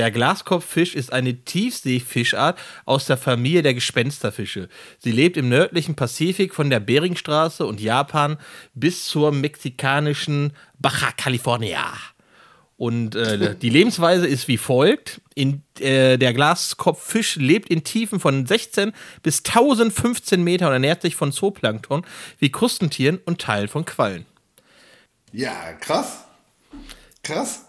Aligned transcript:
Der 0.00 0.10
Glaskopffisch 0.10 0.94
ist 0.94 1.12
eine 1.12 1.44
Tiefseefischart 1.44 2.58
aus 2.86 3.04
der 3.04 3.18
Familie 3.18 3.60
der 3.60 3.74
Gespensterfische. 3.74 4.70
Sie 4.98 5.12
lebt 5.12 5.36
im 5.36 5.50
nördlichen 5.50 5.94
Pazifik 5.94 6.54
von 6.54 6.70
der 6.70 6.80
Beringstraße 6.80 7.66
und 7.66 7.82
Japan 7.82 8.38
bis 8.72 9.04
zur 9.04 9.30
mexikanischen 9.30 10.54
Baja 10.78 11.12
California. 11.14 11.92
Und 12.78 13.14
äh, 13.14 13.54
die 13.60 13.68
Lebensweise 13.68 14.26
ist 14.26 14.48
wie 14.48 14.56
folgt. 14.56 15.20
In, 15.34 15.64
äh, 15.80 16.16
der 16.16 16.32
Glaskopffisch 16.32 17.36
lebt 17.36 17.68
in 17.68 17.84
Tiefen 17.84 18.20
von 18.20 18.46
16 18.46 18.92
bis 19.22 19.40
1015 19.44 20.42
Meter 20.42 20.68
und 20.68 20.72
ernährt 20.72 21.02
sich 21.02 21.14
von 21.14 21.30
Zooplankton 21.30 22.06
wie 22.38 22.50
Krustentieren 22.50 23.18
und 23.26 23.42
Teilen 23.42 23.68
von 23.68 23.84
Quallen. 23.84 24.24
Ja, 25.30 25.74
krass. 25.74 26.24
Krass. 27.22 27.66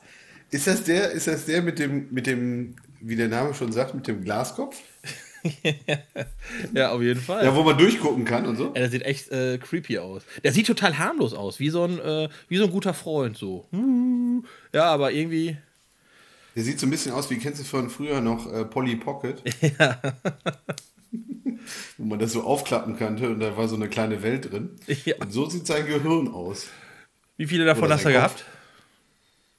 Ist 0.52 0.68
das 0.68 0.84
der, 0.84 1.12
ist 1.12 1.28
das 1.28 1.46
der 1.46 1.62
mit 1.62 1.80
dem, 1.80 2.08
mit 2.12 2.28
dem, 2.28 2.76
wie 3.00 3.16
der 3.16 3.30
Name 3.30 3.54
schon 3.54 3.72
sagt, 3.72 3.96
mit 3.96 4.06
dem 4.08 4.24
Glaskopf? 4.24 4.78
ja, 6.74 6.92
auf 6.92 7.02
jeden 7.02 7.22
Fall. 7.22 7.46
Ja, 7.46 7.56
wo 7.56 7.64
man 7.64 7.78
durchgucken 7.78 8.26
kann 8.26 8.46
und 8.46 8.58
so. 8.58 8.66
Ja, 8.68 8.74
der 8.74 8.90
sieht 8.90 9.04
echt 9.04 9.32
äh, 9.32 9.58
creepy 9.58 9.98
aus. 9.98 10.24
Der 10.44 10.52
sieht 10.52 10.68
total 10.68 10.98
harmlos 10.98 11.34
aus, 11.34 11.60
wie 11.60 11.70
so 11.70 11.86
ein, 11.86 12.00
äh, 12.00 12.30
wie 12.50 12.58
so 12.58 12.66
ein 12.66 12.72
guter 12.72 12.94
Freund 12.94 13.38
so. 13.38 13.66
Ja, 14.74 14.86
aber 14.86 15.14
irgendwie. 15.14 15.58
Der 16.56 16.64
sieht 16.64 16.80
so 16.80 16.86
ein 16.86 16.92
bisschen 16.92 17.14
aus, 17.14 17.30
wie 17.30 17.38
kennst 17.38 17.62
du 17.62 17.64
von 17.64 17.90
früher 17.90 18.20
noch 18.20 18.52
äh, 18.52 18.66
Polly 18.66 18.98
Pocket? 18.98 19.42
Ja. 19.80 20.02
wo 21.98 22.06
man 22.06 22.20
das 22.20 22.32
so 22.32 22.44
aufklappen 22.44 22.98
konnte 22.98 23.30
und 23.30 23.40
da 23.40 23.56
war 23.56 23.68
so 23.68 23.76
eine 23.76 23.90
kleine 23.90 24.24
Welt 24.24 24.52
drin. 24.52 24.72
Ja. 25.06 25.16
Und 25.20 25.32
so 25.32 25.50
sieht 25.50 25.68
sein 25.68 25.86
Gehirn 25.86 26.30
aus. 26.30 26.68
Wie 27.38 27.48
viele 27.48 27.66
davon 27.66 27.92
hast 27.92 28.06
du 28.06 28.12
gehabt? 28.12 28.46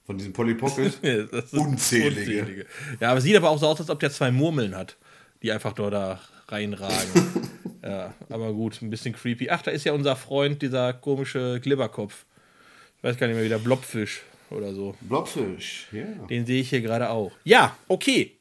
Von 0.05 0.19
diesem 0.19 0.33
Polly 0.33 0.55
Pocket? 0.55 0.99
unzählige. 1.53 1.61
unzählige. 1.63 2.67
Ja, 3.01 3.11
aber 3.13 3.21
sieht 3.21 3.37
aber 3.37 3.51
auch 3.51 3.59
so 3.59 3.69
aus, 3.69 3.79
als 3.81 3.91
ob 3.91 4.01
der 4.01 4.11
zwei 4.11 4.31
Murmeln 4.33 4.77
hat, 4.77 4.97
die 5.43 5.53
einfach 5.53 5.77
nur 5.77 5.91
da 5.91 6.21
reinragen. 6.49 7.51
ja, 7.83 8.13
aber 8.29 8.53
gut, 8.53 8.83
ein 8.83 8.91
bisschen 8.91 9.15
creepy. 9.15 9.49
Ach, 9.51 9.63
da 9.63 9.71
ist 9.71 9.85
ja 9.85 9.93
unser 9.93 10.17
Freund, 10.17 10.61
dieser 10.61 10.93
komische 10.93 11.61
Glibberkopf. 11.61 12.25
Ich 12.99 13.05
weiß 13.05 13.17
gar 13.17 13.29
nicht 13.29 13.37
mehr, 13.37 13.45
wie 13.45 13.49
der 13.49 13.59
Blobfisch 13.59 14.23
oder 14.51 14.75
so. 14.75 14.97
Blobfisch, 15.03 15.87
ja. 15.93 16.05
Den 16.29 16.47
sehe 16.47 16.61
ich 16.61 16.71
hier 16.71 16.81
gerade 16.81 17.09
auch. 17.09 17.33
Ja, 17.45 17.77
okay. 17.87 18.33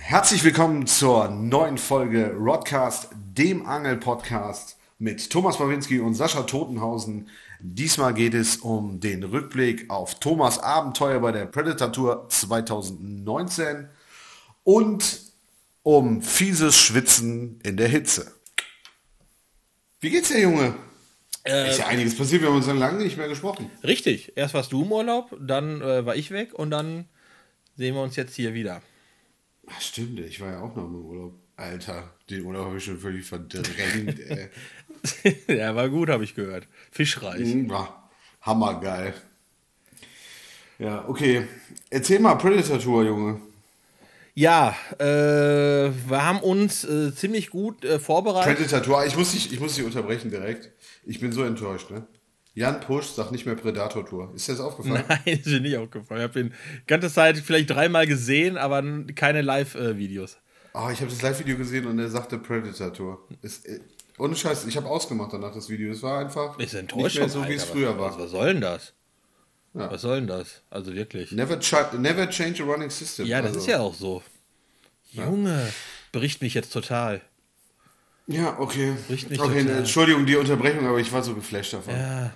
Herzlich 0.00 0.44
willkommen 0.44 0.86
zur 0.86 1.28
neuen 1.28 1.76
Folge 1.76 2.32
Rodcast, 2.38 3.10
dem 3.38 3.66
Angel-Podcast 3.66 4.76
mit 4.98 5.30
Thomas 5.30 5.58
Pawinski 5.58 5.98
und 5.98 6.14
Sascha 6.14 6.42
Totenhausen. 6.42 7.28
Diesmal 7.60 8.14
geht 8.14 8.34
es 8.34 8.58
um 8.58 9.00
den 9.00 9.24
Rückblick 9.24 9.90
auf 9.90 10.20
Thomas 10.20 10.58
Abenteuer 10.58 11.18
bei 11.18 11.32
der 11.32 11.46
Predator 11.46 11.92
Tour 11.92 12.26
2019 12.28 13.88
und 14.62 15.20
um 15.82 16.22
fieses 16.22 16.76
Schwitzen 16.76 17.60
in 17.64 17.76
der 17.76 17.88
Hitze. 17.88 18.32
Wie 20.00 20.10
geht's 20.10 20.28
dir, 20.28 20.40
Junge? 20.40 20.74
Äh, 21.44 21.70
ist 21.70 21.78
ja 21.78 21.86
einiges 21.86 22.16
passiert, 22.16 22.40
wir 22.40 22.48
haben 22.48 22.56
uns 22.56 22.66
dann 22.66 22.78
lange 22.78 23.02
nicht 23.02 23.16
mehr 23.16 23.28
gesprochen. 23.28 23.70
Richtig. 23.82 24.32
Erst 24.36 24.54
warst 24.54 24.72
du 24.72 24.82
im 24.82 24.92
Urlaub, 24.92 25.36
dann 25.40 25.82
äh, 25.82 26.06
war 26.06 26.14
ich 26.14 26.30
weg 26.30 26.54
und 26.54 26.70
dann 26.70 27.06
sehen 27.76 27.94
wir 27.94 28.02
uns 28.02 28.16
jetzt 28.16 28.34
hier 28.34 28.54
wieder. 28.54 28.80
Ach, 29.66 29.80
stimmt, 29.80 30.20
ich 30.20 30.40
war 30.40 30.52
ja 30.52 30.60
auch 30.60 30.74
noch 30.76 30.84
im 30.84 30.94
Urlaub. 30.94 31.43
Alter, 31.56 32.10
den 32.30 32.44
Urlaub 32.44 32.66
habe 32.66 32.78
ich 32.78 32.84
schon 32.84 32.98
völlig 32.98 33.26
verdrängt. 33.26 34.18
ja, 35.48 35.74
war 35.74 35.88
gut, 35.88 36.08
habe 36.08 36.24
ich 36.24 36.34
gehört. 36.34 36.66
Fischreich. 36.90 37.54
Mhm, 37.54 37.70
war 37.70 38.10
hammergeil. 38.40 39.14
Ja, 40.78 41.08
okay. 41.08 41.46
Erzähl 41.90 42.18
mal 42.18 42.34
Predator 42.34 42.80
Tour, 42.80 43.04
Junge. 43.04 43.40
Ja, 44.34 44.74
äh, 44.98 45.04
wir 45.04 46.26
haben 46.26 46.40
uns 46.40 46.82
äh, 46.82 47.14
ziemlich 47.14 47.50
gut 47.50 47.84
äh, 47.84 48.00
vorbereitet. 48.00 48.56
Predator 48.56 48.82
Tour, 48.82 49.06
ich 49.06 49.16
muss, 49.16 49.30
dich, 49.30 49.52
ich 49.52 49.60
muss 49.60 49.76
dich 49.76 49.84
unterbrechen 49.84 50.30
direkt. 50.30 50.70
Ich 51.04 51.20
bin 51.20 51.30
so 51.30 51.44
enttäuscht, 51.44 51.90
ne? 51.90 52.04
Jan 52.56 52.80
Pusch 52.80 53.06
sagt 53.06 53.32
nicht 53.32 53.46
mehr 53.46 53.54
Predator 53.54 54.04
Tour. 54.06 54.32
Ist 54.34 54.48
dir 54.48 54.52
das 54.52 54.60
aufgefallen? 54.60 55.04
Nein, 55.08 55.20
ist 55.24 55.46
mir 55.46 55.60
nicht 55.60 55.76
aufgefallen. 55.76 56.20
Ich 56.20 56.28
habe 56.28 56.40
ihn 56.40 56.54
die 56.82 56.86
ganze 56.86 57.12
Zeit 57.12 57.38
vielleicht 57.38 57.70
dreimal 57.70 58.06
gesehen, 58.06 58.56
aber 58.56 58.82
keine 59.14 59.42
Live-Videos. 59.42 60.38
Oh, 60.76 60.88
ich 60.92 61.00
habe 61.00 61.08
das 61.08 61.22
Live-Video 61.22 61.56
gesehen 61.56 61.86
und 61.86 62.00
er 62.00 62.10
sagte 62.10 62.36
Predator 62.36 62.92
Tour. 62.92 63.28
Ist, 63.42 63.64
äh, 63.64 63.78
ohne 64.18 64.34
Scheiß, 64.34 64.66
ich 64.66 64.76
habe 64.76 64.88
ausgemacht 64.88 65.32
danach 65.32 65.54
das 65.54 65.68
Video. 65.68 65.92
Es 65.92 66.02
war 66.02 66.18
einfach 66.18 66.58
ist 66.58 66.74
nicht 66.74 66.96
mehr 66.96 67.28
so, 67.28 67.46
wie 67.46 67.54
es 67.54 67.64
früher 67.64 67.96
war. 67.96 68.18
Was, 68.18 68.30
soll 68.32 68.54
denn 68.54 68.60
das? 68.60 68.92
Ja. 69.72 69.90
Was 69.90 70.02
soll 70.02 70.16
denn 70.16 70.26
das? 70.26 70.62
Also 70.70 70.92
wirklich. 70.92 71.30
Never, 71.30 71.58
never 71.96 72.28
change 72.28 72.62
a 72.62 72.66
running 72.66 72.90
system. 72.90 73.24
Ja, 73.26 73.40
das 73.40 73.50
also. 73.50 73.60
ist 73.60 73.66
ja 73.66 73.80
auch 73.80 73.94
so. 73.94 74.22
Junge, 75.10 75.66
ja. 75.66 75.72
bericht 76.10 76.42
mich 76.42 76.54
jetzt 76.54 76.72
total. 76.72 77.20
Ja, 78.26 78.58
okay. 78.58 78.96
Bericht 79.06 79.30
mich 79.30 79.40
okay, 79.40 79.62
total. 79.62 79.78
Entschuldigung 79.78 80.26
die 80.26 80.36
Unterbrechung, 80.36 80.88
aber 80.88 80.98
ich 80.98 81.12
war 81.12 81.22
so 81.22 81.34
geflasht 81.34 81.72
davon. 81.72 81.94
Ja. 81.94 82.32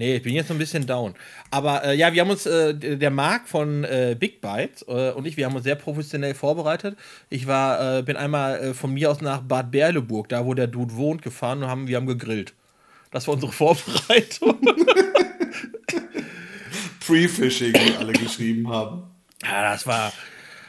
Nee, 0.00 0.16
ich 0.16 0.22
bin 0.22 0.34
jetzt 0.34 0.48
so 0.48 0.54
ein 0.54 0.58
bisschen 0.58 0.86
down. 0.86 1.14
Aber 1.50 1.84
äh, 1.84 1.94
ja, 1.94 2.10
wir 2.14 2.22
haben 2.22 2.30
uns, 2.30 2.46
äh, 2.46 2.72
der 2.72 3.10
Marc 3.10 3.46
von 3.46 3.84
äh, 3.84 4.16
Big 4.18 4.40
Bites 4.40 4.80
äh, 4.88 5.10
und 5.10 5.26
ich, 5.26 5.36
wir 5.36 5.44
haben 5.44 5.54
uns 5.54 5.64
sehr 5.64 5.74
professionell 5.74 6.32
vorbereitet. 6.32 6.96
Ich 7.28 7.46
war, 7.46 7.98
äh, 7.98 8.02
bin 8.02 8.16
einmal 8.16 8.58
äh, 8.60 8.72
von 8.72 8.94
mir 8.94 9.10
aus 9.10 9.20
nach 9.20 9.42
Bad 9.42 9.70
Berleburg, 9.70 10.30
da 10.30 10.46
wo 10.46 10.54
der 10.54 10.68
Dude 10.68 10.96
wohnt, 10.96 11.20
gefahren 11.20 11.62
und 11.62 11.68
haben, 11.68 11.86
wir 11.86 11.98
haben 11.98 12.06
gegrillt. 12.06 12.54
Das 13.10 13.26
war 13.26 13.34
unsere 13.34 13.52
Vorbereitung. 13.58 14.58
Pre-Fishing, 17.06 17.74
wie 17.74 17.96
alle 17.96 18.14
geschrieben 18.14 18.70
haben. 18.70 19.02
Ja, 19.42 19.70
das 19.70 19.86
war, 19.86 20.14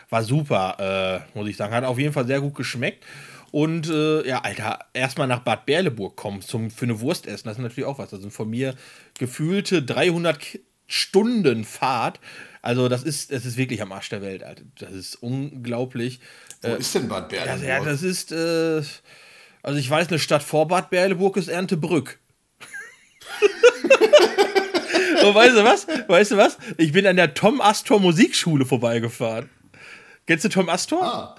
war 0.10 0.24
super, 0.26 1.24
muss 1.34 1.48
ich 1.48 1.56
sagen. 1.56 1.74
Hat 1.74 1.86
auf 1.86 2.00
jeden 2.00 2.12
Fall 2.12 2.28
sehr 2.28 2.42
gut 2.42 2.56
geschmeckt. 2.56 3.06
Und 3.52 3.90
äh, 3.90 4.26
ja, 4.28 4.40
Alter, 4.40 4.80
erstmal 4.94 5.28
nach 5.28 5.40
Bad 5.40 5.66
Berleburg 5.66 6.16
kommen 6.16 6.42
zum, 6.42 6.72
für 6.72 6.86
eine 6.86 7.02
Wurst 7.02 7.28
essen, 7.28 7.48
das 7.48 7.58
ist 7.58 7.64
natürlich 7.64 7.88
auch 7.88 8.00
was. 8.00 8.10
Das 8.10 8.22
sind 8.22 8.32
von 8.32 8.50
mir 8.50 8.76
gefühlte 9.20 9.84
300 9.84 10.60
Stunden 10.88 11.66
Fahrt. 11.66 12.20
Also 12.62 12.88
das 12.88 13.04
ist, 13.04 13.32
das 13.32 13.46
ist 13.46 13.58
wirklich 13.58 13.82
am 13.82 13.92
Arsch 13.92 14.10
der 14.10 14.22
Welt, 14.22 14.44
Alter. 14.44 14.64
Das 14.80 14.92
ist 14.92 15.16
unglaublich. 15.16 16.22
Wo 16.62 16.70
äh, 16.70 16.80
ist 16.80 16.96
denn 16.96 17.10
Bad 17.10 17.30
Berleburg? 17.30 17.68
Ja, 17.68 17.84
das 17.84 18.04
ist, 18.04 18.32
äh, 18.32 18.82
also 19.64 19.78
ich 19.78 19.90
weiß, 19.90 20.08
eine 20.08 20.20
Stadt 20.20 20.44
vor 20.44 20.68
Bad 20.68 20.90
Berleburg 20.90 21.36
ist 21.36 21.50
Erntebrück. 21.50 22.20
Und 25.24 25.36
weißt 25.36 25.56
du 25.56 25.64
was? 25.64 25.88
Weißt 26.08 26.32
du 26.32 26.38
was? 26.38 26.58
Ich 26.78 26.94
bin 26.94 27.06
an 27.06 27.18
der 27.18 27.34
Tom 27.34 27.60
Astor 27.62 28.00
Musikschule 28.00 28.66
vorbeigefahren. 28.66 29.50
Kennst 30.26 30.46
du 30.46 30.50
Tom 30.50 30.70
Astor? 30.70 31.04
Ah, 31.04 31.36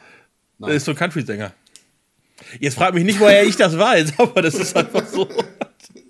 nein. 0.59 0.69
Das 0.69 0.77
ist 0.79 0.85
so 0.85 0.93
ein 0.93 0.97
Country-Sänger. 0.97 1.53
Jetzt 2.61 2.75
frag 2.75 2.95
mich 2.95 3.05
nicht, 3.05 3.21
woher 3.21 3.45
ich 3.45 3.57
das 3.57 3.79
weiß, 3.79 4.15
aber 4.19 4.43
das 4.43 4.55
ist 4.55 4.77
einfach 4.77 5.07
so. 5.07 5.29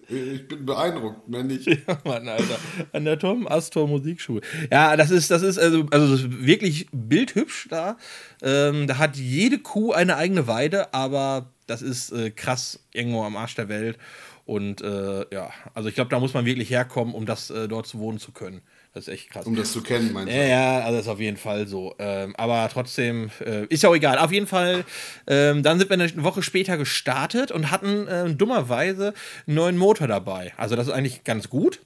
Ich 0.08 0.46
bin 0.46 0.66
beeindruckt, 0.66 1.26
mehr 1.28 1.42
nicht. 1.42 1.66
Ja, 1.66 1.98
Mann, 2.04 2.28
Alter. 2.28 2.58
An 2.92 3.04
der 3.04 3.18
Tom 3.18 3.48
Astor 3.48 3.88
Musikschule. 3.88 4.42
Ja, 4.70 4.94
das 4.96 5.10
ist, 5.10 5.30
das 5.30 5.42
ist 5.42 5.58
also, 5.58 5.86
also 5.90 6.12
das 6.12 6.24
ist 6.24 6.44
wirklich 6.44 6.86
bildhübsch 6.92 7.68
da. 7.70 7.96
Ähm, 8.42 8.86
da 8.86 8.98
hat 8.98 9.16
jede 9.16 9.58
Kuh 9.58 9.92
eine 9.92 10.16
eigene 10.16 10.46
Weide, 10.46 10.92
aber 10.92 11.50
das 11.66 11.80
ist 11.80 12.12
äh, 12.12 12.30
krass 12.30 12.80
irgendwo 12.92 13.22
am 13.22 13.36
Arsch 13.36 13.54
der 13.54 13.70
Welt. 13.70 13.98
Und 14.44 14.82
äh, 14.82 15.24
ja, 15.32 15.50
also 15.72 15.88
ich 15.88 15.94
glaube, 15.94 16.10
da 16.10 16.20
muss 16.20 16.34
man 16.34 16.44
wirklich 16.44 16.68
herkommen, 16.68 17.14
um 17.14 17.24
das 17.24 17.50
äh, 17.50 17.68
dort 17.68 17.86
zu 17.86 17.98
wohnen 17.98 18.18
zu 18.18 18.32
können. 18.32 18.60
Das 18.94 19.08
ist 19.08 19.14
echt 19.14 19.30
krass. 19.30 19.46
Um 19.46 19.56
das 19.56 19.72
zu 19.72 19.82
kennen, 19.82 20.12
meinst 20.12 20.30
du? 20.32 20.36
Ja, 20.36 20.44
ja, 20.44 20.80
also 20.80 20.96
das 20.98 21.06
ist 21.06 21.12
auf 21.12 21.20
jeden 21.20 21.38
Fall 21.38 21.66
so. 21.66 21.94
Ähm, 21.98 22.36
aber 22.36 22.68
trotzdem, 22.70 23.30
äh, 23.40 23.64
ist 23.66 23.82
ja 23.82 23.88
auch 23.88 23.94
egal. 23.94 24.18
Auf 24.18 24.32
jeden 24.32 24.46
Fall, 24.46 24.84
ähm, 25.26 25.62
dann 25.62 25.78
sind 25.78 25.88
wir 25.88 25.94
eine 25.94 26.22
Woche 26.22 26.42
später 26.42 26.76
gestartet 26.76 27.50
und 27.50 27.70
hatten 27.70 28.06
äh, 28.06 28.34
dummerweise 28.34 29.14
einen 29.46 29.56
neuen 29.56 29.78
Motor 29.78 30.08
dabei. 30.08 30.52
Also 30.58 30.76
das 30.76 30.88
ist 30.88 30.92
eigentlich 30.92 31.24
ganz 31.24 31.48
gut. 31.48 31.80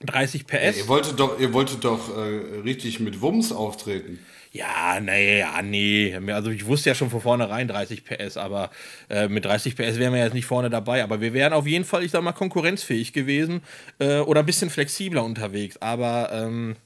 30 0.00 0.46
PS. 0.46 0.52
Ja, 0.52 0.70
ihr 0.70 0.88
wolltet 0.88 1.20
doch, 1.20 1.38
ihr 1.40 1.52
wolltet 1.52 1.84
doch 1.84 2.16
äh, 2.16 2.60
richtig 2.60 3.00
mit 3.00 3.20
Wumms 3.22 3.52
auftreten. 3.52 4.18
Ja, 4.52 4.98
nee, 5.00 5.38
ja, 5.38 5.62
nee. 5.62 6.18
Also 6.32 6.50
ich 6.50 6.66
wusste 6.66 6.90
ja 6.90 6.94
schon 6.94 7.08
von 7.08 7.20
vornherein 7.20 7.68
30 7.68 8.04
PS, 8.04 8.36
aber 8.36 8.70
äh, 9.08 9.28
mit 9.28 9.44
30 9.44 9.76
PS 9.76 9.98
wären 9.98 10.12
wir 10.12 10.20
jetzt 10.20 10.34
nicht 10.34 10.46
vorne 10.46 10.70
dabei. 10.70 11.04
Aber 11.04 11.20
wir 11.20 11.32
wären 11.32 11.52
auf 11.52 11.66
jeden 11.66 11.84
Fall, 11.84 12.02
ich 12.02 12.10
sag 12.10 12.22
mal, 12.22 12.32
konkurrenzfähig 12.32 13.12
gewesen 13.12 13.62
äh, 14.00 14.18
oder 14.18 14.40
ein 14.40 14.46
bisschen 14.46 14.70
flexibler 14.70 15.22
unterwegs. 15.22 15.76
Aber 15.80 16.30
ähm, 16.32 16.76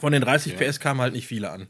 von 0.00 0.12
den 0.12 0.22
30 0.22 0.52
ja. 0.52 0.70
PS 0.70 0.78
kamen 0.78 1.00
halt 1.00 1.14
nicht 1.14 1.26
viele 1.26 1.50
an. 1.50 1.68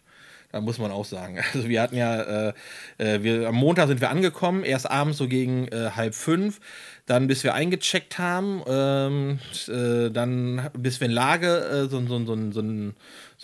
Da 0.55 0.61
muss 0.61 0.79
man 0.79 0.93
auch 0.93 1.05
sagen. 1.05 1.41
Also 1.55 1.69
wir 1.69 1.83
hatten 1.83 1.97
ja, 1.97 2.49
äh, 2.49 2.53
äh, 2.99 3.23
wir, 3.25 3.49
am 3.49 3.57
Montag 3.57 3.89
sind 3.89 4.01
wir 4.01 4.11
angekommen, 4.11 4.63
erst 4.63 4.89
abends 4.89 5.19
so 5.19 5.27
gegen 5.27 5.67
äh, 5.69 5.91
halb 5.97 6.15
fünf, 6.15 6.61
dann 7.07 7.27
bis 7.27 7.43
wir 7.43 7.55
eingecheckt 7.55 8.19
haben, 8.19 8.63
ähm, 8.69 9.39
äh, 9.67 10.11
dann 10.11 10.71
bis 10.79 11.01
wir 11.01 11.07
in 11.07 11.13
Lage 11.13 11.59
äh, 11.59 11.89
so, 11.89 12.07
so, 12.07 12.25
so, 12.25 12.53
so, 12.53 12.61
ein, 12.61 12.95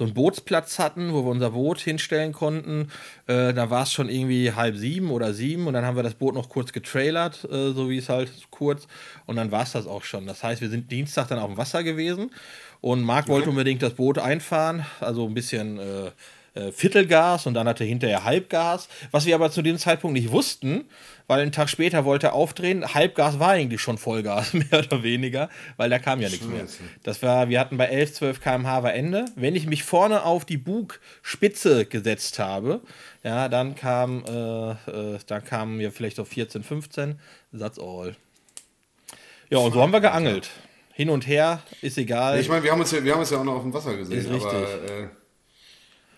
so 0.00 0.05
einen 0.05 0.14
Bootsplatz 0.14 0.79
hatten, 0.79 1.12
wo 1.12 1.26
wir 1.26 1.31
unser 1.31 1.50
Boot 1.50 1.79
hinstellen 1.79 2.32
konnten. 2.32 2.88
Äh, 3.26 3.52
da 3.52 3.69
war 3.69 3.82
es 3.82 3.93
schon 3.93 4.08
irgendwie 4.08 4.50
halb 4.50 4.75
sieben 4.75 5.11
oder 5.11 5.35
sieben 5.35 5.67
und 5.67 5.75
dann 5.75 5.85
haben 5.85 5.97
wir 5.97 6.02
das 6.02 6.14
Boot 6.14 6.35
noch 6.35 6.49
kurz 6.49 6.73
getrailert, 6.73 7.35
so 7.50 7.91
wie 7.91 7.99
es 7.99 8.08
halt 8.08 8.31
kurz. 8.50 8.88
Und 9.26 9.37
dann 9.37 9.52
war 9.52 9.64
es 9.64 9.73
das 9.73 9.87
auch 9.87 10.02
schon. 10.05 10.26
Das 10.26 10.43
heißt, 10.43 10.62
wir 10.62 10.70
sind 10.70 10.91
Dienstag 10.91 11.29
dann 11.29 11.38
auf 11.38 11.49
dem 11.50 11.58
Wasser 11.58 11.85
gewesen 11.85 12.31
und 12.81 13.02
Marc 13.02 13.25
okay. 13.25 13.32
wollte 13.32 13.50
unbedingt 13.50 13.82
das 13.82 13.93
Boot 13.93 14.19
einfahren, 14.19 14.87
also 15.00 15.26
ein 15.26 15.35
bisschen 15.35 15.79
äh, 15.79 16.11
äh, 16.55 16.73
Viertelgas 16.73 17.47
und 17.47 17.55
dann 17.55 17.69
hatte 17.69 17.85
er 17.85 17.88
hinterher 17.88 18.25
Halbgas. 18.25 18.88
Was 19.11 19.26
wir 19.26 19.35
aber 19.35 19.50
zu 19.50 19.62
dem 19.62 19.79
Zeitpunkt 19.79 20.14
nicht 20.14 20.31
wussten, 20.31 20.85
weil 21.26 21.43
einen 21.43 21.52
Tag 21.52 21.69
später 21.69 22.05
wollte 22.05 22.29
er 22.29 22.32
aufdrehen. 22.32 22.94
Halbgas 22.94 23.38
war 23.38 23.50
eigentlich 23.50 23.81
schon 23.81 23.99
Vollgas, 23.99 24.52
mehr 24.55 24.81
oder 24.81 25.02
weniger, 25.02 25.49
weil 25.76 25.91
da 25.91 25.99
kam 25.99 26.20
ja 26.20 26.29
nichts 26.29 26.47
mehr. 26.47 26.67
Das 27.02 27.23
war, 27.23 27.49
wir 27.49 27.61
hatten 27.61 27.76
bei 27.76 27.87
11, 27.87 28.14
12 28.14 28.41
km/h 28.41 28.82
war 28.82 28.93
Ende. 28.93 29.26
Wenn 29.37 29.55
ich 29.55 29.67
mich 29.67 29.85
vorne 29.85 30.25
auf 30.25 30.44
die 30.44 30.58
Bugspitze 30.58 31.87
gesetzt 31.87 32.38
habe, 32.38 32.81
ja, 33.23 33.49
dann 33.49 33.75
kam, 33.75 34.25
äh, 34.26 34.70
äh, 34.70 35.19
dann 35.26 35.44
kamen 35.44 35.79
wir 35.79 35.93
vielleicht 35.93 36.19
auf 36.19 36.29
14, 36.29 36.62
15. 36.62 37.19
That's 37.56 37.79
all. 37.79 38.17
Ja, 39.50 39.58
und 39.58 39.73
so 39.73 39.82
haben 39.82 39.93
wir 39.93 40.00
geangelt 40.00 40.50
hin 41.00 41.08
und 41.08 41.26
her, 41.26 41.62
ist 41.81 41.97
egal. 41.97 42.38
Ich 42.41 42.49
meine, 42.50 42.62
wir 42.62 42.73
haben 42.73 42.81
uns 42.81 42.91
ja, 42.91 43.02
wir 43.02 43.12
haben 43.12 43.20
uns 43.20 43.31
ja 43.31 43.38
auch 43.38 43.44
noch 43.44 43.55
auf 43.55 43.62
dem 43.62 43.73
Wasser 43.73 43.97
gesehen. 43.97 44.19
Ist 44.19 44.29
richtig. 44.29 44.52
Aber, 44.52 44.85
äh, 44.85 45.08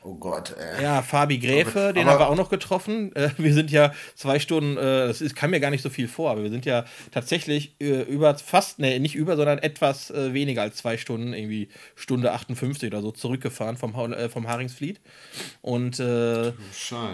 oh 0.05 0.15
Gott. 0.15 0.55
Äh. 0.59 0.83
Ja, 0.83 1.03
Fabi 1.03 1.39
Gräfe, 1.39 1.81
aber, 1.81 1.93
den 1.93 2.03
aber, 2.03 2.13
haben 2.13 2.21
wir 2.21 2.29
auch 2.29 2.37
noch 2.37 2.51
getroffen. 2.51 3.15
Äh, 3.15 3.31
wir 3.39 3.55
sind 3.55 3.71
ja 3.71 3.93
zwei 4.15 4.39
Stunden, 4.39 4.77
äh, 4.77 5.07
das 5.07 5.21
ist, 5.21 5.37
kam 5.37 5.51
mir 5.51 5.61
gar 5.61 5.71
nicht 5.71 5.83
so 5.83 5.91
viel 5.91 6.09
vor, 6.09 6.31
aber 6.31 6.43
wir 6.43 6.51
sind 6.51 6.65
ja 6.65 6.85
tatsächlich 7.11 7.75
äh, 7.81 8.03
über 8.03 8.35
fast, 8.37 8.79
ne, 8.79 8.99
nicht 9.01 9.15
über, 9.15 9.37
sondern 9.37 9.59
etwas 9.59 10.11
äh, 10.11 10.33
weniger 10.33 10.63
als 10.63 10.77
zwei 10.77 10.97
Stunden, 10.97 11.33
irgendwie 11.33 11.69
Stunde 11.95 12.33
58 12.33 12.89
oder 12.89 13.03
so, 13.03 13.13
zurückgefahren 13.13 13.77
vom, 13.77 13.95
vom 14.31 14.49
Haringsfleet. 14.49 15.01
Und 15.61 16.01
äh, 16.01 16.49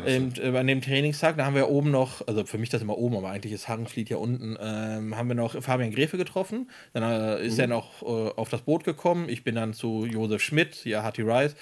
ähm, 0.07 0.33
an 0.55 0.67
dem 0.67 0.81
Trainingstag, 0.81 1.37
da 1.37 1.45
haben 1.45 1.55
wir 1.55 1.69
oben 1.69 1.91
noch, 1.91 2.27
also 2.27 2.45
für 2.45 2.59
mich 2.59 2.71
das 2.71 2.83
immer 2.83 2.99
oben, 2.99 3.17
aber 3.17 3.31
eigentlich 3.31 3.53
ist 3.53 3.69
Haringsfleet 3.69 4.11
ja 4.11 4.17
unten, 4.17 4.57
ähm, 4.61 5.17
haben 5.17 5.29
wir 5.29 5.35
noch 5.35 5.61
Fabian 5.63 5.91
Gräfe 5.91 6.17
getroffen. 6.17 6.71
Dann 6.93 7.39
ist 7.39 7.55
mhm. 7.55 7.61
er 7.61 7.67
noch 7.69 8.03
auf 8.03 8.49
das 8.49 8.63
Boot 8.63 8.85
gekommen. 8.85 9.29
Ich 9.29 9.45
bin 9.45 9.55
dann 9.55 9.73
zu 9.73 10.07
Josef 10.07 10.43
Schmidt, 10.43 10.75
hier 10.75 11.03
Hattie 11.03 11.23
Rice 11.23 11.55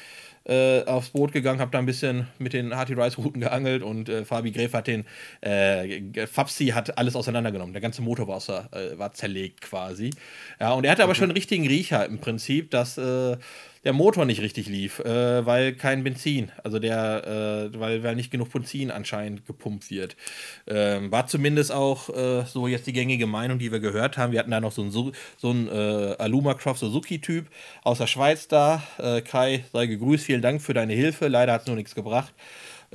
äh, 0.46 0.84
aufs 0.84 1.10
Boot 1.10 1.32
gegangen, 1.32 1.60
habe 1.60 1.70
da 1.70 1.78
ein 1.78 1.87
bisschen 1.87 2.28
mit 2.38 2.52
den 2.52 2.75
Harty 2.75 2.94
Rice 2.94 3.19
Routen 3.19 3.40
geangelt 3.40 3.82
und 3.82 4.08
äh, 4.08 4.25
Fabi 4.25 4.52
Gräf 4.52 4.75
hat 4.75 4.87
den 4.87 5.04
äh, 5.40 6.26
Fabsi 6.26 6.69
hat 6.69 6.96
alles 6.98 7.16
auseinandergenommen. 7.16 7.72
Der 7.72 7.82
ganze 7.82 8.02
Motor 8.02 8.28
war, 8.28 8.37
außer, 8.37 8.69
äh, 8.72 8.98
war 8.98 9.12
zerlegt 9.12 9.60
quasi. 9.60 10.10
Ja, 10.60 10.72
und 10.72 10.84
er 10.84 10.93
hatte 10.93 11.02
aber 11.02 11.14
schon 11.14 11.25
einen 11.25 11.32
richtigen 11.32 11.66
Riecher 11.66 12.06
im 12.06 12.19
Prinzip, 12.19 12.70
dass 12.70 12.96
äh, 12.96 13.37
der 13.87 13.93
Motor 13.93 14.25
nicht 14.25 14.41
richtig 14.41 14.67
lief, 14.67 14.99
äh, 14.99 15.47
weil 15.47 15.73
kein 15.73 16.03
Benzin, 16.03 16.50
also 16.65 16.81
der, 16.81 17.71
äh, 17.73 17.79
weil, 17.79 18.03
weil 18.03 18.17
nicht 18.17 18.33
genug 18.33 18.53
Benzin 18.53 18.91
anscheinend 18.91 19.47
gepumpt 19.47 19.93
wird. 19.93 20.17
Ähm, 20.67 21.12
war 21.12 21.29
zumindest 21.29 21.71
auch 21.71 22.11
äh, 22.11 22.44
so 22.47 22.67
jetzt 22.67 22.88
die 22.88 22.93
gängige 22.93 23.29
Meinung, 23.29 23.61
die 23.61 23.71
wir 23.71 23.79
gehört 23.79 24.19
haben. 24.19 24.33
Wir 24.33 24.41
hatten 24.41 24.50
da 24.50 24.61
noch 24.61 24.73
so 24.73 24.83
einen, 24.83 24.91
so 24.91 25.12
einen 25.44 25.69
äh, 25.69 26.17
Aluma 26.19 26.55
Croft 26.55 26.81
Suzuki-Typ 26.81 27.47
aus 27.85 27.99
der 27.99 28.09
Schweiz 28.09 28.49
da. 28.49 28.83
Äh, 28.99 29.21
Kai, 29.21 29.65
sei 29.73 29.87
gegrüßt, 29.87 30.25
vielen 30.25 30.43
Dank 30.43 30.62
für 30.62 30.75
deine 30.75 30.93
Hilfe. 30.93 31.29
Leider 31.29 31.53
hat 31.53 31.61
es 31.61 31.67
nur 31.69 31.77
nichts 31.77 31.94
gebracht. 31.94 32.35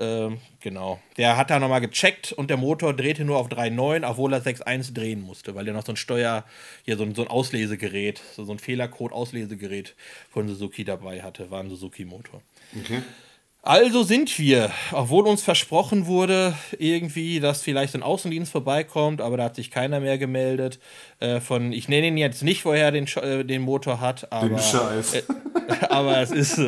Ähm, 0.01 0.39
genau. 0.59 0.99
Der 1.17 1.37
hat 1.37 1.51
da 1.51 1.59
nochmal 1.59 1.79
gecheckt 1.79 2.31
und 2.31 2.49
der 2.49 2.57
Motor 2.57 2.95
drehte 2.95 3.23
nur 3.23 3.37
auf 3.37 3.49
3,9, 3.49 4.03
obwohl 4.09 4.33
er 4.33 4.41
6,1 4.41 4.95
drehen 4.95 5.21
musste, 5.21 5.53
weil 5.53 5.63
der 5.63 5.75
noch 5.75 5.85
so 5.85 5.91
ein 5.91 5.95
Steuer, 5.95 6.43
hier 6.83 6.97
so 6.97 7.03
ein, 7.03 7.13
so 7.13 7.21
ein 7.21 7.27
Auslesegerät, 7.27 8.19
so, 8.35 8.43
so 8.43 8.51
ein 8.51 8.57
Fehlercode-Auslesegerät 8.57 9.93
von 10.31 10.47
Suzuki 10.47 10.83
dabei 10.83 11.21
hatte. 11.21 11.51
War 11.51 11.59
ein 11.59 11.69
Suzuki-Motor. 11.69 12.41
Okay. 12.79 13.03
Also 13.63 14.01
sind 14.01 14.39
wir, 14.39 14.71
obwohl 14.91 15.27
uns 15.27 15.43
versprochen 15.43 16.07
wurde, 16.07 16.55
irgendwie, 16.79 17.39
dass 17.39 17.61
vielleicht 17.61 17.93
ein 17.93 18.01
Außendienst 18.01 18.51
vorbeikommt, 18.51 19.21
aber 19.21 19.37
da 19.37 19.43
hat 19.43 19.55
sich 19.55 19.69
keiner 19.69 19.99
mehr 19.99 20.17
gemeldet. 20.17 20.79
Äh, 21.19 21.39
von, 21.41 21.71
ich 21.71 21.87
nenne 21.87 22.07
ihn 22.07 22.17
jetzt 22.17 22.41
nicht, 22.41 22.65
woher 22.65 22.89
den, 22.89 23.05
äh, 23.17 23.45
den 23.45 23.61
Motor 23.61 23.99
hat, 23.99 24.31
aber, 24.31 24.57
äh, 25.13 25.21
aber 25.89 26.17
es 26.21 26.31
ist, 26.31 26.59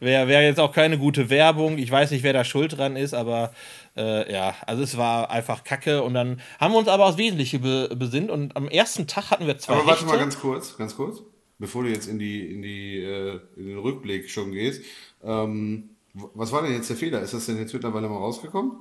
wäre 0.00 0.26
wär 0.26 0.42
jetzt 0.42 0.58
auch 0.58 0.72
keine 0.72 0.96
gute 0.96 1.28
Werbung. 1.28 1.76
Ich 1.76 1.90
weiß 1.90 2.12
nicht, 2.12 2.22
wer 2.22 2.32
da 2.32 2.44
schuld 2.44 2.78
dran 2.78 2.96
ist, 2.96 3.12
aber 3.12 3.52
äh, 3.94 4.32
ja, 4.32 4.54
also 4.66 4.82
es 4.82 4.96
war 4.96 5.30
einfach 5.30 5.64
Kacke 5.64 6.02
und 6.02 6.14
dann 6.14 6.40
haben 6.58 6.72
wir 6.72 6.78
uns 6.78 6.88
aber 6.88 7.04
aufs 7.04 7.18
Wesentliche 7.18 7.58
be 7.58 7.94
besinnt 7.94 8.30
und 8.30 8.56
am 8.56 8.68
ersten 8.68 9.06
Tag 9.06 9.30
hatten 9.30 9.46
wir 9.46 9.58
zwei. 9.58 9.74
Aber 9.74 9.86
warte 9.86 10.00
Hechte. 10.00 10.14
mal 10.14 10.18
ganz 10.18 10.40
kurz, 10.40 10.78
ganz 10.78 10.96
kurz, 10.96 11.20
bevor 11.58 11.82
du 11.82 11.90
jetzt 11.90 12.06
in 12.06 12.18
die 12.18 12.54
in 12.54 12.62
die 12.62 13.02
äh, 13.02 13.38
in 13.54 13.66
den 13.66 13.78
Rückblick 13.78 14.30
schon 14.30 14.52
gehst. 14.52 14.82
Ähm 15.22 15.90
was 16.14 16.52
war 16.52 16.62
denn 16.62 16.72
jetzt 16.72 16.90
der 16.90 16.96
Fehler? 16.96 17.20
Ist 17.20 17.34
das 17.34 17.46
denn 17.46 17.58
jetzt 17.58 17.72
mittlerweile 17.72 18.08
mal 18.08 18.16
rausgekommen? 18.16 18.72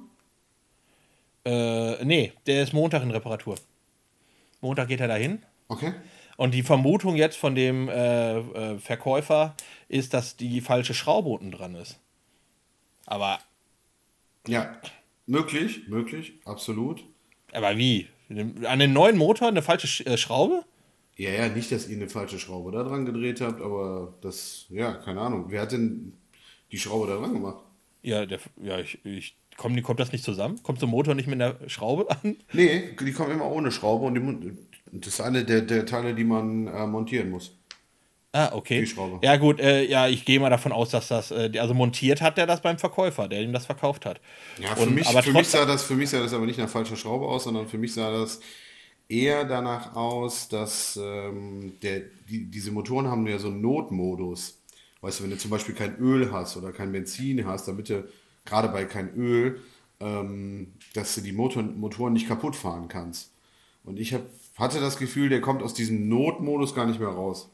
Äh, 1.46 2.04
nee, 2.04 2.34
der 2.46 2.64
ist 2.64 2.74
Montag 2.74 3.04
in 3.04 3.12
Reparatur. 3.12 3.56
Montag 4.62 4.88
geht 4.88 5.00
er 5.00 5.08
dahin. 5.08 5.44
Okay. 5.68 5.94
Und 6.36 6.54
die 6.54 6.64
Vermutung 6.64 7.16
jetzt 7.16 7.38
von 7.38 7.56
dem 7.56 7.90
äh, 7.90 8.38
äh, 8.38 8.80
Verkäufer 8.80 9.56
ist, 9.88 10.14
dass 10.14 10.36
die 10.36 10.62
falsche 10.62 10.94
Schraube 10.94 11.30
unten 11.30 11.52
dran 11.52 11.76
ist. 11.76 12.00
Aber. 13.06 13.40
Ja, 14.48 14.80
möglich, 15.26 15.88
möglich, 15.88 16.34
absolut. 16.46 17.04
Aber 17.54 17.78
wie? 17.78 18.08
An 18.30 18.80
den 18.80 18.94
neuen 18.94 19.18
Motor 19.18 19.48
eine 19.48 19.62
falsche 19.62 19.88
Sch 19.88 20.02
äh, 20.02 20.18
Schraube? 20.18 20.64
Ja, 21.16 21.32
ja, 21.32 21.50
nicht, 21.50 21.72
dass 21.72 21.88
ihr 21.88 21.96
eine 21.96 22.10
falsche 22.10 22.38
Schraube 22.38 22.72
da 22.72 22.84
dran 22.84 23.06
gedreht 23.06 23.42
habt, 23.42 23.62
aber 23.62 24.14
das, 24.22 24.68
ja, 24.70 24.94
keine 24.94 25.22
Ahnung. 25.22 25.46
Wer 25.48 25.62
hat 25.62 25.72
denn 25.72 26.14
die 26.72 26.78
Schraube 26.78 27.08
da 27.08 27.18
dran 27.18 27.34
gemacht. 27.34 27.58
Ja, 28.02 28.26
der, 28.26 28.40
ja 28.62 28.80
ich, 28.80 29.04
ich 29.06 29.36
komm, 29.58 29.82
kommt 29.84 30.00
das 30.00 30.12
nicht 30.12 30.24
zusammen? 30.24 30.62
Kommt 30.64 30.82
der 30.82 30.88
Motor 30.88 31.16
nicht 31.16 31.28
mit 31.28 31.42
einer 31.42 31.56
Schraube 31.68 32.10
an? 32.10 32.38
Nee, 32.54 32.96
die 33.00 33.12
kommen 33.12 33.32
immer 33.32 33.50
ohne 33.50 33.72
Schraube 33.72 34.06
und 34.06 34.16
die, 34.16 34.58
das 34.92 35.16
ist 35.16 35.22
eine 35.22 35.44
der, 35.44 35.62
der 35.62 35.86
Teile, 35.86 36.14
die 36.14 36.24
man 36.24 36.68
äh, 36.68 36.88
montieren 36.88 37.30
muss. 37.30 37.54
Ah, 38.34 38.52
okay. 38.54 38.82
Die 38.82 38.88
Schraube. 38.88 39.20
Ja, 39.24 39.38
gut, 39.38 39.60
äh, 39.60 39.84
ja, 39.86 40.08
ich 40.08 40.26
gehe 40.26 40.40
mal 40.40 40.50
davon 40.50 40.72
aus, 40.72 40.92
dass 40.92 41.08
das, 41.08 41.32
äh, 41.32 41.52
also 41.58 41.74
montiert 41.74 42.22
hat 42.22 42.38
der 42.38 42.46
das 42.46 42.62
beim 42.62 42.78
Verkäufer, 42.78 43.28
der 43.28 43.42
ihm 43.42 43.54
das 43.54 43.66
verkauft 43.66 44.06
hat. 44.06 44.20
Ja, 44.62 44.76
für, 44.76 44.84
und, 44.84 44.96
mich, 44.96 45.08
für, 45.08 45.32
mich 45.32 45.48
sah 45.48 45.66
das, 45.66 45.84
für 45.84 45.96
mich 45.96 46.10
sah 46.10 46.20
das 46.20 46.34
aber 46.34 46.46
nicht 46.46 46.60
nach 46.60 46.70
falscher 46.70 46.96
Schraube 46.96 47.26
aus, 47.26 47.46
sondern 47.46 47.68
für 47.68 47.78
mich 47.78 47.94
sah 47.94 48.12
das 48.12 48.40
eher 49.10 49.46
danach 49.46 49.96
aus, 49.96 50.50
dass 50.50 51.00
ähm, 51.02 51.74
der, 51.82 52.02
die, 52.30 52.46
diese 52.46 52.72
Motoren 52.72 53.08
haben 53.08 53.26
ja 53.28 53.40
so 53.40 53.48
einen 53.48 53.62
Notmodus. 53.62 54.60
Weißt 55.02 55.20
du, 55.20 55.24
wenn 55.24 55.32
du 55.32 55.38
zum 55.38 55.52
Beispiel 55.52 55.76
kein 55.76 55.98
Öl 55.98 56.32
hast 56.32 56.58
oder 56.58 56.72
kein 56.72 56.92
Benzin 56.92 57.46
hast, 57.46 57.68
damit 57.68 57.90
du 57.90 58.08
gerade 58.46 58.70
bei 58.70 58.86
kein 58.86 59.14
Öl, 59.16 59.62
ähm, 60.00 60.74
dass 60.94 61.16
du 61.16 61.22
die 61.22 61.32
Motor, 61.32 61.64
Motoren 61.64 62.14
nicht 62.14 62.28
kaputt 62.28 62.56
fahren 62.56 62.88
kannst. 62.88 63.32
Und 63.84 64.00
ich 64.00 64.14
hab, 64.14 64.22
hatte 64.58 64.80
das 64.80 64.98
Gefühl, 64.98 65.30
der 65.30 65.42
kommt 65.42 65.64
aus 65.64 65.74
diesem 65.74 66.10
Notmodus 66.10 66.76
gar 66.76 66.86
nicht 66.86 67.00
mehr 67.00 67.10
raus. 67.10 67.50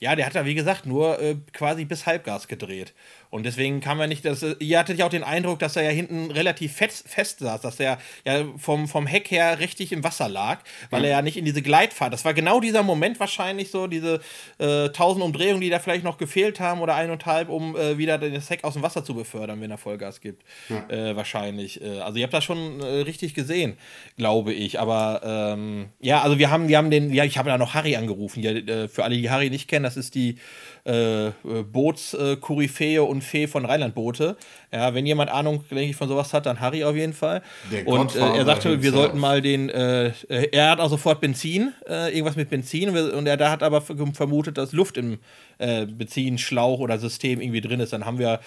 Ja, 0.00 0.16
der 0.16 0.24
hat 0.24 0.34
da, 0.34 0.46
wie 0.46 0.54
gesagt, 0.54 0.86
nur 0.86 1.20
äh, 1.20 1.36
quasi 1.52 1.84
bis 1.84 2.06
Halbgas 2.06 2.48
gedreht. 2.48 2.94
Und 3.28 3.44
deswegen 3.44 3.80
kam 3.80 4.00
er 4.00 4.06
nicht, 4.06 4.24
dass, 4.24 4.42
äh, 4.42 4.56
ihr 4.58 4.78
hattet 4.78 4.98
ja 4.98 5.06
auch 5.06 5.10
den 5.10 5.22
Eindruck, 5.22 5.58
dass 5.58 5.76
er 5.76 5.82
ja 5.82 5.90
hinten 5.90 6.30
relativ 6.30 6.74
fest, 6.74 7.08
fest 7.08 7.40
saß, 7.40 7.60
dass 7.60 7.78
er 7.78 7.98
ja 8.24 8.44
vom, 8.56 8.88
vom 8.88 9.06
Heck 9.06 9.30
her 9.30 9.60
richtig 9.60 9.92
im 9.92 10.02
Wasser 10.02 10.28
lag, 10.28 10.60
weil 10.88 11.02
ja. 11.02 11.08
er 11.08 11.16
ja 11.16 11.22
nicht 11.22 11.36
in 11.36 11.44
diese 11.44 11.62
Gleitfahrt, 11.62 12.12
das 12.12 12.24
war 12.24 12.32
genau 12.32 12.60
dieser 12.60 12.82
Moment 12.82 13.20
wahrscheinlich 13.20 13.70
so, 13.70 13.86
diese 13.86 14.20
äh, 14.58 14.88
tausend 14.88 15.22
Umdrehungen, 15.22 15.60
die 15.60 15.68
da 15.68 15.78
vielleicht 15.78 16.02
noch 16.02 16.18
gefehlt 16.18 16.60
haben 16.60 16.80
oder 16.80 16.94
eineinhalb, 16.94 17.50
um 17.50 17.76
äh, 17.76 17.98
wieder 17.98 18.18
das 18.18 18.48
Heck 18.48 18.64
aus 18.64 18.72
dem 18.72 18.82
Wasser 18.82 19.04
zu 19.04 19.14
befördern, 19.14 19.60
wenn 19.60 19.70
er 19.70 19.78
Vollgas 19.78 20.22
gibt. 20.22 20.42
Ja. 20.70 20.88
Äh, 20.88 21.14
wahrscheinlich. 21.14 21.82
Äh, 21.82 22.00
also 22.00 22.18
ihr 22.18 22.24
habt 22.24 22.34
das 22.34 22.42
schon 22.44 22.80
richtig 22.80 23.34
gesehen, 23.34 23.76
glaube 24.16 24.54
ich. 24.54 24.80
Aber 24.80 25.20
ähm, 25.24 25.90
ja, 26.00 26.22
also 26.22 26.38
wir 26.38 26.50
haben, 26.50 26.68
wir 26.68 26.78
haben 26.78 26.90
den, 26.90 27.12
ja, 27.12 27.24
ich 27.24 27.36
habe 27.36 27.50
da 27.50 27.58
noch 27.58 27.74
Harry 27.74 27.96
angerufen. 27.96 28.42
Ja, 28.42 28.88
für 28.88 29.04
alle, 29.04 29.16
die 29.16 29.30
Harry 29.30 29.50
nicht 29.50 29.68
kennen, 29.68 29.89
das 29.90 29.96
ist 29.96 30.14
die 30.14 30.36
äh, 30.84 31.30
Bootskoryphäe 31.42 33.02
und 33.02 33.22
Fee 33.22 33.46
von 33.46 33.64
Rheinlandboote. 33.64 34.36
Ja, 34.72 34.94
wenn 34.94 35.04
jemand 35.04 35.30
Ahnung, 35.30 35.64
denke 35.68 35.84
ich, 35.84 35.96
von 35.96 36.08
sowas 36.08 36.32
hat, 36.32 36.46
dann 36.46 36.60
Harry 36.60 36.84
auf 36.84 36.94
jeden 36.94 37.12
Fall. 37.12 37.42
Der 37.72 37.86
und 37.86 38.14
äh, 38.14 38.20
er 38.20 38.44
sagte, 38.44 38.82
wir 38.82 38.92
sollten 38.92 39.18
mal 39.18 39.42
den, 39.42 39.68
äh, 39.68 40.12
er 40.28 40.70
hat 40.70 40.80
auch 40.80 40.90
sofort 40.90 41.20
Benzin, 41.20 41.72
äh, 41.88 42.12
irgendwas 42.12 42.36
mit 42.36 42.50
Benzin 42.50 42.90
und 42.90 43.26
er 43.26 43.36
da 43.36 43.50
hat 43.50 43.62
aber 43.62 43.80
vermutet, 43.80 44.58
dass 44.58 44.72
Luft 44.72 44.96
im 44.96 45.18
äh, 45.58 45.86
Benzinschlauch 45.86 46.78
oder 46.78 46.98
System 46.98 47.40
irgendwie 47.40 47.60
drin 47.60 47.80
ist. 47.80 47.92
Dann 47.92 48.06
haben 48.06 48.18
wir 48.18 48.40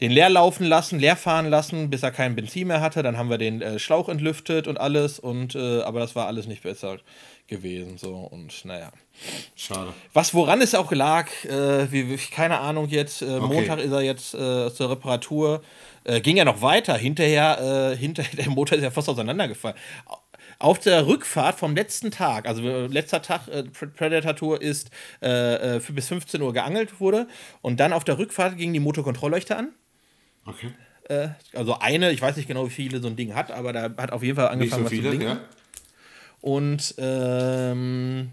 den 0.00 0.10
leer 0.10 0.30
laufen 0.30 0.66
lassen, 0.66 0.98
leer 0.98 1.16
fahren 1.16 1.48
lassen, 1.48 1.90
bis 1.90 2.02
er 2.02 2.10
kein 2.10 2.34
Benzin 2.34 2.68
mehr 2.68 2.80
hatte. 2.80 3.02
Dann 3.02 3.16
haben 3.16 3.30
wir 3.30 3.38
den 3.38 3.62
äh, 3.62 3.78
Schlauch 3.78 4.08
entlüftet 4.08 4.66
und 4.66 4.78
alles. 4.78 5.18
Und, 5.18 5.54
äh, 5.54 5.82
aber 5.82 6.00
das 6.00 6.16
war 6.16 6.26
alles 6.26 6.46
nicht 6.46 6.62
besser 6.62 6.98
gewesen. 7.46 7.98
So 7.98 8.14
und 8.14 8.64
naja. 8.64 8.90
Schade. 9.54 9.92
Was 10.12 10.34
woran 10.34 10.60
es 10.60 10.74
auch 10.74 10.90
lag, 10.92 11.28
äh, 11.44 11.90
wie, 11.92 12.16
keine 12.16 12.58
Ahnung 12.60 12.88
jetzt. 12.88 13.22
Äh, 13.22 13.26
okay. 13.26 13.54
Montag 13.54 13.78
ist 13.78 13.92
er 13.92 14.02
jetzt 14.02 14.34
äh, 14.34 14.72
zur 14.72 14.90
Reparatur. 14.90 15.62
Äh, 16.04 16.20
ging 16.20 16.36
ja 16.36 16.44
noch 16.44 16.62
weiter. 16.62 16.96
Hinterher, 16.96 17.92
äh, 17.92 17.96
hinterher, 17.98 18.36
der 18.36 18.50
Motor 18.50 18.78
ist 18.78 18.84
ja 18.84 18.90
fast 18.90 19.08
auseinandergefallen. 19.08 19.76
Auf 20.58 20.78
der 20.78 21.06
Rückfahrt 21.06 21.58
vom 21.58 21.74
letzten 21.74 22.10
Tag, 22.10 22.46
also 22.46 22.62
äh, 22.62 22.86
letzter 22.86 23.20
Tag 23.20 23.42
Predator 23.96 24.36
Tour 24.36 24.62
ist 24.62 24.90
äh, 25.20 25.80
bis 25.90 26.08
15 26.08 26.40
Uhr 26.40 26.52
geangelt 26.52 27.00
wurde 27.00 27.26
und 27.60 27.80
dann 27.80 27.92
auf 27.92 28.04
der 28.04 28.18
Rückfahrt 28.18 28.56
ging 28.56 28.72
die 28.72 28.80
Motorkontrollleuchte 28.80 29.56
an. 29.56 29.72
Okay. 30.46 30.70
also 31.54 31.78
eine, 31.78 32.10
ich 32.12 32.22
weiß 32.22 32.36
nicht 32.36 32.48
genau, 32.48 32.66
wie 32.66 32.70
viele 32.70 33.00
so 33.00 33.08
ein 33.08 33.16
Ding 33.16 33.34
hat, 33.34 33.50
aber 33.50 33.72
da 33.72 33.82
hat 33.96 34.12
auf 34.12 34.22
jeden 34.22 34.36
Fall 34.36 34.48
angefangen, 34.48 34.82
nicht 34.82 34.90
so 34.90 34.96
viele, 34.96 35.08
was 35.08 35.12
zu 35.12 35.18
blinken. 35.18 35.38
Ja. 35.38 35.44
Und 36.40 36.94
ähm, 36.98 38.30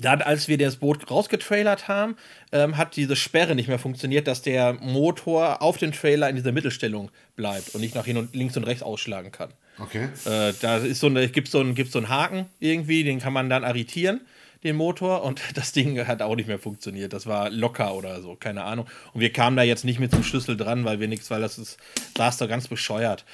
dann, 0.00 0.22
als 0.22 0.48
wir 0.48 0.56
das 0.56 0.76
Boot 0.76 1.10
rausgetrailert 1.10 1.88
haben, 1.88 2.16
ähm, 2.52 2.76
hat 2.76 2.96
diese 2.96 3.16
Sperre 3.16 3.54
nicht 3.54 3.68
mehr 3.68 3.78
funktioniert, 3.78 4.26
dass 4.26 4.42
der 4.42 4.74
Motor 4.74 5.60
auf 5.62 5.76
dem 5.76 5.92
Trailer 5.92 6.28
in 6.28 6.36
dieser 6.36 6.52
Mittelstellung 6.52 7.10
bleibt 7.36 7.74
und 7.74 7.80
nicht 7.80 7.94
nach 7.94 8.04
hin 8.04 8.16
und 8.16 8.34
links 8.34 8.56
und 8.56 8.64
rechts 8.64 8.82
ausschlagen 8.82 9.32
kann. 9.32 9.50
Okay. 9.78 10.08
Äh, 10.24 10.52
da 10.60 10.78
ist 10.78 11.00
so 11.00 11.06
eine, 11.06 11.28
gibt 11.28 11.48
so 11.48 11.60
einen, 11.60 11.76
so 11.86 11.98
einen 11.98 12.08
Haken 12.08 12.46
irgendwie, 12.60 13.04
den 13.04 13.18
kann 13.18 13.32
man 13.32 13.50
dann 13.50 13.64
arretieren, 13.64 14.20
den 14.64 14.76
Motor, 14.76 15.22
und 15.22 15.40
das 15.54 15.72
Ding 15.72 16.06
hat 16.06 16.22
auch 16.22 16.36
nicht 16.36 16.48
mehr 16.48 16.58
funktioniert. 16.58 17.12
Das 17.12 17.26
war 17.26 17.50
locker 17.50 17.94
oder 17.94 18.20
so, 18.20 18.36
keine 18.36 18.64
Ahnung. 18.64 18.86
Und 19.12 19.20
wir 19.20 19.32
kamen 19.32 19.56
da 19.56 19.62
jetzt 19.62 19.84
nicht 19.84 20.00
mit 20.00 20.12
zum 20.12 20.22
Schlüssel 20.22 20.56
dran, 20.56 20.84
weil 20.84 21.00
wir 21.00 21.08
nichts, 21.08 21.30
weil 21.30 21.40
das 21.40 21.58
ist, 21.58 21.78
saß 22.16 22.38
da 22.38 22.46
ganz 22.46 22.68
bescheuert. 22.68 23.24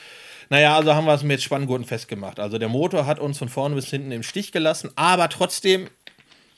Naja, 0.48 0.76
also 0.76 0.94
haben 0.94 1.06
wir 1.06 1.14
es 1.14 1.24
mit 1.24 1.42
Spanngurten 1.42 1.86
festgemacht. 1.86 2.38
Also 2.38 2.58
der 2.58 2.68
Motor 2.68 3.06
hat 3.06 3.18
uns 3.18 3.38
von 3.38 3.48
vorne 3.48 3.74
bis 3.74 3.90
hinten 3.90 4.12
im 4.12 4.22
Stich 4.22 4.52
gelassen, 4.52 4.90
aber 4.94 5.28
trotzdem 5.28 5.88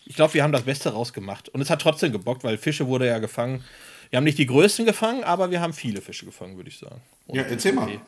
ich 0.08 0.16
glaube, 0.16 0.34
wir 0.34 0.42
haben 0.42 0.52
das 0.52 0.62
Beste 0.62 0.90
rausgemacht. 0.90 1.50
Und 1.50 1.60
es 1.60 1.68
hat 1.68 1.82
trotzdem 1.82 2.12
gebockt, 2.12 2.42
weil 2.42 2.56
Fische 2.56 2.86
wurde 2.86 3.06
ja 3.06 3.18
gefangen. 3.18 3.62
Wir 4.08 4.16
haben 4.16 4.24
nicht 4.24 4.38
die 4.38 4.46
größten 4.46 4.86
gefangen, 4.86 5.22
aber 5.22 5.50
wir 5.50 5.60
haben 5.60 5.74
viele 5.74 6.00
Fische 6.00 6.24
gefangen, 6.24 6.56
würde 6.56 6.70
ich 6.70 6.78
sagen. 6.78 7.02
Und 7.26 7.36
ja, 7.36 7.42
erzähl 7.42 7.74
mal. 7.74 7.84
Okay. 7.84 8.00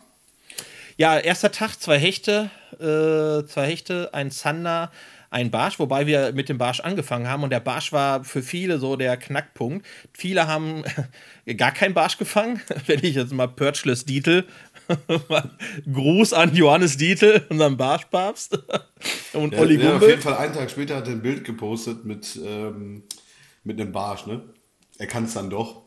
Ja, 0.97 1.19
erster 1.19 1.52
Tag, 1.52 1.79
zwei 1.79 1.99
Hechte, 1.99 2.50
äh, 2.73 3.47
zwei 3.47 3.67
Hechte, 3.67 4.11
ein 4.14 4.31
Zander, 4.31 4.90
ein 5.31 5.51
Barsch, 5.51 5.79
wobei 5.79 6.07
wir 6.07 6.33
mit 6.33 6.49
dem 6.49 6.59
Barsch 6.59 6.81
angefangen 6.81 7.29
haben 7.29 7.45
und 7.45 7.51
der 7.51 7.61
Barsch 7.61 7.93
war 7.93 8.25
für 8.25 8.43
viele 8.43 8.79
so 8.79 8.97
der 8.97 9.17
Knackpunkt. 9.17 9.87
Viele 10.13 10.49
haben 10.49 10.83
gar 11.57 11.73
keinen 11.73 11.95
Barsch 11.95 12.19
gefangen, 12.19 12.61
wenn 12.87 13.03
ich 13.05 13.15
jetzt 13.15 13.33
mal 13.33 13.47
Purchless 13.47 14.05
Dietl 14.05 14.45
Gruß 15.93 16.33
an 16.33 16.55
Johannes 16.55 16.97
Dietl, 16.97 17.47
unseren 17.49 17.77
Barschpapst. 17.77 18.59
Und 19.33 19.55
ja, 19.55 19.61
Olli. 19.61 19.81
Ja, 19.81 19.97
auf 19.97 20.03
jeden 20.03 20.21
Fall 20.21 20.37
einen 20.37 20.53
Tag 20.53 20.71
später 20.71 20.97
hat 20.97 21.07
er 21.07 21.13
ein 21.13 21.23
Bild 21.23 21.45
gepostet 21.45 22.05
mit, 22.05 22.39
ähm, 22.45 23.05
mit 23.63 23.81
einem 23.81 23.93
Barsch, 23.93 24.27
ne? 24.27 24.43
Er 24.99 25.07
kann 25.07 25.25
es 25.25 25.35
dann 25.35 25.49
doch. 25.49 25.83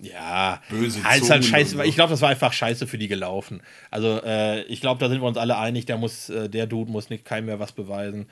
Ja, 0.00 0.60
böse 0.70 1.02
halt 1.02 1.28
halt 1.28 1.44
scheiße. 1.44 1.76
So. 1.76 1.82
Ich 1.82 1.94
glaube, 1.94 2.10
das 2.10 2.20
war 2.20 2.28
einfach 2.28 2.52
scheiße 2.52 2.86
für 2.86 2.98
die 2.98 3.08
gelaufen. 3.08 3.62
Also, 3.90 4.20
äh, 4.22 4.62
ich 4.64 4.80
glaube, 4.80 5.00
da 5.00 5.08
sind 5.08 5.20
wir 5.20 5.26
uns 5.26 5.38
alle 5.38 5.56
einig, 5.56 5.86
der 5.86 5.96
muss, 5.98 6.28
äh, 6.28 6.48
der 6.48 6.66
Dude 6.66 6.90
muss 6.90 7.10
nicht 7.10 7.24
keinem 7.24 7.46
mehr 7.46 7.58
was 7.58 7.72
beweisen. 7.72 8.26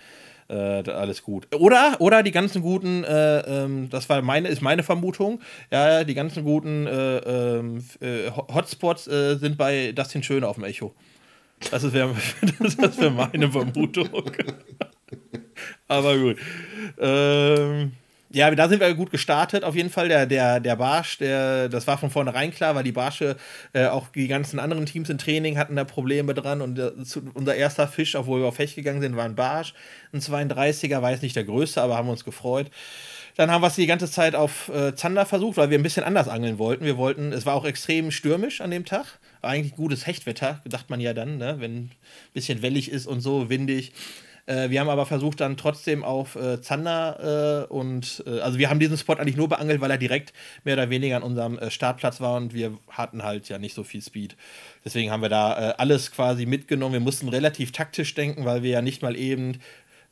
Äh, 0.49 0.88
alles 0.91 1.23
gut. 1.23 1.49
Oder, 1.55 1.97
oder 1.99 2.23
die 2.23 2.31
ganzen 2.31 2.62
guten, 2.62 3.03
äh, 3.03 3.41
ähm, 3.41 3.88
das 3.91 4.09
war 4.09 4.23
meine, 4.23 4.49
ist 4.49 4.62
meine 4.62 4.85
Vermutung, 4.85 5.41
ja, 5.73 6.05
die 6.05 6.15
ganzen 6.15 6.45
guten 6.45 6.87
äh, 6.87 7.17
ähm, 7.19 7.85
äh 8.00 8.31
Hotspots 8.31 9.09
äh, 9.09 9.37
sind 9.37 9.59
bei 9.59 9.93
Dustin 9.93 10.23
Schöne 10.23 10.47
auf 10.47 10.57
dem 10.57 10.65
Echo. 10.65 10.95
Das 11.71 11.93
wäre 11.93 12.15
wär 12.59 13.11
meine 13.11 13.50
Vermutung. 13.50 14.09
Aber 15.88 16.19
gut. 16.19 16.37
Ähm, 16.99 17.93
ja, 18.37 18.55
da 18.55 18.69
sind 18.69 18.81
wir 18.81 18.93
gut 18.93 19.11
gestartet. 19.11 19.64
Auf 19.64 19.75
jeden 19.75 19.88
Fall 19.88 20.09
der, 20.09 20.26
der, 20.26 20.61
der 20.61 20.76
Barsch, 20.76 21.16
der, 21.16 21.71
das 21.71 21.87
war 21.87 21.97
von 21.97 22.11
vornherein 22.11 22.52
klar, 22.52 22.75
weil 22.75 22.85
die 22.85 22.93
Barsche, 22.93 23.37
äh, 23.73 23.87
auch 23.87 24.09
die 24.09 24.28
ganzen 24.28 24.59
anderen 24.59 24.85
Teams 24.85 25.09
im 25.09 25.16
Training 25.16 25.57
hatten 25.57 25.75
da 25.75 25.85
Probleme 25.85 26.35
dran. 26.35 26.61
Und 26.61 26.78
äh, 26.78 26.90
unser 27.33 27.55
erster 27.55 27.88
Fisch, 27.88 28.14
obwohl 28.14 28.43
wir 28.43 28.49
auf 28.49 28.59
Hecht 28.59 28.75
gegangen 28.75 29.00
sind, 29.00 29.16
war 29.16 29.25
ein 29.25 29.37
Barsch. 29.37 29.73
Ein 30.12 30.21
32er, 30.21 31.00
war 31.00 31.12
jetzt 31.12 31.23
nicht 31.23 31.35
der 31.35 31.45
größte, 31.45 31.81
aber 31.81 31.97
haben 31.97 32.11
uns 32.11 32.26
gefreut. 32.26 32.71
Dann 33.37 33.50
haben 33.50 33.62
wir 33.62 33.69
es 33.69 33.76
die 33.76 33.87
ganze 33.87 34.11
Zeit 34.11 34.35
auf 34.35 34.69
äh, 34.69 34.95
Zander 34.95 35.25
versucht, 35.25 35.57
weil 35.57 35.71
wir 35.71 35.78
ein 35.78 35.83
bisschen 35.83 36.05
anders 36.05 36.28
angeln 36.28 36.59
wollten. 36.59 36.85
Wir 36.85 36.99
wollten, 36.99 37.33
es 37.33 37.47
war 37.47 37.55
auch 37.55 37.64
extrem 37.64 38.11
stürmisch 38.11 38.61
an 38.61 38.71
dem 38.71 38.85
Tag. 38.85 39.19
War 39.40 39.52
eigentlich 39.52 39.75
gutes 39.75 40.07
Hechtwetter, 40.07 40.61
dachte 40.66 40.87
man 40.90 41.00
ja 41.00 41.14
dann, 41.14 41.38
ne? 41.38 41.57
wenn 41.59 41.76
ein 41.76 41.90
bisschen 42.35 42.61
wellig 42.61 42.90
ist 42.90 43.07
und 43.07 43.23
so, 43.23 43.49
windig. 43.49 43.95
Äh, 44.47 44.71
wir 44.71 44.81
haben 44.81 44.88
aber 44.88 45.07
versucht, 45.07 45.41
dann 45.41 45.57
trotzdem 45.57 46.05
auf 46.05 46.37
äh, 46.37 46.61
Zander 46.61 47.67
äh, 47.69 47.73
und 47.73 48.23
äh, 48.26 48.41
also 48.41 48.59
wir 48.59 48.71
haben 48.71 48.81
diesen 48.81 48.97
Spot 48.97 49.15
eigentlich 49.15 49.37
nur 49.37 49.49
beangelt, 49.49 49.81
weil 49.81 49.91
er 49.91 49.99
direkt 49.99 50.33
mehr 50.65 50.75
oder 50.75 50.88
weniger 50.88 51.17
an 51.17 51.23
unserem 51.23 51.59
äh, 51.59 51.71
Startplatz 51.71 52.21
war 52.21 52.37
und 52.37 52.55
wir 52.55 52.79
hatten 52.88 53.23
halt 53.23 53.49
ja 53.49 53.59
nicht 53.59 53.75
so 53.75 53.83
viel 53.83 54.00
Speed. 54.00 54.37
Deswegen 54.85 55.11
haben 55.11 55.23
wir 55.23 55.29
da 55.29 55.53
alles 55.53 56.12
quasi 56.12 56.47
mitgenommen. 56.47 56.93
Wir 56.93 57.00
mussten 57.00 57.29
relativ 57.29 57.73
taktisch 57.73 58.15
denken, 58.15 58.45
weil 58.45 58.62
wir 58.62 58.71
ja 58.71 58.83
nicht 58.83 59.03
mal 59.03 59.17
eben 59.17 59.59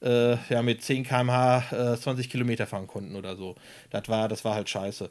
ja, 0.03 0.61
mit 0.63 0.83
10 0.83 1.05
km/h 1.05 1.97
20 1.97 2.29
Kilometer 2.29 2.67
fahren 2.67 2.87
konnten 2.87 3.17
oder 3.17 3.37
so. 3.37 3.55
Das 3.89 4.07
war, 4.09 4.29
das 4.29 4.45
war 4.45 4.55
halt 4.55 4.69
scheiße. 4.69 5.09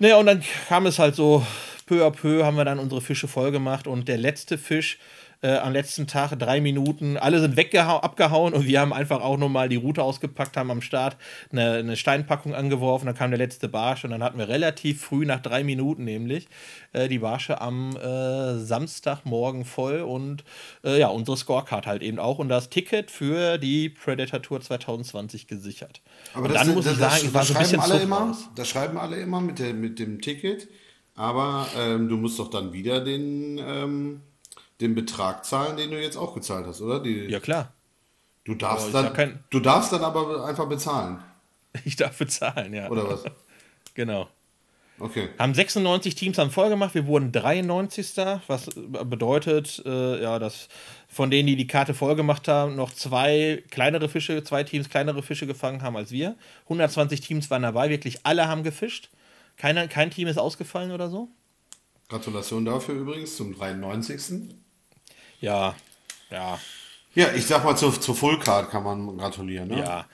Naja, 0.00 0.16
und 0.16 0.26
dann 0.26 0.42
kam 0.68 0.84
es 0.86 0.98
halt 0.98 1.14
so, 1.14 1.46
peu 1.86 2.04
à 2.04 2.10
peu 2.10 2.44
haben 2.44 2.56
wir 2.56 2.64
dann 2.64 2.78
unsere 2.78 3.00
Fische 3.00 3.28
voll 3.28 3.52
gemacht 3.52 3.86
und 3.86 4.08
der 4.08 4.18
letzte 4.18 4.58
Fisch, 4.58 4.98
äh, 5.44 5.58
am 5.58 5.74
letzten 5.74 6.06
Tag 6.06 6.38
drei 6.38 6.62
Minuten. 6.62 7.18
Alle 7.18 7.38
sind 7.38 7.54
abgehauen 7.74 8.54
und 8.54 8.66
wir 8.66 8.80
haben 8.80 8.94
einfach 8.94 9.20
auch 9.20 9.36
nochmal 9.36 9.68
die 9.68 9.76
Route 9.76 10.02
ausgepackt, 10.02 10.56
haben 10.56 10.70
am 10.70 10.80
Start 10.80 11.18
eine, 11.52 11.72
eine, 11.72 11.96
Steinpackung 11.96 12.54
angeworfen. 12.54 13.06
Dann 13.06 13.14
kam 13.14 13.30
der 13.30 13.38
letzte 13.38 13.68
Barsch 13.68 14.04
und 14.04 14.10
dann 14.10 14.22
hatten 14.22 14.38
wir 14.38 14.48
relativ 14.48 15.02
früh, 15.02 15.26
nach 15.26 15.40
drei 15.40 15.62
Minuten 15.62 16.04
nämlich, 16.04 16.48
äh, 16.92 17.08
die 17.08 17.18
Barsche 17.18 17.60
am 17.60 17.94
äh, 17.96 18.58
Samstagmorgen 18.58 19.66
voll 19.66 20.00
und 20.00 20.44
äh, 20.82 20.98
ja, 20.98 21.08
unsere 21.08 21.36
Scorecard 21.36 21.86
halt 21.86 22.02
eben 22.02 22.18
auch 22.18 22.38
und 22.38 22.48
das 22.48 22.70
Ticket 22.70 23.10
für 23.10 23.58
die 23.58 23.90
Predator 23.90 24.40
Tour 24.40 24.62
2020 24.62 25.46
gesichert. 25.46 26.00
Aber 26.32 26.48
das, 26.48 26.64
dann 26.64 26.74
muss 26.74 26.86
das, 26.86 26.94
ich 26.94 26.98
sagen, 27.00 27.30
das, 27.34 27.48
das, 27.48 27.48
das 27.48 27.68
schreiben 27.68 27.80
alle 27.80 28.02
immer, 28.02 28.36
das 28.56 28.68
schreiben 28.68 28.98
alle 28.98 29.16
immer 29.16 29.40
mit, 29.42 29.58
der, 29.58 29.74
mit 29.74 29.98
dem 29.98 30.22
Ticket. 30.22 30.68
Aber 31.16 31.66
ähm, 31.78 32.08
du 32.08 32.16
musst 32.16 32.38
doch 32.38 32.50
dann 32.50 32.72
wieder 32.72 33.00
den 33.00 33.58
ähm, 33.58 34.20
den 34.80 34.94
Betrag 34.94 35.44
zahlen, 35.44 35.76
den 35.76 35.90
du 35.90 36.00
jetzt 36.00 36.16
auch 36.16 36.34
gezahlt 36.34 36.66
hast, 36.66 36.80
oder? 36.80 37.00
Die, 37.00 37.26
ja, 37.26 37.40
klar. 37.40 37.72
Du 38.44 38.54
darfst, 38.54 38.92
dann, 38.92 39.12
kein... 39.12 39.42
du 39.50 39.60
darfst 39.60 39.92
dann 39.92 40.04
aber 40.04 40.44
einfach 40.44 40.68
bezahlen. 40.68 41.22
Ich 41.84 41.96
darf 41.96 42.18
bezahlen, 42.18 42.72
ja. 42.72 42.88
Oder 42.88 43.08
was? 43.08 43.24
genau. 43.94 44.28
Okay. 45.00 45.28
Haben 45.38 45.54
96 45.54 46.14
Teams 46.14 46.36
dann 46.36 46.52
voll 46.52 46.68
gemacht, 46.68 46.94
wir 46.94 47.06
wurden 47.06 47.32
93. 47.32 48.12
Was 48.46 48.70
bedeutet, 48.76 49.82
äh, 49.84 50.22
ja, 50.22 50.38
dass 50.38 50.68
von 51.08 51.30
denen, 51.30 51.48
die 51.48 51.56
die 51.56 51.66
Karte 51.66 51.94
voll 51.94 52.14
gemacht 52.14 52.46
haben, 52.46 52.76
noch 52.76 52.92
zwei 52.92 53.64
kleinere 53.70 54.08
Fische, 54.08 54.44
zwei 54.44 54.62
Teams 54.62 54.88
kleinere 54.88 55.22
Fische 55.22 55.46
gefangen 55.46 55.82
haben 55.82 55.96
als 55.96 56.12
wir. 56.12 56.36
120 56.64 57.20
Teams 57.20 57.50
waren 57.50 57.62
dabei, 57.62 57.90
wirklich 57.90 58.20
alle 58.22 58.46
haben 58.46 58.62
gefischt. 58.62 59.10
Keiner, 59.56 59.88
kein 59.88 60.10
Team 60.10 60.28
ist 60.28 60.38
ausgefallen 60.38 60.92
oder 60.92 61.08
so. 61.08 61.28
Gratulation 62.08 62.64
dafür 62.64 62.94
übrigens 62.94 63.36
zum 63.36 63.54
93. 63.54 64.54
Ja, 65.44 65.74
ja. 66.30 66.58
Ja, 67.14 67.32
ich 67.32 67.46
sag 67.46 67.64
mal, 67.64 67.76
zur, 67.76 68.00
zur 68.00 68.16
Full 68.16 68.38
Card 68.38 68.70
kann 68.70 68.82
man 68.82 69.18
gratulieren, 69.18 69.68
ne? 69.68 69.78
Ja, 69.78 70.06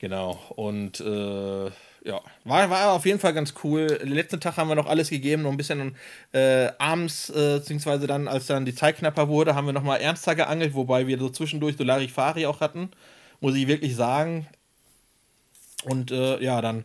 genau. 0.00 0.38
Und 0.56 1.00
äh, 1.00 1.66
ja, 1.66 2.20
war, 2.44 2.68
war 2.68 2.92
auf 2.92 3.06
jeden 3.06 3.20
Fall 3.20 3.32
ganz 3.32 3.54
cool. 3.62 3.86
Den 3.86 4.08
letzten 4.08 4.40
Tag 4.40 4.56
haben 4.56 4.68
wir 4.68 4.74
noch 4.74 4.86
alles 4.86 5.08
gegeben, 5.08 5.42
noch 5.42 5.52
ein 5.52 5.56
bisschen 5.56 5.96
äh, 6.32 6.68
abends, 6.78 7.30
äh, 7.30 7.58
beziehungsweise 7.58 8.08
dann, 8.08 8.26
als 8.26 8.46
dann 8.46 8.64
die 8.64 8.74
Zeit 8.74 8.98
knapper 8.98 9.28
wurde, 9.28 9.54
haben 9.54 9.66
wir 9.66 9.72
nochmal 9.72 10.00
ernster 10.00 10.34
geangelt, 10.34 10.74
wobei 10.74 11.06
wir 11.06 11.16
so 11.16 11.30
zwischendurch 11.30 11.76
Solarifari 11.76 12.46
auch 12.46 12.60
hatten, 12.60 12.90
muss 13.40 13.54
ich 13.54 13.68
wirklich 13.68 13.94
sagen. 13.94 14.48
Und 15.84 16.10
äh, 16.10 16.42
ja, 16.42 16.60
dann 16.60 16.84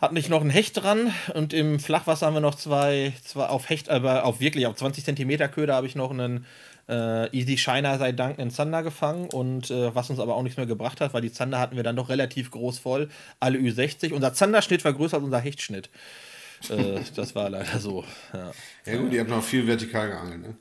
hatten 0.00 0.16
ich 0.16 0.28
noch 0.28 0.42
ein 0.42 0.50
Hecht 0.50 0.80
dran 0.80 1.12
und 1.34 1.52
im 1.52 1.80
Flachwasser 1.80 2.26
haben 2.26 2.34
wir 2.34 2.40
noch 2.40 2.54
zwei, 2.54 3.12
zwei 3.24 3.46
auf 3.46 3.68
Hecht, 3.68 3.90
aber 3.90 4.24
auf 4.24 4.38
wirklich 4.38 4.66
auf 4.66 4.76
20 4.76 5.04
Zentimeter 5.04 5.48
Köder 5.48 5.74
habe 5.74 5.88
ich 5.88 5.96
noch 5.96 6.12
einen 6.12 6.46
äh, 6.88 7.36
Easy 7.36 7.58
Shiner 7.58 7.98
sei 7.98 8.12
Dank 8.12 8.38
einen 8.38 8.50
Zander 8.50 8.82
gefangen 8.82 9.28
und 9.28 9.70
äh, 9.70 9.94
was 9.94 10.10
uns 10.10 10.18
aber 10.18 10.34
auch 10.34 10.42
nichts 10.42 10.56
mehr 10.56 10.66
gebracht 10.66 11.00
hat, 11.00 11.14
weil 11.14 11.22
die 11.22 11.32
Zander 11.32 11.58
hatten 11.58 11.76
wir 11.76 11.82
dann 11.82 11.96
doch 11.96 12.08
relativ 12.08 12.50
groß 12.50 12.78
voll, 12.78 13.08
alle 13.40 13.58
Ü60. 13.58 14.12
Unser 14.12 14.32
Zanderschnitt 14.32 14.84
war 14.84 14.92
größer 14.92 15.16
als 15.16 15.24
unser 15.24 15.40
Hechtschnitt. 15.40 15.90
äh, 16.70 17.00
das 17.14 17.34
war 17.34 17.50
leider 17.50 17.78
so. 17.78 18.04
Ja. 18.32 18.52
ja 18.86 18.96
gut, 18.96 19.12
ihr 19.12 19.20
habt 19.20 19.30
noch 19.30 19.42
viel 19.42 19.66
vertikal 19.66 20.08
geangelt, 20.08 20.42
ne? 20.42 20.56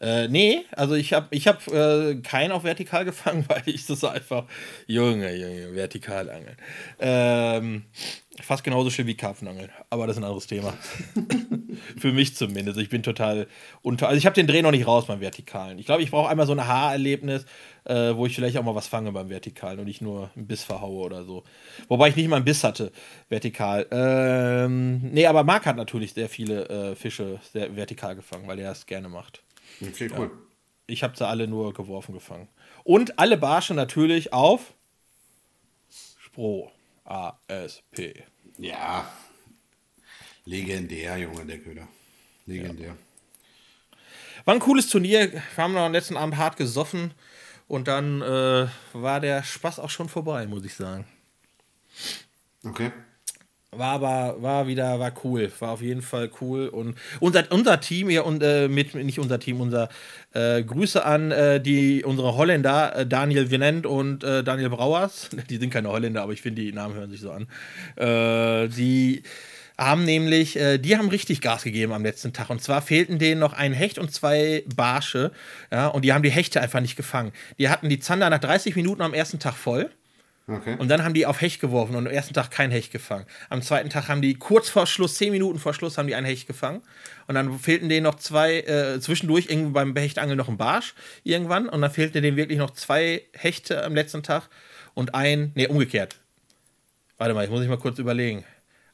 Äh, 0.00 0.28
nee, 0.28 0.64
also 0.72 0.94
ich 0.94 1.12
habe 1.12 1.26
ich 1.30 1.46
hab, 1.46 1.66
äh, 1.68 2.16
keinen 2.22 2.52
auf 2.52 2.64
vertikal 2.64 3.04
gefangen, 3.04 3.44
weil 3.48 3.62
ich 3.66 3.86
das 3.86 4.02
einfach, 4.02 4.46
Junge, 4.86 5.34
Junge, 5.36 5.74
vertikal 5.74 6.30
angeln. 6.30 6.56
Ähm, 6.98 7.84
fast 8.42 8.64
genauso 8.64 8.90
schön 8.90 9.06
wie 9.06 9.14
Karpfenangeln, 9.14 9.70
aber 9.90 10.06
das 10.06 10.16
ist 10.16 10.22
ein 10.22 10.24
anderes 10.24 10.46
Thema. 10.46 10.74
Für 11.98 12.12
mich 12.12 12.36
zumindest. 12.36 12.78
Ich 12.78 12.88
bin 12.88 13.02
total 13.02 13.46
unter. 13.82 14.08
Also 14.08 14.18
ich 14.18 14.26
habe 14.26 14.34
den 14.34 14.46
Dreh 14.46 14.62
noch 14.62 14.70
nicht 14.70 14.86
raus 14.86 15.06
beim 15.06 15.20
Vertikalen. 15.20 15.78
Ich 15.78 15.86
glaube, 15.86 16.02
ich 16.02 16.10
brauche 16.10 16.28
einmal 16.28 16.46
so 16.46 16.52
ein 16.52 16.66
Haarerlebnis, 16.66 17.44
äh, 17.84 18.14
wo 18.14 18.26
ich 18.26 18.34
vielleicht 18.34 18.56
auch 18.56 18.64
mal 18.64 18.74
was 18.74 18.88
fange 18.88 19.12
beim 19.12 19.28
Vertikalen 19.28 19.78
und 19.78 19.86
nicht 19.86 20.02
nur 20.02 20.30
einen 20.36 20.46
Biss 20.46 20.64
verhaue 20.64 21.04
oder 21.04 21.24
so. 21.24 21.44
Wobei 21.88 22.08
ich 22.08 22.16
nicht 22.16 22.28
mal 22.28 22.36
einen 22.36 22.44
Biss 22.44 22.64
hatte, 22.64 22.92
vertikal. 23.28 23.86
Ähm, 23.90 25.00
nee, 25.12 25.26
aber 25.26 25.44
Marc 25.44 25.66
hat 25.66 25.76
natürlich 25.76 26.12
sehr 26.12 26.28
viele 26.28 26.68
äh, 26.68 26.94
Fische 26.94 27.40
sehr 27.52 27.76
vertikal 27.76 28.16
gefangen, 28.16 28.46
weil 28.46 28.58
er 28.58 28.72
es 28.72 28.86
gerne 28.86 29.08
macht. 29.08 29.42
Okay, 29.80 30.10
cool. 30.16 30.26
Ja. 30.26 30.30
Ich 30.86 31.02
habe 31.02 31.16
sie 31.16 31.26
alle 31.26 31.46
nur 31.46 31.72
geworfen 31.72 32.12
gefangen. 32.12 32.48
Und 32.84 33.18
alle 33.18 33.36
Barsche 33.36 33.74
natürlich 33.74 34.32
auf 34.32 34.74
Spro. 36.18 36.70
ASP. 37.10 38.24
Ja. 38.58 39.10
Legendär, 40.44 41.16
Junge, 41.18 41.44
der 41.44 41.58
Köder. 41.58 41.88
Legendär. 42.46 42.88
Ja. 42.88 42.96
War 44.44 44.54
ein 44.54 44.60
cooles 44.60 44.88
Turnier. 44.88 45.32
Wir 45.32 45.42
haben 45.56 45.74
noch 45.74 45.82
am 45.82 45.92
letzten 45.92 46.16
Abend 46.16 46.36
hart 46.36 46.56
gesoffen 46.56 47.12
und 47.68 47.88
dann 47.88 48.22
äh, 48.22 48.68
war 48.92 49.20
der 49.20 49.42
Spaß 49.42 49.78
auch 49.78 49.90
schon 49.90 50.08
vorbei, 50.08 50.46
muss 50.46 50.64
ich 50.64 50.74
sagen. 50.74 51.06
Okay. 52.64 52.92
War 53.72 53.92
aber, 53.92 54.42
war 54.42 54.66
wieder, 54.66 54.98
war 54.98 55.12
cool. 55.22 55.50
War 55.60 55.70
auf 55.70 55.80
jeden 55.80 56.02
Fall 56.02 56.28
cool. 56.40 56.66
Und 56.66 56.96
unser, 57.20 57.44
unser 57.50 57.80
Team 57.80 58.08
hier 58.08 58.26
und 58.26 58.42
äh, 58.42 58.66
mit, 58.66 58.96
nicht 58.96 59.20
unser 59.20 59.38
Team, 59.38 59.60
unser 59.60 59.88
äh, 60.32 60.64
Grüße 60.64 61.04
an 61.04 61.30
äh, 61.30 61.60
die, 61.60 62.02
unsere 62.02 62.34
Holländer, 62.36 62.96
äh, 62.96 63.06
Daniel 63.06 63.48
Venent 63.48 63.86
und 63.86 64.24
äh, 64.24 64.42
Daniel 64.42 64.70
Brauers. 64.70 65.30
Die 65.50 65.58
sind 65.58 65.70
keine 65.70 65.88
Holländer, 65.88 66.22
aber 66.22 66.32
ich 66.32 66.42
finde, 66.42 66.62
die 66.62 66.72
Namen 66.72 66.96
hören 66.96 67.10
sich 67.10 67.20
so 67.20 67.30
an. 67.30 67.46
Äh, 67.94 68.68
die 68.68 69.22
haben 69.78 70.04
nämlich, 70.04 70.58
die 70.80 70.98
haben 70.98 71.08
richtig 71.08 71.40
Gas 71.40 71.62
gegeben 71.62 71.94
am 71.94 72.02
letzten 72.02 72.34
Tag. 72.34 72.50
Und 72.50 72.62
zwar 72.62 72.82
fehlten 72.82 73.18
denen 73.18 73.40
noch 73.40 73.54
ein 73.54 73.72
Hecht 73.72 73.98
und 73.98 74.12
zwei 74.12 74.62
Barsche. 74.76 75.32
Ja, 75.72 75.86
und 75.86 76.04
die 76.04 76.12
haben 76.12 76.22
die 76.22 76.30
Hechte 76.30 76.60
einfach 76.60 76.80
nicht 76.80 76.96
gefangen. 76.96 77.32
Die 77.58 77.70
hatten 77.70 77.88
die 77.88 77.98
Zander 77.98 78.28
nach 78.28 78.40
30 78.40 78.76
Minuten 78.76 79.00
am 79.00 79.14
ersten 79.14 79.38
Tag 79.38 79.54
voll. 79.54 79.90
Okay. 80.50 80.76
Und 80.78 80.88
dann 80.88 81.04
haben 81.04 81.14
die 81.14 81.26
auf 81.26 81.40
Hecht 81.40 81.60
geworfen 81.60 81.94
und 81.94 82.06
am 82.06 82.12
ersten 82.12 82.34
Tag 82.34 82.50
kein 82.50 82.70
Hecht 82.70 82.90
gefangen. 82.90 83.26
Am 83.48 83.62
zweiten 83.62 83.88
Tag 83.88 84.08
haben 84.08 84.20
die 84.20 84.34
kurz 84.34 84.68
vor 84.68 84.86
Schluss, 84.86 85.14
zehn 85.14 85.30
Minuten 85.30 85.58
vor 85.58 85.74
Schluss, 85.74 85.96
haben 85.96 86.08
die 86.08 86.14
ein 86.14 86.24
Hecht 86.24 86.46
gefangen. 86.46 86.82
Und 87.26 87.36
dann 87.36 87.58
fehlten 87.58 87.88
denen 87.88 88.04
noch 88.04 88.16
zwei, 88.16 88.60
äh, 88.60 89.00
zwischendurch 89.00 89.46
irgendwie 89.48 89.72
beim 89.72 89.94
Hechtangeln 89.94 90.36
noch 90.36 90.48
ein 90.48 90.56
Barsch 90.56 90.94
irgendwann. 91.22 91.68
Und 91.68 91.80
dann 91.80 91.90
fehlten 91.90 92.22
denen 92.22 92.36
wirklich 92.36 92.58
noch 92.58 92.70
zwei 92.70 93.22
Hechte 93.32 93.84
am 93.84 93.94
letzten 93.94 94.22
Tag 94.22 94.48
und 94.94 95.14
ein, 95.14 95.52
nee, 95.54 95.66
umgekehrt. 95.66 96.16
Warte 97.18 97.34
mal, 97.34 97.44
ich 97.44 97.50
muss 97.50 97.62
ich 97.62 97.68
mal 97.68 97.78
kurz 97.78 97.98
überlegen. 97.98 98.44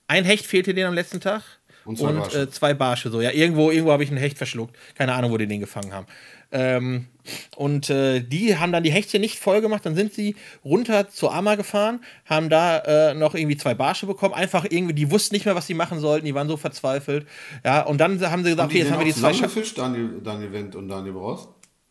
Ein 0.08 0.24
Hecht 0.24 0.46
fehlte 0.46 0.74
denen 0.74 0.88
am 0.88 0.94
letzten 0.94 1.20
Tag 1.20 1.42
und 1.86 1.98
zwei, 1.98 2.08
und, 2.08 2.18
Barsche. 2.18 2.42
Äh, 2.42 2.50
zwei 2.50 2.74
Barsche. 2.74 3.10
So, 3.10 3.20
ja, 3.20 3.30
irgendwo, 3.30 3.70
irgendwo 3.70 3.92
habe 3.92 4.04
ich 4.04 4.10
einen 4.10 4.18
Hecht 4.18 4.36
verschluckt. 4.36 4.76
Keine 4.94 5.14
Ahnung, 5.14 5.30
wo 5.30 5.38
die 5.38 5.46
den 5.46 5.60
gefangen 5.60 5.92
haben. 5.92 6.06
Ähm, 6.52 7.06
und 7.56 7.90
äh, 7.90 8.20
die 8.20 8.56
haben 8.56 8.70
dann 8.70 8.84
die 8.84 8.92
Hechte 8.92 9.18
nicht 9.18 9.38
voll 9.38 9.60
gemacht, 9.60 9.84
dann 9.84 9.96
sind 9.96 10.14
sie 10.14 10.36
runter 10.64 11.08
zur 11.08 11.34
Amma 11.34 11.56
gefahren, 11.56 12.00
haben 12.24 12.48
da 12.48 12.78
äh, 12.78 13.14
noch 13.14 13.34
irgendwie 13.34 13.56
zwei 13.56 13.74
Barsche 13.74 14.06
bekommen, 14.06 14.32
einfach 14.32 14.64
irgendwie, 14.64 14.94
die 14.94 15.10
wussten 15.10 15.34
nicht 15.34 15.44
mehr, 15.44 15.56
was 15.56 15.66
sie 15.66 15.74
machen 15.74 15.98
sollten, 15.98 16.24
die 16.24 16.34
waren 16.34 16.46
so 16.46 16.56
verzweifelt. 16.56 17.26
Ja, 17.64 17.82
und 17.82 17.98
dann 17.98 18.20
haben 18.30 18.44
sie 18.44 18.50
gesagt, 18.50 18.70
okay, 18.70 18.78
jetzt 18.78 18.92
haben 18.92 19.00
wir 19.00 19.06
die 19.06 19.14
zwei 19.14 19.32
gefischt, 19.32 19.76
Daniel, 19.76 20.20
Daniel 20.22 20.52
Wendt 20.52 20.76
und 20.76 20.88
Daniel 20.88 21.14
Braus? 21.14 21.48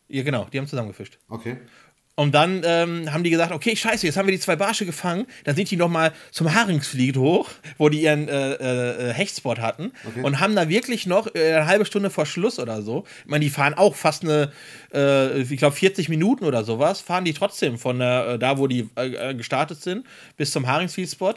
Ja, 0.08 0.24
genau, 0.24 0.48
die 0.52 0.58
haben 0.58 0.68
zusammen 0.68 0.90
gefischt. 0.90 1.18
Okay. 1.28 1.58
Und 2.16 2.34
dann 2.34 2.62
ähm, 2.64 3.12
haben 3.12 3.24
die 3.24 3.30
gesagt, 3.30 3.52
okay, 3.52 3.76
scheiße, 3.76 4.06
jetzt 4.06 4.16
haben 4.16 4.26
wir 4.26 4.32
die 4.32 4.40
zwei 4.40 4.56
Barsche 4.56 4.86
gefangen. 4.86 5.28
Dann 5.44 5.56
sind 5.56 5.70
die 5.70 5.76
noch 5.76 5.90
mal 5.90 6.14
zum 6.32 6.54
Haringsfliet 6.54 7.18
hoch, 7.18 7.50
wo 7.78 7.90
die 7.90 8.04
ihren 8.04 8.30
äh, 8.30 9.10
äh, 9.10 9.14
Hechtspot 9.14 9.60
hatten. 9.60 9.92
Okay. 10.08 10.24
Und 10.24 10.40
haben 10.40 10.56
da 10.56 10.70
wirklich 10.70 11.08
noch 11.08 11.36
äh, 11.36 11.54
eine 11.54 11.68
halbe 11.68 11.86
Stunde 11.86 12.10
vor 12.10 12.26
Schluss 12.26 12.58
oder 12.58 12.82
so. 12.82 13.04
Ich 13.26 13.30
meine, 13.30 13.44
die 13.44 13.52
fahren 13.52 13.74
auch 13.74 13.96
fast 13.96 14.24
eine, 14.24 14.54
äh, 14.94 15.42
ich 15.42 15.58
glaube, 15.58 15.76
40 15.76 16.08
Minuten 16.08 16.46
oder 16.46 16.64
sowas, 16.64 17.02
fahren 17.02 17.26
die 17.26 17.34
trotzdem 17.34 17.78
von 17.78 18.00
äh, 18.00 18.40
da, 18.40 18.58
wo 18.58 18.68
die 18.68 18.90
äh, 18.96 19.36
gestartet 19.36 19.82
sind, 19.82 20.06
bis 20.38 20.52
zum 20.52 20.68
Haringsfliet-Spot 20.68 21.36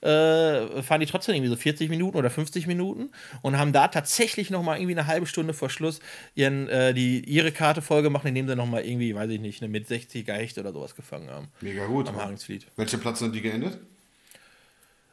äh, 0.00 0.82
fahren 0.82 1.00
die 1.00 1.06
trotzdem 1.06 1.34
irgendwie 1.34 1.50
so 1.50 1.56
40 1.56 1.90
Minuten 1.90 2.16
oder 2.16 2.30
50 2.30 2.66
Minuten 2.66 3.10
und 3.42 3.58
haben 3.58 3.72
da 3.72 3.88
tatsächlich 3.88 4.50
noch 4.50 4.62
mal 4.62 4.76
irgendwie 4.76 4.94
eine 4.94 5.06
halbe 5.06 5.26
Stunde 5.26 5.54
vor 5.54 5.70
Schluss 5.70 6.00
ihren, 6.34 6.68
äh, 6.68 6.94
die, 6.94 7.20
ihre 7.28 7.52
Karte 7.52 7.82
voll 7.82 8.02
gemacht, 8.02 8.24
indem 8.24 8.48
sie 8.48 8.56
noch 8.56 8.66
mal 8.66 8.84
irgendwie, 8.84 9.14
weiß 9.14 9.30
ich 9.30 9.40
nicht, 9.40 9.62
eine 9.62 9.70
mit 9.70 9.88
60er 9.88 10.32
Hecht 10.32 10.58
oder 10.58 10.72
sowas 10.72 10.94
gefangen 10.94 11.30
haben. 11.30 11.48
Mega 11.60 11.86
gut. 11.86 12.08
Am 12.08 12.16
Haringsfleet. 12.16 12.66
Welcher 12.76 12.98
Platz 12.98 13.18
sind 13.18 13.34
die 13.34 13.40
geendet? 13.40 13.78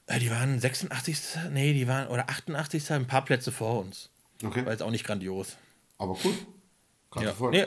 Äh, 0.07 0.19
die 0.19 0.29
waren 0.29 0.59
86. 0.59 1.17
Nee, 1.51 1.73
die 1.73 1.87
waren, 1.87 2.07
oder 2.07 2.29
88. 2.29 2.91
ein 2.91 3.07
paar 3.07 3.25
Plätze 3.25 3.51
vor 3.51 3.79
uns. 3.79 4.09
Okay. 4.43 4.65
War 4.65 4.71
jetzt 4.71 4.83
auch 4.83 4.91
nicht 4.91 5.05
grandios. 5.05 5.57
Aber 5.97 6.17
cool. 6.23 6.33
Karte 7.09 7.27
ja. 7.27 7.33
voll. 7.33 7.51
Nee, 7.51 7.65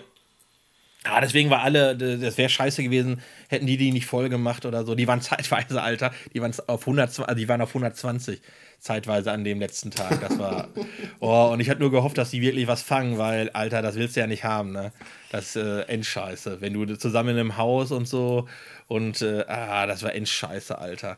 Ah, 1.04 1.20
deswegen 1.20 1.48
war 1.48 1.62
alle, 1.62 1.96
das 1.96 2.36
wäre 2.38 2.48
scheiße 2.48 2.82
gewesen, 2.82 3.20
hätten 3.48 3.66
die 3.66 3.76
die 3.76 3.92
nicht 3.92 4.06
voll 4.06 4.28
gemacht 4.28 4.66
oder 4.66 4.84
so. 4.84 4.94
Die 4.94 5.06
waren 5.06 5.20
zeitweise, 5.22 5.80
Alter, 5.80 6.12
die 6.34 6.42
waren 6.42 6.52
auf 6.66 6.80
100, 6.82 7.20
also 7.20 7.34
die 7.34 7.48
waren 7.48 7.60
auf 7.60 7.70
120 7.70 8.40
zeitweise 8.80 9.32
an 9.32 9.44
dem 9.44 9.60
letzten 9.60 9.90
Tag. 9.90 10.20
Das 10.20 10.38
war, 10.38 10.68
oh, 11.20 11.50
und 11.52 11.60
ich 11.60 11.70
hatte 11.70 11.80
nur 11.80 11.90
gehofft, 11.90 12.18
dass 12.18 12.30
die 12.30 12.42
wirklich 12.42 12.66
was 12.66 12.82
fangen, 12.82 13.18
weil, 13.18 13.50
Alter, 13.50 13.80
das 13.80 13.96
willst 13.96 14.16
du 14.16 14.20
ja 14.20 14.26
nicht 14.26 14.44
haben, 14.44 14.72
ne? 14.72 14.92
Das 15.30 15.56
äh, 15.56 15.82
Endscheiße. 15.82 16.60
Wenn 16.60 16.72
du 16.74 16.96
zusammen 16.98 17.30
in 17.30 17.38
einem 17.38 17.56
Haus 17.56 17.92
und 17.92 18.08
so 18.08 18.48
und, 18.86 19.22
äh, 19.22 19.44
ah, 19.46 19.86
das 19.86 20.02
war 20.02 20.14
Endscheiße, 20.14 20.78
Alter. 20.78 21.16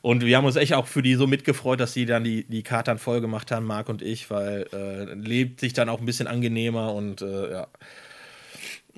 Und 0.00 0.24
wir 0.24 0.36
haben 0.36 0.44
uns 0.44 0.56
echt 0.56 0.74
auch 0.74 0.86
für 0.86 1.02
die 1.02 1.14
so 1.14 1.26
mitgefreut, 1.26 1.80
dass 1.80 1.92
sie 1.92 2.06
dann 2.06 2.24
die, 2.24 2.44
die 2.44 2.62
Karte 2.62 2.90
dann 2.90 2.98
voll 2.98 3.20
gemacht 3.20 3.50
haben, 3.50 3.66
Marc 3.66 3.88
und 3.88 4.00
ich, 4.02 4.30
weil 4.30 4.66
äh, 4.72 5.04
lebt 5.14 5.60
sich 5.60 5.72
dann 5.72 5.88
auch 5.88 6.00
ein 6.00 6.06
bisschen 6.06 6.28
angenehmer 6.28 6.94
und, 6.94 7.22
äh, 7.22 7.52
ja 7.52 7.66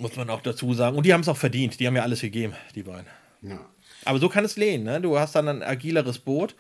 muss 0.00 0.16
man 0.16 0.30
auch 0.30 0.40
dazu 0.40 0.72
sagen. 0.74 0.96
Und 0.96 1.06
die 1.06 1.12
haben 1.12 1.20
es 1.20 1.28
auch 1.28 1.36
verdient. 1.36 1.78
Die 1.78 1.86
haben 1.86 1.96
ja 1.96 2.02
alles 2.02 2.20
gegeben, 2.20 2.54
die 2.74 2.82
beiden. 2.82 3.06
Ja. 3.42 3.60
Aber 4.04 4.18
so 4.18 4.28
kann 4.28 4.44
es 4.44 4.56
lehnen. 4.56 4.84
Ne? 4.84 5.00
Du 5.00 5.18
hast 5.18 5.34
dann 5.34 5.48
ein 5.48 5.62
agileres 5.62 6.18
Boot. 6.18 6.56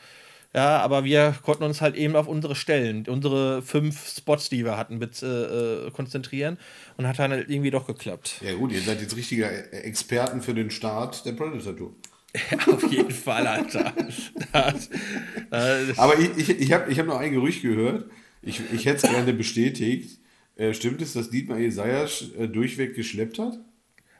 Ja, 0.52 0.78
aber 0.78 1.04
wir 1.04 1.36
konnten 1.42 1.62
uns 1.62 1.80
halt 1.80 1.94
eben 1.94 2.16
auf 2.16 2.26
unsere 2.26 2.56
Stellen, 2.56 3.06
unsere 3.06 3.62
fünf 3.62 4.08
Spots, 4.08 4.48
die 4.48 4.64
wir 4.64 4.76
hatten, 4.76 4.98
mit, 4.98 5.22
äh, 5.22 5.90
konzentrieren 5.92 6.58
und 6.96 7.06
hat 7.06 7.20
dann 7.20 7.30
halt 7.30 7.48
irgendwie 7.48 7.70
doch 7.70 7.86
geklappt. 7.86 8.40
Ja 8.44 8.54
gut, 8.54 8.72
ihr 8.72 8.80
seid 8.80 9.00
jetzt 9.00 9.14
richtige 9.14 9.72
Experten 9.72 10.42
für 10.42 10.52
den 10.52 10.72
Start 10.72 11.24
der 11.24 11.32
Predator 11.32 11.76
Tour. 11.76 11.94
Auf 12.66 12.90
jeden 12.90 13.12
Fall, 13.12 13.46
Alter. 13.46 13.92
Das, 14.52 14.90
das 15.50 15.98
aber 15.98 16.18
ich, 16.18 16.36
ich, 16.36 16.48
ich 16.48 16.72
habe 16.72 16.90
ich 16.90 16.98
hab 16.98 17.06
noch 17.06 17.18
ein 17.18 17.30
Gerücht 17.32 17.62
gehört. 17.62 18.10
Ich, 18.42 18.60
ich 18.72 18.86
hätte 18.86 19.06
es 19.06 19.12
gerne 19.12 19.32
bestätigt. 19.32 20.19
Äh, 20.60 20.74
stimmt 20.74 21.00
es, 21.00 21.14
dass 21.14 21.30
Dietmar 21.30 21.58
Jesajas 21.58 22.22
äh, 22.38 22.46
durchweg 22.46 22.94
geschleppt 22.94 23.38
hat? 23.38 23.58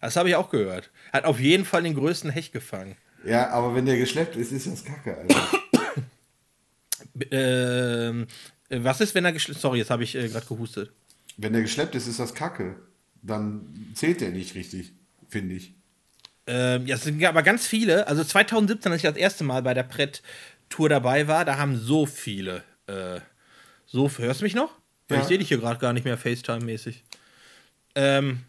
Das 0.00 0.16
habe 0.16 0.30
ich 0.30 0.36
auch 0.36 0.48
gehört. 0.48 0.90
Hat 1.12 1.26
auf 1.26 1.38
jeden 1.38 1.66
Fall 1.66 1.82
den 1.82 1.94
größten 1.94 2.30
Hecht 2.30 2.54
gefangen. 2.54 2.96
Ja, 3.26 3.50
aber 3.50 3.74
wenn 3.74 3.84
der 3.84 3.98
geschleppt 3.98 4.36
ist, 4.36 4.50
ist 4.50 4.66
das 4.66 4.82
Kacke, 4.82 5.18
Alter. 5.18 5.36
ähm, 7.30 8.26
was 8.70 9.02
ist, 9.02 9.14
wenn 9.14 9.26
er 9.26 9.32
geschleppt 9.32 9.60
Sorry, 9.60 9.80
jetzt 9.80 9.90
habe 9.90 10.02
ich 10.02 10.14
äh, 10.14 10.28
gerade 10.28 10.46
gehustet. 10.46 10.90
Wenn 11.36 11.52
der 11.52 11.60
geschleppt 11.60 11.94
ist, 11.94 12.06
ist 12.06 12.18
das 12.18 12.34
Kacke. 12.34 12.76
Dann 13.20 13.92
zählt 13.94 14.22
der 14.22 14.30
nicht 14.30 14.54
richtig, 14.54 14.92
finde 15.28 15.56
ich. 15.56 15.74
Ähm, 16.46 16.86
ja, 16.86 16.96
es 16.96 17.04
sind 17.04 17.22
aber 17.22 17.42
ganz 17.42 17.66
viele. 17.66 18.08
Also 18.08 18.24
2017, 18.24 18.90
als 18.90 19.04
ich 19.04 19.10
das 19.10 19.18
erste 19.18 19.44
Mal 19.44 19.60
bei 19.60 19.74
der 19.74 19.82
Pret-Tour 19.82 20.88
dabei 20.88 21.28
war, 21.28 21.44
da 21.44 21.58
haben 21.58 21.76
so 21.76 22.06
viele. 22.06 22.64
Äh, 22.86 23.20
so, 23.84 24.10
hörst 24.16 24.40
du 24.40 24.44
mich 24.44 24.54
noch? 24.54 24.79
Ja. 25.16 25.22
Ich 25.22 25.28
sehe 25.28 25.38
dich 25.38 25.48
hier 25.48 25.58
gerade 25.58 25.78
gar 25.78 25.92
nicht 25.92 26.04
mehr 26.04 26.18
FaceTime-mäßig. 26.18 27.02
Ähm, 27.94 28.40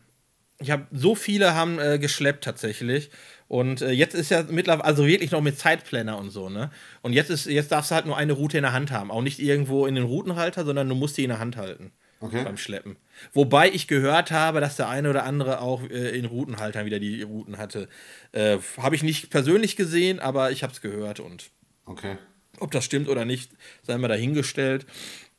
ich 0.60 0.71
habe 0.71 0.86
so 0.91 1.15
viele 1.15 1.56
haben 1.56 1.80
äh, 1.80 2.00
geschleppt 2.00 2.43
tatsächlich. 2.43 3.10
Und 3.47 3.82
äh, 3.82 3.91
jetzt 3.91 4.13
ist 4.13 4.32
ja 4.32 4.43
mittlerweile, 4.50 4.86
also 4.86 5.06
wirklich 5.06 5.32
noch 5.32 5.41
mit 5.41 5.60
Zeitplanner 5.60 6.17
und 6.17 6.30
so, 6.30 6.47
ne? 6.47 6.71
Und 7.02 7.12
jetzt 7.12 7.30
ist, 7.30 7.47
jetzt 7.47 7.71
darfst 7.71 7.91
du 7.91 7.95
halt 7.95 8.06
nur 8.06 8.15
eine 8.15 8.32
Route 8.32 8.58
in 8.58 8.63
der 8.63 8.71
Hand 8.71 8.91
haben. 8.91 9.12
Auch 9.12 9.21
nicht 9.21 9.39
irgendwo 9.39 9.86
in 9.88 9.95
den 9.95 10.06
Routenhalter, 10.06 10.63
sondern 10.63 10.88
du 10.88 10.95
musst 10.95 11.17
die 11.17 11.24
in 11.24 11.30
der 11.30 11.39
Hand 11.39 11.58
halten. 11.58 11.91
Okay. 12.21 12.43
Beim 12.43 12.56
Schleppen. 12.56 12.97
Wobei 13.34 13.69
ich 13.69 13.88
gehört 13.88 14.32
habe, 14.32 14.62
dass 14.62 14.76
der 14.76 14.88
eine 14.88 15.10
oder 15.10 15.24
andere 15.26 15.60
auch 15.60 15.82
äh, 15.89 16.17
in 16.17 16.26
Routenhaltern 16.26 16.86
wieder 16.86 17.00
die 17.00 17.24
Routen 17.24 17.58
hatte. 17.58 17.89
Äh, 18.32 18.60
habe 18.78 18.95
ich 18.95 19.02
nicht 19.02 19.32
persönlich 19.32 19.76
gesehen, 19.76 20.19
aber 20.19 20.52
ich 20.52 20.62
habe 20.62 20.71
es 20.71 20.82
gehört 20.82 21.19
und. 21.19 21.50
Okay. 21.86 22.17
Ob 22.60 22.69
das 22.71 22.86
stimmt 22.86 23.10
oder 23.10 23.26
nicht, 23.26 23.52
sei 23.82 23.97
mal 23.97 24.08
dahingestellt. 24.08 24.86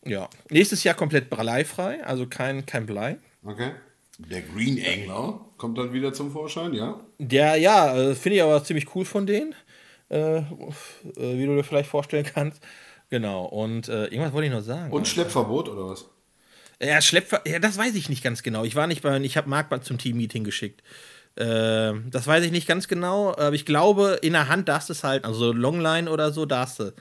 Ja. 0.05 0.29
Nächstes 0.51 0.85
Jahr 0.85 0.95
komplett 0.95 1.31
bleifrei, 1.31 2.05
also 2.05 2.27
kein, 2.27 2.67
kein 2.67 2.87
Blei. 2.87 3.19
Okay. 3.45 3.73
Der 4.19 4.43
Green 4.43 4.79
Angler 4.85 5.41
kommt 5.57 5.79
dann 5.79 5.93
wieder 5.93 6.13
zum 6.13 6.31
Vorschein, 6.31 6.75
ja? 6.75 7.01
Der, 7.19 7.57
ja, 7.57 7.97
äh, 7.97 8.15
finde 8.15 8.37
ich 8.37 8.43
aber 8.43 8.63
ziemlich 8.63 8.95
cool 8.95 9.05
von 9.05 9.27
denen. 9.27 9.55
Äh, 10.13 10.39
äh, 10.39 10.43
wie 11.17 11.47
du 11.47 11.57
dir 11.57 11.65
vielleicht 11.65 11.89
vorstellen 11.89 12.27
kannst. 12.27 12.63
Genau. 13.09 13.47
Und 13.47 13.89
äh, 13.89 14.05
irgendwas 14.05 14.33
wollte 14.35 14.47
ich 14.49 14.53
noch 14.53 14.61
sagen. 14.61 14.93
Und 14.93 15.09
Schleppverbot 15.09 15.71
oder 15.71 15.89
was? 15.89 16.07
Ja, 16.83 17.01
Schleppfahrt, 17.01 17.49
ja, 17.49 17.59
das 17.59 17.79
weiß 17.79 17.95
ich 17.95 18.09
nicht 18.09 18.23
ganz 18.23 18.43
genau. 18.43 18.65
Ich 18.65 18.75
war 18.75 18.87
nicht 18.87 19.03
bei, 19.03 19.19
ich 19.21 19.37
habe 19.37 19.49
Marc 19.49 19.85
zum 19.85 19.99
Team-Meeting 19.99 20.45
geschickt. 20.45 20.83
Äh, 21.37 21.95
das 22.11 22.27
weiß 22.27 22.45
ich 22.45 22.51
nicht 22.51 22.67
ganz 22.67 22.89
genau, 22.89 23.31
aber 23.31 23.53
ich 23.53 23.65
glaube, 23.65 24.19
in 24.21 24.35
der 24.35 24.49
Hand 24.49 24.69
darfst 24.69 24.91
du 24.91 24.93
es 24.93 25.03
halt, 25.03 25.25
also 25.25 25.53
Longline 25.53 26.11
oder 26.11 26.33
so 26.33 26.45
darfst 26.45 26.81
du. 26.81 26.93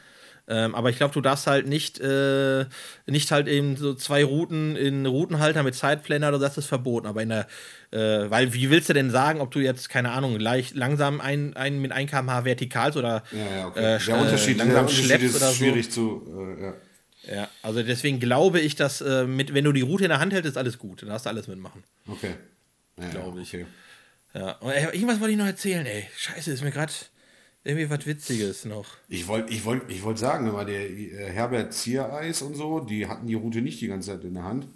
Ähm, 0.54 0.76
aber 0.76 0.90
ich 0.90 0.98
glaube, 0.98 1.14
du 1.14 1.22
darfst 1.22 1.48
halt 1.48 1.66
nicht, 1.66 1.98
äh, 2.02 2.66
nicht 3.08 3.32
halt 3.32 3.48
eben 3.48 3.78
so 3.78 3.94
zwei 3.94 4.22
Routen 4.26 4.76
in 4.76 5.06
Routenhalter 5.06 5.64
mit 5.64 5.76
Zeitplanner 5.76 6.28
oder 6.28 6.40
das 6.40 6.58
ist 6.58 6.66
verboten. 6.66 7.08
Aber 7.08 7.22
in 7.24 7.30
der, 7.30 7.48
äh, 7.92 8.30
weil 8.30 8.54
wie 8.54 8.70
willst 8.70 8.90
du 8.90 8.94
denn 8.94 9.12
sagen, 9.12 9.40
ob 9.40 9.52
du 9.52 9.60
jetzt, 9.60 9.88
keine 9.88 10.12
Ahnung, 10.12 10.38
leicht 10.42 10.76
langsam 10.76 11.22
ein, 11.22 11.56
ein 11.56 11.80
mit 11.80 11.94
1 11.94 12.12
km/h 12.12 12.44
vertikal 12.44 12.92
oder 12.98 13.24
Ja, 13.32 13.56
ja, 13.60 13.68
okay. 13.68 13.96
äh, 13.96 14.00
der 14.06 14.18
Unterschied, 14.20 14.58
langsam 14.58 14.74
der 14.74 14.82
Unterschied 14.82 15.06
schleppst 15.06 15.26
ist 15.28 15.36
oder 15.38 15.48
so. 15.48 15.54
schwierig 15.56 15.90
zu. 15.90 16.58
Äh, 16.60 16.64
ja. 16.64 16.74
Ja, 17.34 17.48
also 17.62 17.82
deswegen 17.84 18.20
glaube 18.20 18.60
ich, 18.60 18.76
dass 18.76 19.00
äh, 19.00 19.26
mit, 19.26 19.54
wenn 19.54 19.64
du 19.64 19.72
die 19.72 19.82
Route 19.82 20.04
in 20.06 20.10
der 20.10 20.20
Hand 20.20 20.34
hältst, 20.34 20.50
ist 20.50 20.58
alles 20.58 20.78
gut. 20.80 21.02
Dann 21.04 21.10
darfst 21.10 21.28
du 21.28 21.30
alles 21.30 21.48
mitmachen. 21.48 21.84
Okay. 22.08 22.34
Ja, 23.00 23.10
Glaube 23.10 23.42
ich. 23.42 23.54
Okay. 23.54 23.68
Ja, 24.34 24.54
und, 24.54 24.72
ey, 24.72 24.86
irgendwas 24.96 25.20
wollte 25.20 25.32
ich 25.34 25.38
noch 25.38 25.46
erzählen, 25.46 25.86
ey. 25.86 26.08
Scheiße, 26.18 26.52
ist 26.52 26.64
mir 26.64 26.72
gerade 26.72 26.92
irgendwie 27.64 27.90
was 27.90 28.06
Witziges 28.06 28.66
noch. 28.66 28.86
Ich 29.08 29.28
wollte 29.28 29.54
ich 29.54 29.66
wollt, 29.66 29.90
ich 29.90 30.04
wollt 30.04 30.18
sagen, 30.18 30.48
immer 30.48 30.66
der 30.66 30.90
äh, 30.90 31.30
Herbert 31.32 31.74
Ziereis 31.74 32.42
und 32.42 32.56
so, 32.56 32.80
die 32.80 33.08
hatten 33.08 33.28
die 33.28 33.36
Route 33.36 33.62
nicht 33.62 33.82
die 33.82 33.88
ganze 33.88 34.12
Zeit 34.12 34.24
in 34.24 34.34
der 34.34 34.44
Hand. 34.44 34.68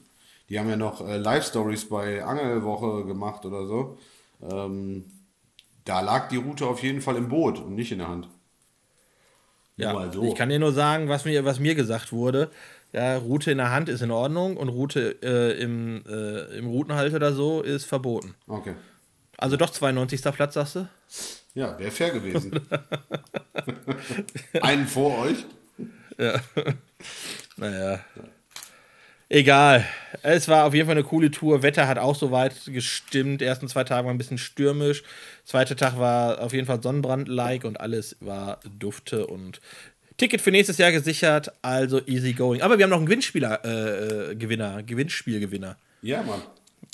Die 0.50 0.60
haben 0.60 0.70
ja 0.70 0.78
noch 0.78 1.08
äh, 1.08 1.18
Live-Stories 1.18 1.90
bei 1.90 2.24
Angelwoche 2.24 3.06
gemacht 3.06 3.46
oder 3.46 3.66
so. 3.66 3.98
Ähm, 4.42 5.06
da 5.84 6.02
lag 6.02 6.30
die 6.30 6.38
Route 6.38 6.68
auf 6.68 6.84
jeden 6.84 7.02
Fall 7.02 7.16
im 7.16 7.30
Boot 7.30 7.60
und 7.60 7.76
nicht 7.76 7.92
in 7.92 8.00
der 8.00 8.08
Hand. 8.08 8.28
Ja, 9.78 9.94
mal 9.94 10.12
so. 10.14 10.24
ich 10.24 10.36
kann 10.36 10.50
dir 10.50 10.60
nur 10.60 10.72
sagen, 10.72 11.10
was 11.10 11.26
mir, 11.26 11.44
was 11.44 11.60
mir 11.60 11.76
gesagt 11.76 12.12
wurde. 12.12 12.50
Ja, 12.94 13.18
Route 13.18 13.52
in 13.52 13.58
der 13.58 13.72
Hand 13.72 13.90
ist 13.90 14.02
in 14.02 14.12
Ordnung 14.12 14.56
und 14.56 14.70
Route 14.70 15.18
äh, 15.22 15.60
im, 15.62 16.04
äh, 16.08 16.58
im 16.58 16.68
Routenhalt 16.68 17.14
oder 17.14 17.34
so 17.34 17.62
ist 17.62 17.86
verboten. 17.86 18.36
Okay. 18.48 18.76
Also 19.38 19.58
doch 19.58 19.70
92. 19.70 20.22
Platz, 20.34 20.54
sagst 20.54 20.76
du? 20.76 20.88
Ja, 21.54 21.78
wäre 21.80 21.92
fair 21.92 22.12
gewesen. 22.12 22.54
Einen 24.62 24.88
vor 24.88 25.20
euch. 25.20 25.38
Naja. 27.58 28.00
Egal. 29.30 29.86
Es 30.22 30.48
war 30.48 30.66
auf 30.66 30.74
jeden 30.74 30.88
Fall 30.88 30.98
eine 30.98 31.06
coole 31.06 31.32
Tour. 31.32 31.64
Wetter 31.64 31.88
hat 31.88 31.98
auch 31.98 32.16
soweit 32.16 32.54
gestimmt. 32.66 33.42
Ersten 33.42 33.68
zwei 33.68 33.84
Tage 33.84 34.06
waren 34.06 34.16
ein 34.16 34.18
bisschen 34.18 34.38
stürmisch. 34.38 35.04
Zweiter 35.46 35.76
Tag 35.76 35.98
war 35.98 36.42
auf 36.42 36.54
jeden 36.54 36.68
Fall 36.68 36.82
Sonnenbrand-like 36.82 37.64
und 37.64 37.80
alles 37.80 38.18
war 38.20 38.60
dufte 38.78 39.26
und 39.28 39.62
Ticket 40.18 40.42
für 40.42 40.52
nächstes 40.52 40.78
Jahr 40.78 40.92
gesichert. 40.92 41.52
Also 41.62 42.02
easy 42.06 42.34
going. 42.34 42.62
Aber 42.62 42.78
wir 42.78 42.84
haben 42.84 42.92
noch 42.92 42.98
einen 42.98 43.08
Gewinnspieler, 43.08 43.66
äh, 43.66 44.32
äh, 44.32 44.36
Gewinner, 44.36 44.84
Gewinnspielgewinner. 44.84 45.78
Ja, 46.02 46.22
Mann. 46.22 46.42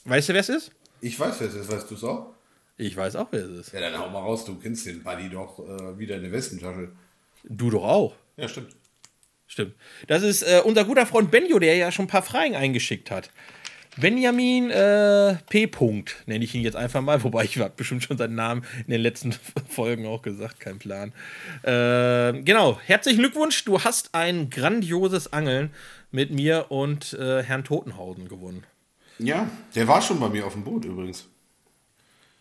Weißt 0.06 0.30
du, 0.30 0.34
wer 0.34 0.42
es 0.42 0.50
ist? 0.50 0.72
Ich 1.02 1.20
weiß, 1.20 1.40
wer 1.40 1.48
es 1.48 1.56
ist. 1.56 1.72
Weißt 1.72 1.90
du 1.90 1.96
es 1.96 2.04
auch? 2.04 2.34
Ich 2.78 2.96
weiß 2.96 3.16
auch, 3.16 3.28
wer 3.32 3.44
es 3.44 3.68
ist. 3.68 3.74
Ja, 3.74 3.82
dann 3.82 3.98
hau 3.98 4.10
mal 4.10 4.20
raus. 4.20 4.46
Du 4.46 4.56
kennst 4.56 4.86
den 4.86 5.04
Buddy 5.04 5.30
doch 5.30 5.60
äh, 5.60 6.00
wieder 6.00 6.16
in 6.16 6.24
der 6.24 6.32
Westentasche. 6.32 6.90
Du 7.44 7.70
doch 7.70 7.84
auch. 7.84 8.16
Ja, 8.38 8.48
stimmt. 8.48 8.76
Stimmt. 9.48 9.76
Das 10.08 10.24
ist 10.24 10.44
äh, 10.44 10.62
unser 10.64 10.86
guter 10.86 11.06
Freund 11.06 11.30
Benjo, 11.30 11.60
der 11.60 11.76
ja 11.76 11.92
schon 11.92 12.06
ein 12.06 12.08
paar 12.08 12.22
Fragen 12.22 12.56
eingeschickt 12.56 13.12
hat. 13.12 13.32
Benjamin 13.98 14.70
äh, 14.70 15.36
P. 15.50 15.68
Punkt, 15.68 16.24
nenne 16.26 16.46
ich 16.46 16.56
ihn 16.56 16.62
jetzt 16.62 16.78
einfach 16.78 17.02
mal, 17.02 17.22
wobei 17.26 17.44
ich 17.44 17.58
habe 17.58 17.74
bestimmt 17.76 18.04
schon 18.04 18.18
seinen 18.18 18.36
Namen 18.36 18.64
in 18.86 18.92
den 18.92 19.02
letzten 19.02 19.34
Folgen 19.70 20.06
auch 20.06 20.22
gesagt, 20.22 20.62
kein 20.62 20.80
Plan. 20.80 21.12
Äh, 21.64 22.42
genau, 22.44 22.80
herzlichen 22.86 23.20
Glückwunsch, 23.20 23.66
du 23.66 23.84
hast 23.84 24.16
ein 24.16 24.50
grandioses 24.50 25.34
Angeln 25.34 25.72
mit 26.12 26.32
mir 26.32 26.68
und 26.70 27.14
äh, 27.14 27.44
Herrn 27.44 27.66
Totenhausen 27.66 28.30
gewonnen. 28.30 28.64
Ja, 29.22 29.48
der 29.76 29.88
war 29.88 30.02
schon 30.02 30.20
bei 30.20 30.30
mir 30.30 30.46
auf 30.46 30.54
dem 30.54 30.64
Boot 30.64 30.86
übrigens. 30.86 31.28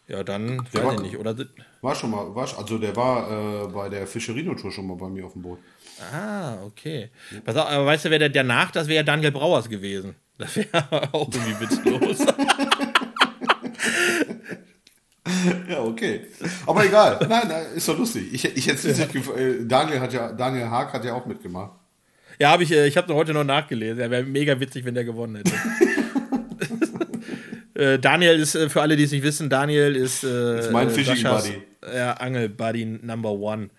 Ja, 0.09 0.25
dann 0.25 0.67
Der 0.75 0.85
war- 0.85 0.95
ich 0.95 1.01
nicht, 1.01 1.17
oder? 1.19 1.37
War 1.83 1.95
schon 1.95 2.11
mal, 2.11 2.35
war, 2.35 2.49
also 2.59 2.79
der 2.79 2.95
war 2.97 3.65
äh, 3.65 3.67
bei 3.69 3.89
der 3.89 4.07
Fischerino-Tour 4.07 4.71
schon 4.73 4.87
mal 4.87 4.97
bei 4.97 5.09
mir 5.09 5.25
auf 5.27 5.33
dem 5.35 5.43
Boot. 5.43 5.59
Ah, 6.13 6.63
okay. 6.65 7.11
Pass 7.45 7.57
auf, 7.57 7.67
aber 7.69 7.87
weißt 7.87 8.07
du, 8.07 8.11
wer 8.11 8.19
der 8.19 8.29
danach, 8.29 8.71
das 8.73 8.89
wäre 8.89 8.97
ja 8.97 9.03
Daniel 9.03 9.31
Brauers 9.31 9.69
gewesen. 9.69 10.15
Das 10.37 10.57
wäre 10.57 10.69
auch 11.13 11.29
irgendwie 11.33 11.61
witzlos. 11.61 12.27
Ja, 15.69 15.83
okay. 15.83 16.27
Aber 16.67 16.85
egal. 16.85 17.19
Nein, 17.29 17.47
nein, 17.49 17.67
ist 17.77 17.89
doch 17.89 17.97
lustig. 17.97 18.33
Ich, 18.33 18.45
ich 18.45 18.67
hätte 18.67 18.89
nicht 18.89 19.15
äh, 19.37 19.65
Daniel 19.65 20.01
hat 20.01 20.13
ja, 20.13 20.33
Daniel 20.33 20.69
Haag 20.69 20.93
hat 20.93 21.05
ja 21.05 21.15
auch 21.15 21.25
mitgemacht. 21.27 21.73
Ja, 22.39 22.51
habe 22.51 22.63
ich, 22.65 22.73
äh, 22.73 22.87
ich 22.87 22.97
habe 22.97 23.15
heute 23.15 23.33
noch 23.33 23.45
nachgelesen. 23.45 24.01
Ja, 24.01 24.11
wäre 24.11 24.25
mega 24.25 24.59
witzig, 24.59 24.85
wenn 24.85 24.95
der 24.95 25.05
gewonnen 25.05 25.37
hätte. 25.37 25.53
äh, 27.81 27.99
Daniel 27.99 28.39
ist, 28.39 28.55
äh, 28.55 28.69
für 28.69 28.83
alle, 28.83 28.97
die 28.97 29.05
es 29.05 29.11
nicht 29.11 29.23
wissen, 29.23 29.49
Daniel 29.49 29.97
ist, 29.97 30.23
äh, 30.23 30.61
Ist 30.61 30.71
mein 30.71 30.89
äh, 30.89 30.91
Fishing 30.91 31.23
Buddy. 31.23 31.63
Ja, 31.95 32.13
Angel-Buddy 32.15 32.85
Number 32.85 33.33
One. 33.33 33.71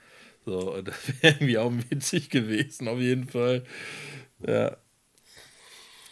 So, 0.45 0.81
das 0.83 0.95
wäre 1.21 1.35
irgendwie 1.35 1.57
auch 1.57 1.71
witzig 1.89 2.29
gewesen, 2.29 2.87
auf 2.87 2.99
jeden 2.99 3.27
Fall. 3.27 3.63
Ja. 4.45 4.75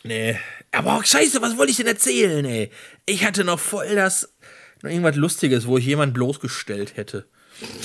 Nee. 0.04 0.38
Aber 0.72 0.98
auch 0.98 1.04
scheiße, 1.04 1.42
was 1.42 1.58
wollte 1.58 1.72
ich 1.72 1.78
denn 1.78 1.88
erzählen, 1.88 2.46
ey? 2.46 2.70
Ich 3.06 3.26
hatte 3.26 3.44
noch 3.44 3.60
voll 3.60 3.96
das, 3.96 4.34
noch 4.84 4.92
irgendwas 4.92 5.16
Lustiges, 5.16 5.66
wo 5.66 5.78
ich 5.78 5.86
jemand 5.86 6.14
bloßgestellt 6.14 6.96
hätte. 6.96 7.28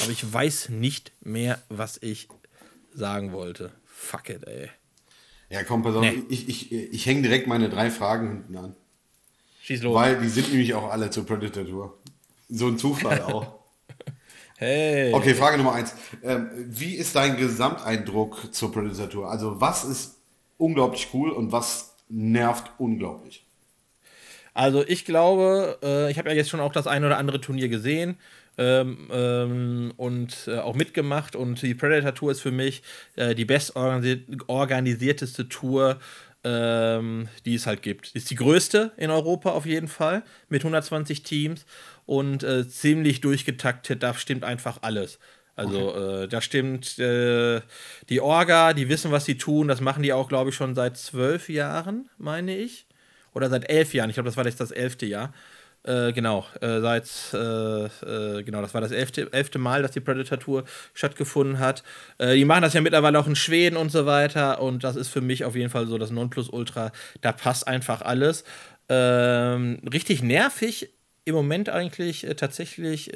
Aber 0.03 0.13
ich 0.13 0.33
weiß 0.33 0.69
nicht 0.69 1.13
mehr, 1.23 1.63
was 1.69 1.99
ich 2.03 2.29
sagen 2.93 3.33
wollte. 3.33 3.73
Fuck 3.87 4.29
it, 4.29 4.47
ey. 4.47 4.69
Ja, 5.49 5.63
komm, 5.65 5.83
pass 5.83 5.95
auf. 5.95 6.03
Nee. 6.03 6.23
Ich, 6.29 6.49
ich, 6.49 6.73
ich 6.73 7.07
hänge 7.07 7.23
direkt 7.23 7.47
meine 7.47 7.69
drei 7.69 7.91
Fragen 7.91 8.29
hinten 8.29 8.57
an. 8.57 8.77
Schieß 9.65 9.83
los. 9.83 9.95
Weil 9.95 10.21
die 10.21 10.29
sind 10.29 10.51
nämlich 10.51 10.75
auch 10.75 10.91
alle 10.91 11.09
zur 11.09 11.25
Predator 11.25 11.65
Tour. 11.65 11.99
So 12.51 12.67
ein 12.67 12.77
Zufall 12.77 13.23
auch. 13.23 13.61
Hey. 14.59 15.11
Okay, 15.15 15.35
Frage 15.35 15.57
Nummer 15.57 15.73
eins. 15.73 15.95
Ähm, 16.23 16.51
wie 16.69 16.95
ist 16.95 17.17
dein 17.17 17.39
Gesamteindruck 17.39 18.55
zur 18.55 18.71
Predator 18.71 19.09
Tour? 19.09 19.31
Also, 19.31 19.63
was 19.63 19.85
ist 19.85 20.19
unglaublich 20.59 21.09
cool 21.15 21.31
und 21.31 21.51
was 21.51 21.95
nervt 22.11 22.73
unglaublich? 22.77 23.47
Also 24.53 24.87
ich 24.87 25.07
glaube, 25.07 25.79
äh, 25.83 26.11
ich 26.11 26.19
habe 26.19 26.29
ja 26.29 26.37
jetzt 26.37 26.51
schon 26.51 26.61
auch 26.61 26.73
das 26.73 26.87
ein 26.87 27.03
oder 27.03 27.17
andere 27.17 27.41
Turnier 27.41 27.69
gesehen 27.69 28.19
ähm, 28.59 29.09
ähm, 29.11 29.95
und 29.97 30.47
äh, 30.47 30.59
auch 30.59 30.77
mitgemacht 30.77 31.35
und 31.35 31.61
die 31.63 31.75
Predator 31.75 32.15
Tour 32.15 32.31
ist 32.31 32.41
für 32.41 32.53
mich 32.53 32.83
äh, 33.17 33.35
die 33.35 33.47
bestorganisierteste 33.47 35.49
Tour, 35.49 35.99
ähm, 36.45 37.29
die 37.45 37.55
es 37.55 37.67
halt 37.67 37.83
gibt. 37.83 38.11
Ist 38.15 38.31
die 38.31 38.37
größte 38.37 38.93
in 38.97 39.11
Europa 39.11 39.51
auf 39.51 39.67
jeden 39.67 39.89
Fall 39.89 40.23
mit 40.49 40.63
120 40.63 41.23
Teams 41.23 41.65
und 42.07 42.43
äh, 42.43 42.69
ziemlich 42.69 43.21
durchgetaktet, 43.21 44.03
da 44.03 44.15
stimmt 44.15 44.45
einfach 44.45 44.79
alles. 44.83 45.19
Also 45.57 45.95
äh, 45.95 46.29
da 46.29 46.41
stimmt 46.41 46.99
äh, 46.99 47.61
die 48.09 48.21
Orga, 48.21 48.73
die 48.73 48.89
wissen, 48.89 49.13
was 49.13 49.25
sie 49.25 49.39
tun, 49.39 49.69
das 49.69 49.81
machen 49.81 50.03
die 50.03 50.13
auch, 50.13 50.29
glaube 50.29 50.51
ich, 50.51 50.57
schon 50.57 50.75
seit 50.75 50.97
zwölf 50.97 51.49
Jahren, 51.49 52.09
meine 52.19 52.57
ich 52.57 52.87
oder 53.35 53.49
seit 53.49 53.69
elf 53.71 53.95
Jahren. 53.95 54.11
Ich 54.11 54.15
glaube, 54.15 54.29
das 54.29 54.37
war 54.37 54.45
jetzt 54.45 54.61
das 54.61 54.71
elfte 54.71 55.07
Jahr. 55.07 55.33
Äh, 55.85 56.15
genau, 56.15 56.47
äh, 56.63 56.81
seit, 56.81 57.11
äh, 57.35 57.85
äh, 57.85 58.43
genau, 58.43 58.63
das 58.63 58.73
war 58.73 58.81
das 58.81 58.91
elfte, 58.91 59.31
elfte 59.33 59.59
Mal, 59.59 59.83
dass 59.83 59.91
die 59.91 60.01
Predator 60.01 60.39
Tour 60.39 60.65
stattgefunden 60.95 61.59
hat. 61.59 61.83
Äh, 62.17 62.37
die 62.37 62.47
machen 62.47 62.63
das 62.63 62.73
ja 62.73 62.81
mittlerweile 62.81 63.19
auch 63.19 63.27
in 63.27 63.37
Schweden 63.37 63.77
und 63.77 63.91
so 63.91 64.07
weiter 64.07 64.63
und 64.63 64.83
das 64.83 64.97
ist 64.97 65.09
für 65.09 65.21
mich 65.21 65.45
auf 65.45 65.55
jeden 65.55 65.69
Fall 65.69 65.87
so 65.87 65.99
das 65.99 66.11
Nonplusultra. 66.11 66.91
Da 67.21 67.33
passt 67.33 67.69
einfach 67.69 68.01
alles. 68.01 68.45
Ähm, 68.89 69.83
richtig 69.93 70.23
nervig 70.23 70.89
im 71.27 71.35
Moment 71.35 71.69
eigentlich 71.69 72.27
tatsächlich. 72.37 73.13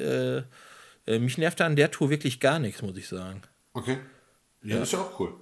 Mich 1.07 1.37
nervt 1.39 1.59
da 1.59 1.65
an 1.65 1.75
der 1.75 1.89
Tour 1.89 2.11
wirklich 2.11 2.39
gar 2.39 2.59
nichts, 2.59 2.83
muss 2.83 2.97
ich 2.97 3.07
sagen. 3.07 3.41
Okay. 3.73 3.97
Ja, 4.61 4.83
ist 4.83 4.93
ja 4.93 4.99
auch 4.99 5.19
cool. 5.19 5.33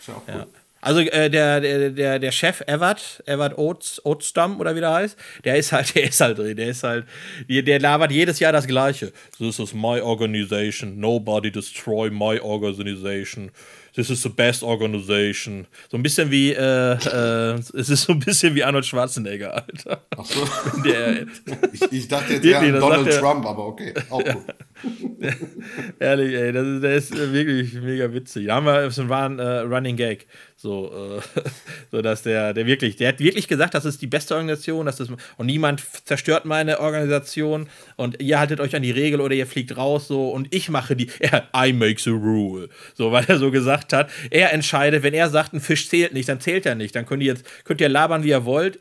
Ist 0.00 0.08
ja 0.08 0.14
auch 0.14 0.22
cool. 0.26 0.34
Ja. 0.34 0.46
Also 0.80 1.00
äh, 1.00 1.28
der, 1.28 1.60
der, 1.60 1.90
der, 1.90 2.18
der 2.18 2.32
Chef 2.32 2.62
Evert, 2.66 3.22
Evert 3.26 3.58
Oats, 3.58 4.00
Oatstam 4.04 4.60
oder 4.60 4.76
wie 4.76 4.80
der 4.80 4.92
heißt, 4.92 5.16
der 5.44 5.56
ist 5.56 5.72
halt, 5.72 5.94
der 5.94 6.04
ist 6.04 6.20
halt 6.20 6.38
drin, 6.38 6.56
der 6.56 6.68
ist 6.68 6.82
halt, 6.82 7.06
der, 7.48 7.62
der 7.62 7.80
labert 7.80 8.12
jedes 8.12 8.38
Jahr 8.38 8.52
das 8.52 8.66
Gleiche. 8.66 9.12
This 9.38 9.58
is 9.58 9.74
my 9.74 10.00
organization, 10.00 11.00
nobody 11.00 11.50
destroy 11.50 12.10
my 12.10 12.40
organization. 12.40 13.50
This 13.94 14.10
is 14.10 14.22
the 14.22 14.28
best 14.28 14.62
organization. 14.62 15.66
So 15.90 15.96
ein 15.96 16.04
bisschen 16.04 16.30
wie, 16.30 16.52
äh, 16.52 16.92
äh, 16.92 17.54
es 17.74 17.90
ist 17.90 18.02
so 18.02 18.12
ein 18.12 18.20
bisschen 18.20 18.54
wie 18.54 18.62
Arnold 18.62 18.86
Schwarzenegger, 18.86 19.54
Alter. 19.54 20.02
Ach 20.16 20.24
so. 20.24 20.48
Der, 20.84 21.26
Ich, 21.72 21.82
ich 21.90 22.08
dachte 22.08 22.34
jetzt 22.34 22.44
eher 22.44 22.60
an 22.60 22.78
Donald 22.78 23.10
Trump, 23.18 23.44
aber 23.44 23.66
okay. 23.66 23.94
Auch 24.10 24.22
cool. 24.22 25.07
Ehrlich, 25.98 26.34
ey, 26.34 26.52
das 26.52 26.66
ist, 26.66 26.82
der 26.82 26.94
ist 26.94 27.14
äh, 27.14 27.32
wirklich 27.32 27.74
mega 27.74 28.12
witzig. 28.12 28.46
Da 28.46 28.56
haben 28.56 28.66
wir, 28.66 28.82
es 28.84 29.08
war 29.08 29.28
ein 29.28 29.38
äh, 29.38 29.58
Running 29.60 29.96
Gag. 29.96 30.26
So, 30.56 30.68
So, 30.68 31.18
äh, 31.18 31.40
so 31.90 32.02
dass 32.02 32.22
der, 32.22 32.52
der 32.52 32.66
wirklich, 32.66 32.96
der 32.96 33.08
hat 33.08 33.20
wirklich 33.20 33.48
gesagt, 33.48 33.74
das 33.74 33.84
ist 33.84 34.02
die 34.02 34.06
beste 34.06 34.34
Organisation, 34.34 34.86
das 34.86 35.00
ist, 35.00 35.10
und 35.36 35.46
niemand 35.46 35.82
zerstört 36.04 36.44
meine 36.44 36.80
Organisation 36.80 37.68
und 37.96 38.20
ihr 38.20 38.38
haltet 38.38 38.60
euch 38.60 38.74
an 38.76 38.82
die 38.82 38.90
Regel 38.90 39.20
oder 39.20 39.34
ihr 39.34 39.46
fliegt 39.46 39.76
raus 39.76 40.08
so 40.08 40.30
und 40.30 40.52
ich 40.54 40.68
mache 40.68 40.96
die, 40.96 41.08
er, 41.20 41.48
I 41.54 41.72
make 41.72 42.00
the 42.00 42.10
rule. 42.10 42.68
So, 42.94 43.12
weil 43.12 43.24
er 43.28 43.38
so 43.38 43.50
gesagt 43.50 43.92
hat, 43.92 44.10
er 44.30 44.52
entscheidet, 44.52 45.02
wenn 45.02 45.14
er 45.14 45.30
sagt, 45.30 45.52
ein 45.52 45.60
Fisch 45.60 45.88
zählt 45.88 46.12
nicht, 46.12 46.28
dann 46.28 46.40
zählt 46.40 46.66
er 46.66 46.74
nicht. 46.74 46.94
Dann 46.94 47.06
könnt 47.06 47.22
ihr 47.22 47.32
jetzt, 47.32 47.44
könnt 47.64 47.80
ihr 47.80 47.88
labern, 47.88 48.24
wie 48.24 48.30
ihr 48.30 48.44
wollt. 48.44 48.80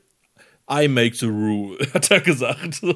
I 0.69 0.87
make 0.87 1.15
the 1.15 1.27
rule, 1.27 1.77
hat 1.93 2.11
er 2.11 2.19
gesagt. 2.21 2.75
So. 2.75 2.93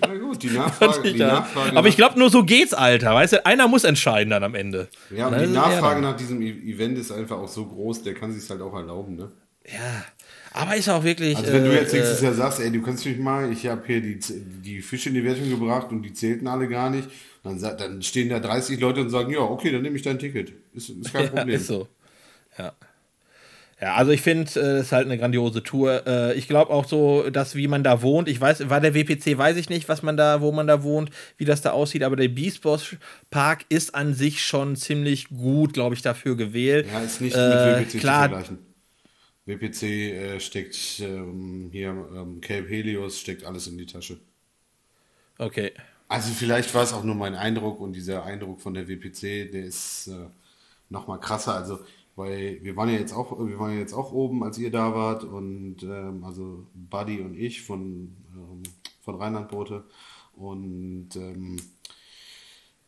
Na 0.00 0.14
gut, 0.16 0.42
die 0.42 0.48
Nachfrage. 0.50 1.12
Die 1.12 1.18
Nachfrage 1.18 1.76
Aber 1.76 1.88
ich 1.88 1.96
glaube, 1.96 2.18
nur 2.18 2.30
so 2.30 2.44
geht's, 2.44 2.72
Alter. 2.72 3.14
Weißt 3.14 3.34
du, 3.34 3.46
einer 3.46 3.68
muss 3.68 3.84
entscheiden 3.84 4.30
dann 4.30 4.42
am 4.42 4.54
Ende. 4.54 4.88
Ja, 5.14 5.28
und 5.28 5.38
die 5.38 5.46
Nachfrage 5.46 6.00
nach 6.00 6.16
diesem 6.16 6.40
e- 6.40 6.50
Event 6.50 6.98
ist 6.98 7.12
einfach 7.12 7.36
auch 7.36 7.48
so 7.48 7.66
groß, 7.66 8.02
der 8.02 8.14
kann 8.14 8.32
sich 8.32 8.48
halt 8.48 8.62
auch 8.62 8.74
erlauben, 8.74 9.16
ne? 9.16 9.30
Ja. 9.66 10.04
Aber 10.52 10.76
ist 10.76 10.88
auch 10.88 11.02
wirklich. 11.02 11.36
Also, 11.36 11.52
wenn 11.52 11.64
äh, 11.64 11.68
du 11.68 11.74
jetzt 11.74 11.92
nächstes 11.92 12.22
äh, 12.22 12.26
Jahr 12.26 12.34
sagst, 12.34 12.60
ey, 12.60 12.70
du 12.70 12.80
kannst 12.80 13.04
mich 13.04 13.18
mal, 13.18 13.52
ich 13.52 13.66
habe 13.66 13.82
hier 13.86 14.00
die, 14.00 14.18
die 14.62 14.82
Fische 14.82 15.08
in 15.08 15.16
die 15.16 15.24
Wertung 15.24 15.50
gebracht 15.50 15.88
und 15.90 16.02
die 16.02 16.12
zählten 16.12 16.46
alle 16.46 16.68
gar 16.68 16.90
nicht, 16.90 17.08
dann, 17.42 17.58
dann 17.60 18.02
stehen 18.02 18.28
da 18.28 18.38
30 18.38 18.78
Leute 18.80 19.00
und 19.00 19.10
sagen, 19.10 19.32
ja, 19.32 19.40
okay, 19.40 19.72
dann 19.72 19.82
nehme 19.82 19.96
ich 19.96 20.02
dein 20.02 20.18
Ticket. 20.18 20.52
Ist, 20.72 20.90
ist 20.90 21.12
kein 21.12 21.26
Problem. 21.34 21.48
Ja, 21.48 21.54
ist 21.56 21.66
so. 21.66 21.88
Ja. 22.56 22.72
Ja, 23.84 23.96
also 23.96 24.12
ich 24.12 24.22
finde, 24.22 24.44
es 24.44 24.56
äh, 24.56 24.80
ist 24.80 24.92
halt 24.92 25.04
eine 25.04 25.18
grandiose 25.18 25.62
Tour. 25.62 26.06
Äh, 26.06 26.38
ich 26.38 26.48
glaube 26.48 26.72
auch 26.72 26.86
so, 26.86 27.28
dass 27.28 27.54
wie 27.54 27.68
man 27.68 27.84
da 27.84 28.00
wohnt, 28.00 28.30
ich 28.30 28.40
weiß, 28.40 28.70
war 28.70 28.80
der 28.80 28.94
WPC, 28.94 29.36
weiß 29.36 29.58
ich 29.58 29.68
nicht, 29.68 29.90
was 29.90 30.02
man 30.02 30.16
da, 30.16 30.40
wo 30.40 30.52
man 30.52 30.66
da 30.66 30.82
wohnt, 30.82 31.10
wie 31.36 31.44
das 31.44 31.60
da 31.60 31.72
aussieht, 31.72 32.02
aber 32.02 32.16
der 32.16 32.28
Beast 32.28 32.62
Boss 32.62 32.96
Park 33.30 33.66
ist 33.68 33.94
an 33.94 34.14
sich 34.14 34.42
schon 34.42 34.74
ziemlich 34.76 35.28
gut, 35.28 35.74
glaube 35.74 35.94
ich, 35.94 36.00
dafür 36.00 36.34
gewählt. 36.34 36.86
Ja, 36.90 37.00
ist 37.00 37.20
nicht 37.20 37.36
äh, 37.36 37.80
mit 37.80 37.92
WPC 37.92 38.00
klar, 38.00 38.30
zu 38.30 38.36
vergleichen. 38.36 38.58
WPC 39.44 40.40
steckt 40.40 41.00
ähm, 41.00 41.68
hier, 41.70 41.90
ähm, 41.90 42.40
Cape 42.40 42.66
Helios 42.66 43.20
steckt 43.20 43.44
alles 43.44 43.66
in 43.66 43.76
die 43.76 43.84
Tasche. 43.84 44.16
Okay. 45.36 45.72
Also 46.08 46.32
vielleicht 46.32 46.74
war 46.74 46.84
es 46.84 46.94
auch 46.94 47.04
nur 47.04 47.16
mein 47.16 47.34
Eindruck 47.34 47.80
und 47.80 47.92
dieser 47.92 48.24
Eindruck 48.24 48.62
von 48.62 48.72
der 48.72 48.88
WPC, 48.88 49.52
der 49.52 49.66
ist 49.66 50.06
äh, 50.06 50.24
nochmal 50.88 51.20
krasser. 51.20 51.54
Also 51.54 51.80
weil 52.16 52.58
wir 52.62 52.76
waren 52.76 52.88
ja 52.88 52.98
jetzt 52.98 53.12
auch, 53.12 53.38
wir 53.38 53.58
waren 53.58 53.72
ja 53.72 53.78
jetzt 53.80 53.94
auch 53.94 54.12
oben, 54.12 54.44
als 54.44 54.58
ihr 54.58 54.70
da 54.70 54.94
wart 54.94 55.24
und 55.24 55.82
ähm, 55.82 56.24
also 56.24 56.66
Buddy 56.74 57.20
und 57.20 57.34
ich 57.34 57.62
von, 57.62 58.16
ähm, 58.34 58.62
von 59.00 59.16
Rheinlandboote 59.16 59.84
und 60.34 61.16
ähm, 61.16 61.56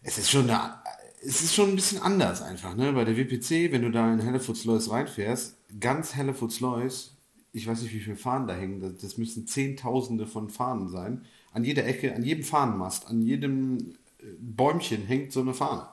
es 0.03 0.19
ist 0.19 0.31
schon 0.31 0.49
eine, 0.49 0.75
es 1.23 1.43
ist 1.43 1.55
schon 1.55 1.71
ein 1.71 1.77
bisschen 1.77 2.01
anders 2.01 2.43
einfach, 2.43 2.77
ne? 2.77 2.93
Bei 2.93 3.05
der 3.05 3.17
WPC, 3.17 3.73
wenn 3.73 3.83
du 3.83 3.91
da 3.91 4.13
in 4.13 4.21
Hellefoot-Slois 4.21 4.91
reinfährst, 4.91 5.57
ganz 5.81 6.15
Hellefoot-Slois, 6.15 7.17
ich 7.53 7.67
weiß 7.67 7.83
nicht, 7.83 7.95
wie 7.95 8.01
viele 8.01 8.17
Fahnen 8.17 8.47
da 8.47 8.55
hängen, 8.55 8.81
das, 8.81 8.99
das 8.99 9.19
müssen 9.19 9.47
Zehntausende 9.47 10.27
von 10.27 10.51
Fahnen 10.51 10.89
sein. 10.89 11.25
An 11.53 11.65
jeder 11.65 11.87
Ecke, 11.87 12.15
an 12.15 12.23
jedem 12.23 12.45
Fahnenmast, 12.45 13.09
an 13.09 13.23
jedem 13.23 13.79
äh, 14.19 14.27
Bäumchen 14.39 15.03
hängt 15.03 15.33
so 15.33 15.41
eine 15.41 15.55
Fahne. 15.55 15.89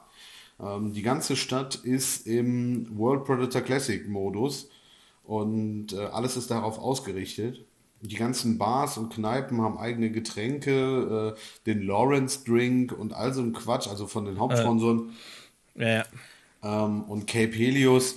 Ähm, 0.59 0.93
die 0.93 1.01
ganze 1.01 1.35
Stadt 1.35 1.75
ist 1.75 2.27
im 2.27 2.97
World 2.97 3.25
Predator 3.25 3.61
Classic 3.61 4.07
Modus 4.07 4.69
und 5.23 5.93
äh, 5.93 6.05
alles 6.05 6.37
ist 6.37 6.51
darauf 6.51 6.79
ausgerichtet. 6.79 7.65
Die 8.01 8.15
ganzen 8.15 8.57
Bars 8.57 8.97
und 8.97 9.13
Kneipen 9.13 9.61
haben 9.61 9.77
eigene 9.77 10.11
Getränke, 10.11 11.35
äh, 11.35 11.39
den 11.65 11.83
Lawrence 11.83 12.43
Drink 12.43 12.91
und 12.91 13.13
all 13.13 13.33
so 13.33 13.41
ein 13.41 13.53
Quatsch, 13.53 13.87
also 13.87 14.07
von 14.07 14.25
den 14.25 14.39
Hauptsponsoren. 14.39 15.11
Äh, 15.77 15.97
ja. 15.97 16.05
Ähm, 16.63 17.03
und 17.03 17.27
Cape 17.27 17.53
Helios, 17.53 18.15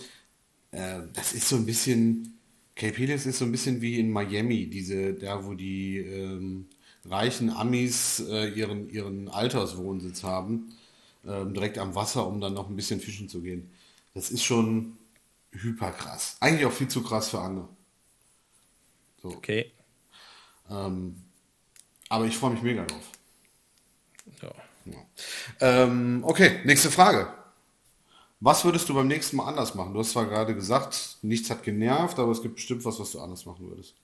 äh, 0.72 1.02
das 1.12 1.32
ist 1.32 1.48
so 1.48 1.56
ein 1.56 1.66
bisschen, 1.66 2.36
Cape 2.74 2.96
Helios 2.96 3.26
ist 3.26 3.38
so 3.38 3.44
ein 3.44 3.52
bisschen 3.52 3.80
wie 3.80 4.00
in 4.00 4.10
Miami, 4.10 4.66
diese, 4.66 5.14
da 5.14 5.44
wo 5.46 5.54
die 5.54 5.98
ähm, 5.98 6.66
reichen 7.04 7.50
Amis 7.50 8.24
äh, 8.28 8.48
ihren, 8.48 8.90
ihren 8.90 9.28
Alterswohnsitz 9.28 10.24
haben 10.24 10.72
ähm, 11.26 11.54
direkt 11.54 11.78
am 11.78 11.94
Wasser, 11.94 12.26
um 12.26 12.40
dann 12.40 12.54
noch 12.54 12.68
ein 12.68 12.76
bisschen 12.76 13.00
fischen 13.00 13.28
zu 13.28 13.42
gehen. 13.42 13.70
Das 14.14 14.30
ist 14.30 14.44
schon 14.44 14.96
hyper 15.52 15.90
krass. 15.90 16.36
Eigentlich 16.40 16.66
auch 16.66 16.72
viel 16.72 16.88
zu 16.88 17.02
krass 17.02 17.30
für 17.30 17.40
andere. 17.40 17.68
So. 19.22 19.28
Okay. 19.28 19.72
Ähm, 20.70 21.16
aber 22.08 22.26
ich 22.26 22.36
freue 22.36 22.52
mich 22.52 22.62
mega 22.62 22.84
drauf. 22.84 23.10
Ja. 24.42 24.52
ja. 24.86 24.98
Ähm, 25.60 26.22
okay, 26.24 26.60
nächste 26.64 26.90
Frage. 26.90 27.32
Was 28.40 28.64
würdest 28.64 28.88
du 28.88 28.94
beim 28.94 29.08
nächsten 29.08 29.36
Mal 29.36 29.46
anders 29.46 29.74
machen? 29.74 29.94
Du 29.94 30.00
hast 30.00 30.10
zwar 30.10 30.26
gerade 30.26 30.54
gesagt, 30.54 31.18
nichts 31.22 31.48
hat 31.50 31.62
genervt, 31.62 32.18
aber 32.18 32.32
es 32.32 32.42
gibt 32.42 32.56
bestimmt 32.56 32.84
was, 32.84 33.00
was 33.00 33.12
du 33.12 33.20
anders 33.20 33.46
machen 33.46 33.68
würdest. 33.68 33.94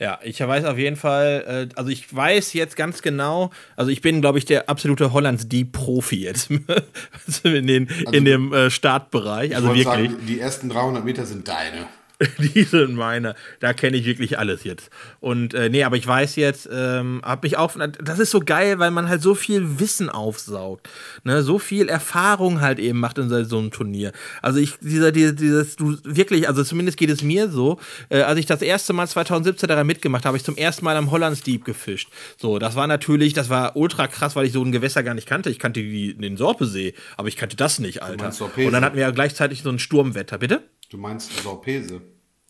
Ja, 0.00 0.18
ich 0.22 0.40
weiß 0.40 0.64
auf 0.64 0.78
jeden 0.78 0.96
Fall, 0.96 1.68
äh, 1.70 1.74
also 1.78 1.90
ich 1.90 2.14
weiß 2.14 2.54
jetzt 2.54 2.74
ganz 2.74 3.02
genau, 3.02 3.50
also 3.76 3.90
ich 3.90 4.00
bin, 4.00 4.22
glaube 4.22 4.38
ich, 4.38 4.46
der 4.46 4.70
absolute 4.70 5.12
Hollands 5.12 5.46
Deep 5.46 5.72
Profi 5.72 6.22
jetzt 6.22 6.50
in, 7.44 7.66
den, 7.66 7.88
also, 8.06 8.12
in 8.12 8.24
dem 8.24 8.52
äh, 8.54 8.70
Startbereich. 8.70 9.54
Also 9.54 9.68
wirklich. 9.68 9.84
Sagen, 9.84 10.16
die 10.26 10.40
ersten 10.40 10.70
300 10.70 11.04
Meter 11.04 11.26
sind 11.26 11.46
deine. 11.46 11.86
die 12.38 12.64
sind 12.64 12.94
meine. 12.94 13.34
Da 13.60 13.72
kenne 13.72 13.96
ich 13.96 14.04
wirklich 14.04 14.38
alles 14.38 14.64
jetzt. 14.64 14.90
Und 15.20 15.54
äh, 15.54 15.70
nee, 15.70 15.84
aber 15.84 15.96
ich 15.96 16.06
weiß 16.06 16.36
jetzt, 16.36 16.68
ähm, 16.70 17.22
habe 17.24 17.46
ich 17.46 17.56
auch, 17.56 17.74
das 18.02 18.18
ist 18.18 18.30
so 18.30 18.40
geil, 18.40 18.78
weil 18.78 18.90
man 18.90 19.08
halt 19.08 19.22
so 19.22 19.34
viel 19.34 19.80
Wissen 19.80 20.10
aufsaugt. 20.10 20.88
Ne? 21.24 21.42
So 21.42 21.58
viel 21.58 21.88
Erfahrung 21.88 22.60
halt 22.60 22.78
eben 22.78 23.00
macht 23.00 23.16
in 23.18 23.28
so 23.44 23.58
einem 23.58 23.70
Turnier. 23.70 24.12
Also 24.42 24.60
ich, 24.60 24.74
dieser, 24.80 25.12
dieser, 25.12 25.32
dieses, 25.32 25.76
du 25.76 25.96
wirklich, 26.04 26.46
also 26.46 26.62
zumindest 26.62 26.98
geht 26.98 27.10
es 27.10 27.22
mir 27.22 27.48
so, 27.48 27.78
äh, 28.10 28.20
als 28.20 28.38
ich 28.38 28.46
das 28.46 28.60
erste 28.60 28.92
Mal 28.92 29.06
2017 29.06 29.68
daran 29.68 29.86
mitgemacht 29.86 30.26
habe, 30.26 30.36
ich 30.36 30.44
zum 30.44 30.56
ersten 30.56 30.84
Mal 30.84 30.96
am 30.96 31.10
Hollands 31.10 31.42
Deep 31.42 31.64
gefischt. 31.64 32.10
So, 32.36 32.58
das 32.58 32.76
war 32.76 32.86
natürlich, 32.86 33.32
das 33.32 33.48
war 33.48 33.76
ultra 33.76 34.08
krass, 34.08 34.36
weil 34.36 34.44
ich 34.44 34.52
so 34.52 34.62
ein 34.62 34.72
Gewässer 34.72 35.02
gar 35.02 35.14
nicht 35.14 35.26
kannte. 35.26 35.48
Ich 35.48 35.58
kannte 35.58 35.80
die, 35.80 36.14
den 36.14 36.36
Sorpesee, 36.36 36.94
aber 37.16 37.28
ich 37.28 37.36
kannte 37.36 37.56
das 37.56 37.78
nicht, 37.78 38.02
Alter. 38.02 38.26
Und 38.66 38.72
dann 38.72 38.84
hatten 38.84 38.96
wir 38.96 39.02
ja 39.02 39.10
gleichzeitig 39.10 39.62
so 39.62 39.70
ein 39.70 39.78
Sturmwetter, 39.78 40.36
bitte? 40.36 40.62
Du 40.90 40.98
meinst 40.98 41.30
Sorpese? 41.44 42.00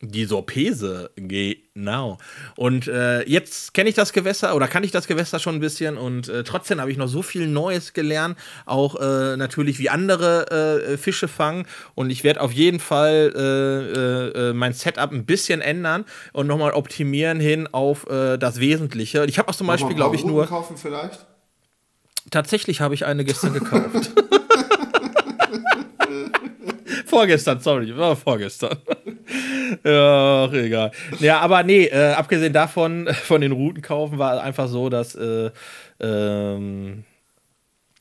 Die 0.00 0.24
Sorpese, 0.24 1.11
genau. 1.14 2.16
Und 2.57 2.88
äh, 2.88 3.22
jetzt 3.29 3.74
kenne 3.74 3.90
ich 3.90 3.94
das 3.94 4.14
Gewässer 4.14 4.57
oder 4.57 4.66
kann 4.66 4.83
ich 4.83 4.92
das 4.92 5.07
Gewässer 5.07 5.38
schon 5.38 5.57
ein 5.57 5.61
bisschen 5.61 5.98
und 5.98 6.31
äh, 6.31 6.42
trotzdem 6.42 6.81
habe 6.81 6.90
ich 6.90 6.96
noch 6.96 7.07
so 7.07 7.20
viel 7.20 7.46
Neues 7.46 7.92
gelernt, 7.92 8.38
auch 8.64 8.96
äh, 8.98 9.37
natürlich 9.37 9.79
wie 9.79 9.90
andere 9.90 10.92
äh, 10.92 10.96
Fische 10.96 11.29
fangen 11.29 11.66
und 11.94 12.09
ich 12.09 12.24
werde 12.24 12.40
auf 12.40 12.53
jeden 12.53 12.81
Fall 12.81 13.35
äh, 13.37 14.38
äh, 14.48 14.53
mein 14.55 14.72
Setup 14.72 15.12
ein 15.12 15.26
bisschen 15.26 15.61
ändern 15.61 16.07
und 16.33 16.46
nochmal 16.46 16.72
optimieren 16.72 17.38
hin 17.38 17.68
auf 17.70 18.07
das 18.07 18.59
Wesentliche. 18.59 19.26
Ich 19.26 19.38
habe 19.38 19.50
auch 19.50 19.55
zum 19.55 19.66
Beispiel, 19.66 19.94
glaube 19.94 20.16
ich, 20.16 20.24
nur. 20.24 20.46
kaufen 20.46 20.79
vielleicht? 20.79 21.26
Tatsächlich 22.31 22.81
habe 22.81 22.94
ich 22.94 23.05
eine 23.05 23.24
gestern 23.26 23.53
gekauft. 23.53 24.12
vorgestern, 27.11 27.61
sorry, 27.61 27.94
war 27.96 28.16
vorgestern. 28.16 28.79
ach, 29.85 30.53
egal. 30.53 30.92
Ja, 31.18 31.40
aber 31.40 31.62
nee, 31.62 31.85
äh, 31.87 32.12
abgesehen 32.12 32.53
davon, 32.53 33.09
von 33.25 33.40
den 33.40 33.53
Routen 33.53 33.83
kaufen, 33.83 34.18
war 34.18 34.42
einfach 34.42 34.68
so, 34.68 34.88
dass, 34.88 35.14
äh, 35.14 35.51
ähm, 36.01 37.05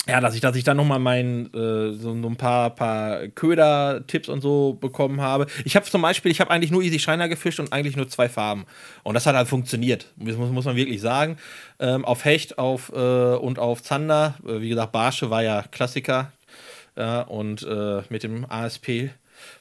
ja, 0.07 0.21
dass 0.21 0.33
ich, 0.33 0.41
dass 0.41 0.55
ich 0.55 0.63
dann 0.63 0.77
nochmal 0.77 0.99
mein, 0.99 1.47
äh, 1.53 1.91
so, 1.91 2.19
so, 2.19 2.27
ein 2.27 2.35
paar, 2.35 2.69
paar 2.71 3.27
Köder-Tipps 3.27 4.29
und 4.29 4.41
so 4.41 4.77
bekommen 4.79 5.21
habe. 5.21 5.47
Ich 5.65 5.75
habe 5.75 5.85
zum 5.85 6.01
Beispiel, 6.01 6.31
ich 6.31 6.39
habe 6.39 6.49
eigentlich 6.49 6.71
nur 6.71 6.81
Easy 6.81 6.99
Shiner 6.99 7.27
gefischt 7.27 7.59
und 7.59 7.73
eigentlich 7.73 7.97
nur 7.97 8.07
zwei 8.07 8.29
Farben. 8.29 8.65
Und 9.03 9.13
das 9.13 9.25
hat 9.25 9.35
halt 9.35 9.47
funktioniert. 9.47 10.11
Muss, 10.15 10.37
muss 10.37 10.65
man 10.65 10.75
wirklich 10.75 11.01
sagen. 11.01 11.37
Ähm, 11.79 12.05
auf 12.05 12.25
Hecht 12.25 12.57
auf, 12.57 12.91
äh, 12.95 13.35
und 13.35 13.59
auf 13.59 13.83
Zander. 13.83 14.35
Äh, 14.47 14.61
wie 14.61 14.69
gesagt, 14.69 14.91
Barsche 14.93 15.29
war 15.29 15.43
ja 15.43 15.63
Klassiker. 15.69 16.31
Ja, 16.99 17.21
und 17.21 17.63
äh, 17.63 18.01
mit 18.09 18.23
dem 18.23 18.45
ASP 18.49 19.09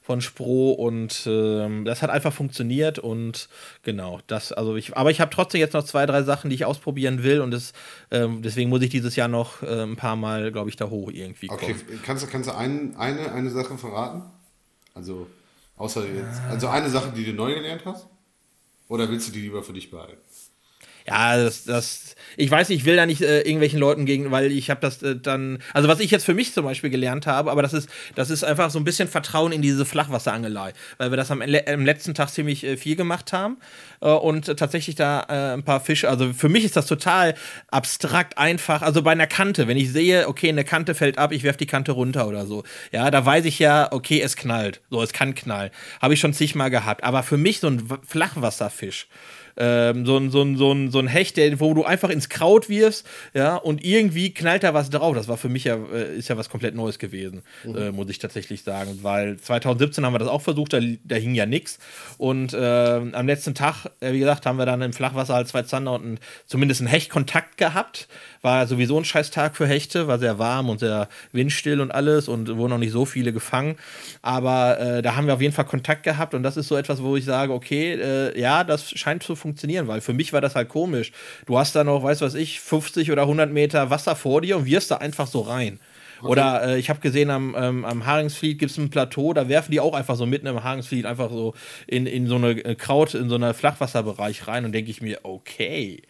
von 0.02 0.20
Spro 0.20 0.72
und 0.72 1.22
ähm, 1.26 1.84
das 1.84 2.02
hat 2.02 2.10
einfach 2.10 2.32
funktioniert 2.32 2.98
und 2.98 3.48
genau, 3.84 4.18
das, 4.26 4.50
also 4.50 4.74
ich, 4.74 4.96
aber 4.96 5.12
ich 5.12 5.20
habe 5.20 5.30
trotzdem 5.32 5.60
jetzt 5.60 5.72
noch 5.72 5.84
zwei, 5.84 6.04
drei 6.04 6.24
Sachen, 6.24 6.50
die 6.50 6.56
ich 6.56 6.64
ausprobieren 6.64 7.22
will 7.22 7.40
und 7.40 7.52
das, 7.52 7.72
ähm, 8.10 8.42
deswegen 8.42 8.70
muss 8.70 8.82
ich 8.82 8.90
dieses 8.90 9.14
Jahr 9.14 9.28
noch 9.28 9.62
äh, 9.62 9.82
ein 9.82 9.94
paar 9.94 10.16
Mal, 10.16 10.50
glaube 10.50 10.68
ich, 10.68 10.74
da 10.74 10.90
hoch 10.90 11.12
irgendwie 11.12 11.46
kommen. 11.46 11.60
Okay, 11.62 11.76
kannst 12.04 12.24
du, 12.24 12.28
kannst 12.28 12.48
du 12.48 12.56
ein, 12.56 12.96
eine, 12.96 13.30
eine 13.30 13.50
Sache 13.50 13.78
verraten? 13.78 14.22
Also, 14.94 15.28
außer 15.76 16.04
jetzt, 16.06 16.40
also 16.50 16.66
eine 16.66 16.90
Sache, 16.90 17.12
die 17.14 17.24
du 17.24 17.32
neu 17.32 17.54
gelernt 17.54 17.82
hast? 17.84 18.08
Oder 18.88 19.08
willst 19.08 19.28
du 19.28 19.32
die 19.32 19.42
lieber 19.42 19.62
für 19.62 19.74
dich 19.74 19.92
behalten? 19.92 20.18
Ja, 21.08 21.42
das, 21.42 21.64
das, 21.64 22.14
ich 22.36 22.50
weiß, 22.50 22.68
ich 22.68 22.84
will 22.84 22.96
da 22.96 23.06
nicht 23.06 23.22
äh, 23.22 23.38
irgendwelchen 23.38 23.78
Leuten 23.78 24.04
gegen, 24.04 24.30
weil 24.30 24.52
ich 24.52 24.68
habe 24.68 24.80
das 24.82 25.02
äh, 25.02 25.16
dann, 25.16 25.58
also 25.72 25.88
was 25.88 26.00
ich 26.00 26.10
jetzt 26.10 26.24
für 26.26 26.34
mich 26.34 26.52
zum 26.52 26.66
Beispiel 26.66 26.90
gelernt 26.90 27.26
habe, 27.26 27.50
aber 27.50 27.62
das 27.62 27.72
ist, 27.72 27.88
das 28.14 28.28
ist 28.28 28.44
einfach 28.44 28.70
so 28.70 28.78
ein 28.78 28.84
bisschen 28.84 29.08
Vertrauen 29.08 29.50
in 29.52 29.62
diese 29.62 29.86
Flachwasserangelei, 29.86 30.74
weil 30.98 31.10
wir 31.10 31.16
das 31.16 31.30
am, 31.30 31.40
am 31.40 31.84
letzten 31.86 32.12
Tag 32.12 32.28
ziemlich 32.28 32.62
äh, 32.62 32.76
viel 32.76 32.94
gemacht 32.94 33.32
haben 33.32 33.56
äh, 34.00 34.10
und 34.10 34.54
tatsächlich 34.58 34.96
da 34.96 35.24
äh, 35.30 35.54
ein 35.54 35.62
paar 35.62 35.80
Fische, 35.80 36.10
also 36.10 36.34
für 36.34 36.50
mich 36.50 36.64
ist 36.64 36.76
das 36.76 36.84
total 36.84 37.34
abstrakt 37.70 38.36
einfach, 38.36 38.82
also 38.82 39.00
bei 39.00 39.12
einer 39.12 39.26
Kante, 39.26 39.66
wenn 39.66 39.78
ich 39.78 39.90
sehe, 39.90 40.28
okay, 40.28 40.50
eine 40.50 40.64
Kante 40.64 40.94
fällt 40.94 41.16
ab, 41.16 41.32
ich 41.32 41.42
werfe 41.42 41.58
die 41.58 41.66
Kante 41.66 41.92
runter 41.92 42.28
oder 42.28 42.44
so, 42.44 42.64
ja, 42.92 43.10
da 43.10 43.24
weiß 43.24 43.46
ich 43.46 43.58
ja, 43.58 43.90
okay, 43.92 44.20
es 44.20 44.36
knallt, 44.36 44.82
so, 44.90 45.02
es 45.02 45.14
kann 45.14 45.34
knallen, 45.34 45.70
habe 46.02 46.12
ich 46.12 46.20
schon 46.20 46.34
zigmal 46.34 46.70
gehabt, 46.70 47.02
aber 47.02 47.22
für 47.22 47.38
mich 47.38 47.60
so 47.60 47.68
ein 47.68 47.88
Flachwasserfisch, 48.06 49.08
ähm, 49.58 50.06
so, 50.06 50.16
ein, 50.16 50.30
so, 50.30 50.42
ein, 50.42 50.56
so, 50.56 50.72
ein, 50.72 50.90
so 50.90 50.98
ein 50.98 51.08
Hecht, 51.08 51.36
der, 51.36 51.60
wo 51.60 51.74
du 51.74 51.84
einfach 51.84 52.10
ins 52.10 52.28
Kraut 52.28 52.68
wirfst, 52.68 53.06
ja, 53.34 53.56
und 53.56 53.84
irgendwie 53.84 54.32
knallt 54.32 54.62
da 54.62 54.74
was 54.74 54.90
drauf. 54.90 55.14
Das 55.14 55.28
war 55.28 55.36
für 55.36 55.48
mich 55.48 55.64
ja, 55.64 55.76
äh, 55.92 56.16
ist 56.16 56.28
ja 56.28 56.36
was 56.36 56.48
komplett 56.48 56.74
Neues 56.74 56.98
gewesen, 56.98 57.42
mhm. 57.64 57.76
äh, 57.76 57.90
muss 57.90 58.08
ich 58.08 58.18
tatsächlich 58.18 58.62
sagen. 58.62 59.00
Weil 59.02 59.36
2017 59.38 60.04
haben 60.04 60.14
wir 60.14 60.18
das 60.18 60.28
auch 60.28 60.42
versucht, 60.42 60.72
da, 60.72 60.80
da 61.04 61.16
hing 61.16 61.34
ja 61.34 61.46
nichts. 61.46 61.78
Und 62.16 62.54
äh, 62.54 63.00
am 63.12 63.26
letzten 63.26 63.54
Tag, 63.54 63.86
äh, 64.00 64.12
wie 64.12 64.20
gesagt, 64.20 64.46
haben 64.46 64.58
wir 64.58 64.66
dann 64.66 64.82
im 64.82 64.92
Flachwasser 64.92 65.34
halt 65.34 65.48
zwei 65.48 65.62
Zander 65.62 65.92
und 65.92 66.04
ein, 66.04 66.18
zumindest 66.46 66.80
einen 66.80 66.88
Hechtkontakt 66.88 67.56
gehabt. 67.56 68.08
War 68.42 68.66
sowieso 68.68 68.96
ein 68.98 69.04
scheiß 69.04 69.30
Tag 69.30 69.56
für 69.56 69.66
Hechte, 69.66 70.06
war 70.06 70.18
sehr 70.18 70.38
warm 70.38 70.70
und 70.70 70.78
sehr 70.78 71.08
windstill 71.32 71.80
und 71.80 71.90
alles 71.90 72.28
und 72.28 72.56
wurden 72.56 72.70
noch 72.70 72.78
nicht 72.78 72.92
so 72.92 73.04
viele 73.04 73.32
gefangen. 73.32 73.76
Aber 74.22 74.78
äh, 74.78 75.02
da 75.02 75.16
haben 75.16 75.26
wir 75.26 75.34
auf 75.34 75.40
jeden 75.40 75.54
Fall 75.54 75.64
Kontakt 75.64 76.04
gehabt 76.04 76.34
und 76.34 76.42
das 76.44 76.56
ist 76.56 76.68
so 76.68 76.76
etwas, 76.76 77.02
wo 77.02 77.16
ich 77.16 77.24
sage, 77.24 77.52
okay, 77.52 77.94
äh, 77.94 78.40
ja, 78.40 78.62
das 78.62 78.90
scheint 78.90 79.22
zu 79.22 79.34
funktionieren, 79.34 79.47
weil 79.86 80.00
für 80.00 80.12
mich 80.12 80.32
war 80.32 80.40
das 80.40 80.54
halt 80.54 80.68
komisch. 80.68 81.12
Du 81.46 81.58
hast 81.58 81.74
da 81.74 81.84
noch, 81.84 82.02
weiß 82.02 82.20
was 82.20 82.34
ich, 82.34 82.60
50 82.60 83.10
oder 83.10 83.22
100 83.22 83.50
Meter 83.52 83.90
Wasser 83.90 84.16
vor 84.16 84.40
dir 84.40 84.56
und 84.56 84.66
wirst 84.66 84.90
da 84.90 84.96
einfach 84.96 85.26
so 85.26 85.40
rein. 85.40 85.80
Okay. 86.20 86.28
Oder 86.28 86.68
äh, 86.68 86.78
ich 86.78 86.90
habe 86.90 87.00
gesehen, 87.00 87.30
am, 87.30 87.54
ähm, 87.56 87.84
am 87.84 88.04
Haringsfleet 88.04 88.58
gibt 88.58 88.72
es 88.72 88.78
ein 88.78 88.90
Plateau, 88.90 89.32
da 89.32 89.48
werfen 89.48 89.70
die 89.70 89.80
auch 89.80 89.94
einfach 89.94 90.16
so 90.16 90.26
mitten 90.26 90.46
im 90.46 90.64
Haringsfleet 90.64 91.06
einfach 91.06 91.30
so 91.30 91.54
in, 91.86 92.06
in 92.06 92.26
so 92.26 92.36
eine 92.36 92.50
äh, 92.50 92.74
Kraut, 92.74 93.14
in 93.14 93.28
so 93.28 93.36
einen 93.36 93.54
Flachwasserbereich 93.54 94.48
rein 94.48 94.64
und 94.64 94.72
denke 94.72 94.90
ich 94.90 95.00
mir, 95.00 95.20
okay. 95.22 96.02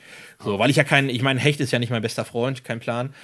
So, 0.42 0.58
weil 0.58 0.70
ich 0.70 0.76
ja 0.76 0.84
kein, 0.84 1.08
ich 1.08 1.22
meine, 1.22 1.40
Hecht 1.40 1.60
ist 1.60 1.72
ja 1.72 1.78
nicht 1.78 1.90
mein 1.90 2.02
bester 2.02 2.24
Freund, 2.24 2.64
kein 2.64 2.80
Plan, 2.80 3.14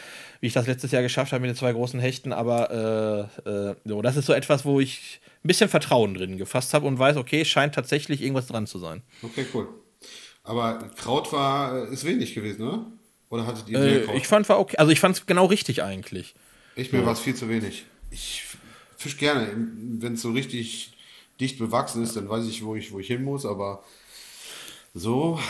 wie 0.40 0.48
ich 0.48 0.52
das 0.52 0.66
letztes 0.66 0.90
Jahr 0.90 1.02
geschafft 1.02 1.32
habe 1.32 1.40
mit 1.40 1.50
den 1.50 1.56
zwei 1.56 1.72
großen 1.72 2.00
Hechten, 2.00 2.32
aber 2.32 3.30
äh, 3.46 3.48
äh, 3.48 3.74
so, 3.84 4.02
das 4.02 4.16
ist 4.16 4.26
so 4.26 4.32
etwas, 4.32 4.64
wo 4.64 4.80
ich 4.80 5.20
ein 5.44 5.48
bisschen 5.48 5.68
Vertrauen 5.68 6.14
drin 6.14 6.36
gefasst 6.36 6.74
habe 6.74 6.86
und 6.86 6.98
weiß, 6.98 7.16
okay, 7.16 7.44
scheint 7.44 7.74
tatsächlich 7.74 8.20
irgendwas 8.20 8.48
dran 8.48 8.66
zu 8.66 8.78
sein. 8.78 9.02
Okay, 9.22 9.46
cool. 9.54 9.68
Aber 10.44 10.90
Kraut 10.96 11.32
war, 11.32 11.88
ist 11.88 12.04
wenig 12.04 12.34
gewesen, 12.34 12.62
oder? 12.62 12.86
Oder 13.30 13.46
hattet 13.46 13.68
ihr 13.68 13.78
mehr 13.78 14.04
Kraut? 14.04 14.16
Ich 14.16 14.28
fand 14.28 14.48
war 14.48 14.60
okay, 14.60 14.76
also 14.76 14.92
ich 14.92 15.00
fand 15.00 15.16
es 15.16 15.26
genau 15.26 15.46
richtig 15.46 15.82
eigentlich. 15.82 16.34
Ich 16.76 16.92
mir 16.92 17.00
ja. 17.00 17.06
war 17.06 17.14
es 17.14 17.20
viel 17.20 17.34
zu 17.34 17.48
wenig. 17.48 17.84
Ich 18.10 18.44
fisch 18.96 19.16
gerne, 19.16 19.48
wenn 19.54 20.14
es 20.14 20.22
so 20.22 20.30
richtig 20.30 20.92
dicht 21.40 21.58
bewachsen 21.58 22.02
ist, 22.02 22.14
dann 22.16 22.28
weiß 22.28 22.46
ich, 22.46 22.64
wo 22.64 22.76
ich, 22.76 22.92
wo 22.92 23.00
ich 23.00 23.08
hin 23.08 23.24
muss, 23.24 23.44
aber 23.44 23.82
so, 24.92 25.40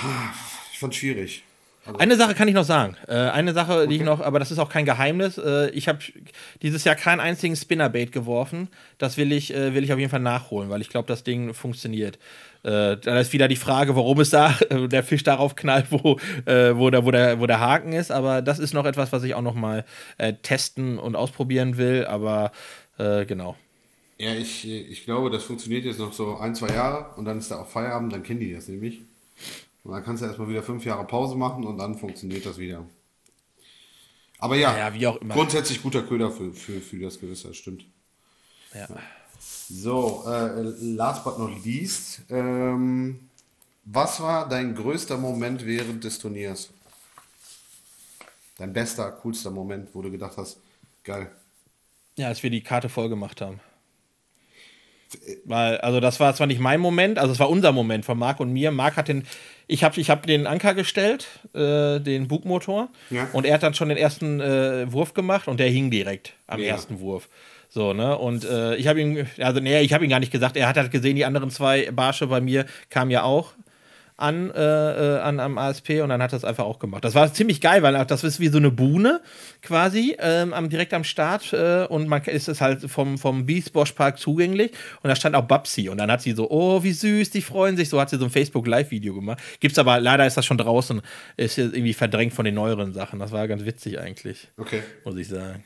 ich 0.73 0.79
fand 0.79 0.95
es 0.95 0.99
schwierig. 0.99 1.43
Also 1.87 1.99
eine 1.99 2.17
Sache 2.17 2.35
kann 2.35 2.49
ich 2.49 2.55
noch 2.55 2.65
sagen. 2.65 2.97
Äh, 3.07 3.15
eine 3.15 3.53
Sache, 3.53 3.81
okay. 3.81 3.89
die 3.89 3.97
ich 3.97 4.03
noch, 4.03 4.21
aber 4.21 4.39
das 4.39 4.51
ist 4.51 4.59
auch 4.59 4.71
kein 4.71 4.87
Geheimnis. 4.87 5.37
Äh, 5.37 5.71
ich 5.71 5.87
habe 5.87 5.99
dieses 6.63 6.85
Jahr 6.85 6.95
keinen 6.95 7.21
einzigen 7.21 7.57
Spinnerbait 7.57 8.11
geworfen. 8.11 8.69
Das 8.97 9.17
will 9.17 9.33
ich, 9.33 9.55
äh, 9.55 9.75
will 9.75 9.85
ich 9.85 9.93
auf 9.93 9.99
jeden 9.99 10.11
Fall 10.11 10.21
nachholen, 10.21 10.71
weil 10.71 10.81
ich 10.81 10.89
glaube, 10.89 11.07
das 11.09 11.25
Ding 11.25 11.53
funktioniert. 11.53 12.19
Äh, 12.63 12.97
dann 12.97 13.19
ist 13.19 13.35
wieder 13.35 13.49
die 13.49 13.57
Frage, 13.57 13.95
warum 13.97 14.19
es 14.21 14.31
da 14.31 14.59
äh, 14.71 14.89
der 14.89 15.03
Fisch 15.03 15.23
darauf 15.23 15.57
knallt, 15.57 15.87
wo, 15.91 16.19
äh, 16.47 16.75
wo, 16.75 16.89
der, 16.89 17.05
wo, 17.05 17.11
der, 17.11 17.39
wo 17.39 17.47
der 17.47 17.61
Haken 17.61 17.93
ist. 17.93 18.11
Aber 18.11 18.41
das 18.41 18.59
ist 18.59 18.73
noch 18.73 18.87
etwas, 18.87 19.13
was 19.13 19.23
ich 19.23 19.35
auch 19.35 19.43
noch 19.43 19.55
mal 19.55 19.85
testen 20.43 20.99
und 20.99 21.17
ausprobieren 21.17 21.77
will. 21.77 22.07
Aber 22.07 22.53
genau. 22.97 23.57
Ja, 24.19 24.33
ich, 24.33 24.69
ich 24.69 25.05
glaube, 25.05 25.31
das 25.31 25.43
funktioniert 25.43 25.85
jetzt 25.85 25.99
noch 25.99 26.13
so 26.13 26.37
ein, 26.37 26.55
zwei 26.55 26.69
Jahre 26.69 27.15
und 27.17 27.25
dann 27.25 27.39
ist 27.39 27.51
da 27.51 27.61
auch 27.61 27.69
Feierabend, 27.69 28.13
dann 28.13 28.23
kennen 28.23 28.41
die 28.41 28.53
das 28.53 28.69
nämlich. 28.69 29.01
Und 29.85 29.93
dann 29.93 30.03
kannst 30.03 30.23
du 30.23 30.27
erstmal 30.27 30.49
wieder 30.49 30.63
fünf 30.63 30.85
Jahre 30.85 31.07
Pause 31.07 31.37
machen 31.37 31.65
und 31.65 31.79
dann 31.79 31.97
funktioniert 31.97 32.45
das 32.47 32.59
wieder. 32.59 32.85
Aber 34.39 34.57
ja, 34.57 34.77
ja 34.77 34.95
wie 34.95 35.07
auch 35.07 35.17
immer. 35.17 35.35
grundsätzlich 35.35 35.83
guter 35.83 36.03
Köder 36.03 36.31
für, 36.31 36.53
für, 36.53 36.81
für 36.81 36.99
das 36.99 37.21
Gewässer, 37.21 37.55
stimmt. 37.55 37.85
Ja. 38.75 38.89
So, 39.39 40.25
äh, 40.27 40.63
last 40.81 41.23
but 41.25 41.39
not 41.39 41.65
least, 41.65 42.23
ähm, 42.31 43.29
was 43.85 44.21
war 44.21 44.49
dein 44.49 44.75
größter 44.75 45.19
Moment 45.19 45.65
während 45.65 46.03
des 46.03 46.19
Turniers? 46.19 46.71
Dein 48.57 48.73
bester, 48.73 49.11
coolster 49.13 49.51
Moment, 49.51 49.89
wo 49.93 50.01
du 50.01 50.11
gedacht 50.11 50.37
hast, 50.37 50.59
geil. 51.03 51.31
Ja, 52.17 52.29
als 52.29 52.43
wir 52.43 52.51
die 52.51 52.63
Karte 52.63 52.89
voll 52.89 53.09
gemacht 53.09 53.41
haben. 53.41 53.61
Weil, 55.45 55.79
also 55.79 56.01
das 56.01 56.21
war 56.21 56.35
zwar 56.35 56.47
nicht 56.47 56.61
mein 56.61 56.81
Moment, 56.81 57.19
also 57.19 57.33
es 57.33 57.39
war 57.39 57.51
unser 57.51 57.73
Moment 57.73 58.05
von 58.05 58.19
Marc 58.19 58.41
und 58.41 58.53
mir. 58.53 58.71
Marc 58.71 58.97
hat 58.97 59.09
den, 59.09 59.27
ich 59.67 59.85
habe 59.85 60.01
ich 60.01 60.11
hab 60.11 60.27
den 60.27 60.47
Anker 60.47 60.75
gestellt, 60.75 61.27
äh, 61.55 62.01
den 62.01 62.29
Bugmotor, 62.29 62.89
ja. 63.11 63.29
und 63.33 63.47
er 63.47 63.55
hat 63.55 63.63
dann 63.63 63.75
schon 63.75 63.89
den 63.89 63.99
ersten 63.99 64.41
äh, 64.41 64.93
Wurf 64.93 65.15
gemacht 65.15 65.49
und 65.49 65.61
der 65.61 65.69
hing 65.69 65.91
direkt 65.91 66.35
am 66.47 66.61
ja. 66.61 66.67
ersten 66.67 67.01
Wurf. 67.01 67.29
So, 67.69 67.93
ne? 67.93 68.17
Und 68.17 68.45
äh, 68.45 68.77
ich 68.77 68.87
habe 68.87 69.01
ihn, 69.01 69.27
also 69.39 69.61
nee, 69.61 69.81
ich 69.81 69.93
habe 69.93 70.05
ihn 70.05 70.11
gar 70.11 70.21
nicht 70.21 70.31
gesagt, 70.31 70.57
er 70.57 70.69
hat 70.69 70.77
halt 70.77 70.93
gesehen, 70.93 71.17
die 71.17 71.25
anderen 71.25 71.51
zwei 71.51 71.91
Barsche 71.91 72.29
bei 72.29 72.41
mir 72.41 72.67
kamen 72.89 73.11
ja 73.11 73.25
auch 73.25 73.53
an, 74.17 74.51
äh, 74.53 75.17
äh, 75.17 75.21
an 75.21 75.41
am 75.41 75.59
ASP 75.59 76.01
und 76.03 76.09
dann 76.09 76.23
hat 76.23 76.33
es 76.33 76.45
einfach 76.45 76.65
auch 76.65 76.79
gemacht. 76.79 77.05
Das 77.05 77.15
war 77.15 77.33
ziemlich 77.33 77.61
geil, 77.61 77.83
weil 77.83 78.05
das 78.05 78.23
ist 78.23 78.39
wie 78.39 78.49
so 78.49 78.59
eine 78.59 78.71
Buhne 78.71 79.21
quasi 79.61 80.17
ähm, 80.21 80.53
am, 80.53 80.69
direkt 80.69 80.95
am 80.95 81.03
Start 81.03 81.53
äh, 81.53 81.87
und 81.89 82.07
man 82.07 82.23
ist 82.23 82.49
es 82.49 82.61
halt 82.61 82.89
vom, 82.89 83.19
vom 83.19 83.47
Beachbosch 83.47 83.93
Park 83.93 84.19
zugänglich 84.19 84.71
und 85.03 85.09
da 85.09 85.17
stand 85.17 85.35
auch 85.35 85.45
Babsi 85.45 85.89
und 85.89 85.99
dann 85.99 86.11
hat 86.13 86.23
sie 86.23 86.33
so, 86.33 86.49
oh, 86.51 86.85
wie 86.85 86.93
süß, 86.93 87.31
die 87.31 87.43
freuen 87.43 87.77
sich, 87.77 87.89
so 87.89 88.01
hat 88.01 88.11
sie 88.11 88.19
so 88.19 88.25
ein 88.25 88.31
Facebook-Live-Video 88.31 89.15
gemacht. 89.15 89.43
Gibt's 89.59 89.79
aber, 89.79 89.99
leider 89.99 90.27
ist 90.27 90.37
das 90.37 90.47
schon 90.47 90.59
draußen, 90.59 91.03
ist 91.37 91.59
irgendwie 91.59 91.95
verdrängt 91.95 92.33
von 92.33 92.45
den 92.45 92.55
neueren 92.55 92.93
Sachen. 92.93 93.19
Das 93.19 93.33
war 93.33 93.49
ganz 93.49 93.65
witzig 93.65 93.99
eigentlich. 93.99 94.49
Okay. 94.57 94.83
Muss 95.05 95.17
ich 95.17 95.29
sagen. 95.29 95.65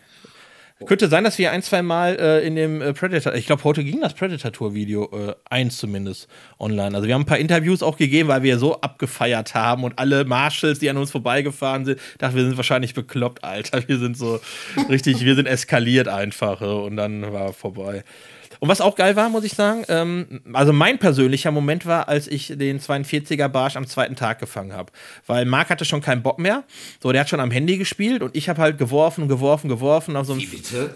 Könnte 0.87 1.09
sein, 1.09 1.25
dass 1.25 1.39
wir 1.39 1.51
ein, 1.51 1.63
zwei 1.63 1.83
Mal 1.83 2.17
äh, 2.21 2.47
in 2.47 2.55
dem 2.55 2.81
äh, 2.81 2.93
Predator, 2.93 3.35
ich 3.35 3.47
glaube, 3.47 3.65
heute 3.65 3.83
ging 3.83 4.01
das 4.01 4.15
Predator-Tour-Video, 4.15 5.11
äh, 5.13 5.35
eins 5.51 5.79
zumindest, 5.79 6.29
online. 6.61 6.95
Also 6.95 7.09
wir 7.09 7.15
haben 7.15 7.23
ein 7.23 7.27
paar 7.27 7.39
Interviews 7.39 7.83
auch 7.83 7.97
gegeben, 7.97 8.29
weil 8.29 8.45
wir 8.45 8.59
so 8.59 8.81
abgefeiert 8.81 9.55
haben 9.55 9.83
und 9.83 9.99
alle 9.99 10.25
Marshals, 10.25 10.79
die 10.79 10.89
an 10.89 10.97
uns 10.97 11.11
vorbeigefahren 11.11 11.85
sind, 11.85 12.01
dachten, 12.19 12.37
wir 12.37 12.45
sind 12.45 12.57
wahrscheinlich 12.57 12.95
bekloppt, 12.95 13.43
Alter. 13.43 13.89
Wir 13.89 13.99
sind 13.99 14.17
so 14.17 14.41
richtig, 14.89 15.25
wir 15.25 15.35
sind 15.35 15.47
eskaliert 15.47 16.07
einfach 16.07 16.61
äh, 16.61 16.65
und 16.65 16.97
dann 16.97 17.33
war 17.33 17.53
vorbei. 17.53 18.05
Und 18.61 18.69
was 18.69 18.81
auch 18.81 18.97
geil 18.97 19.17
war, 19.17 19.29
muss 19.29 19.45
ich 19.45 19.53
sagen, 19.53 19.85
ähm, 19.89 20.41
also 20.53 20.73
mein 20.73 20.99
persönlicher 20.99 21.51
Moment 21.51 21.87
war, 21.87 22.09
als 22.09 22.27
ich 22.27 22.53
den 22.57 22.81
42er 22.81 23.49
Barsch 23.49 23.77
am 23.77 23.87
zweiten 23.87 24.17
Tag 24.17 24.39
gefangen 24.39 24.73
habe. 24.73 24.93
Weil 25.27 25.45
Marc 25.45 25.71
hatte 25.71 25.85
schon 25.85 26.01
keinen 26.01 26.23
Bock 26.23 26.39
mehr. 26.39 26.65
So, 27.03 27.13
der 27.13 27.23
hat 27.23 27.29
schon 27.29 27.41
am 27.41 27.51
Handy 27.51 27.79
gespielt 27.79 28.23
und 28.23 28.37
ich 28.37 28.49
habe 28.49 28.61
halt 28.61 28.79
geworfen, 28.79 29.29
geworfen, 29.29 29.69
geworfen 29.69 30.17
auf 30.17 30.27
so 30.27 30.33
einem 30.33 30.43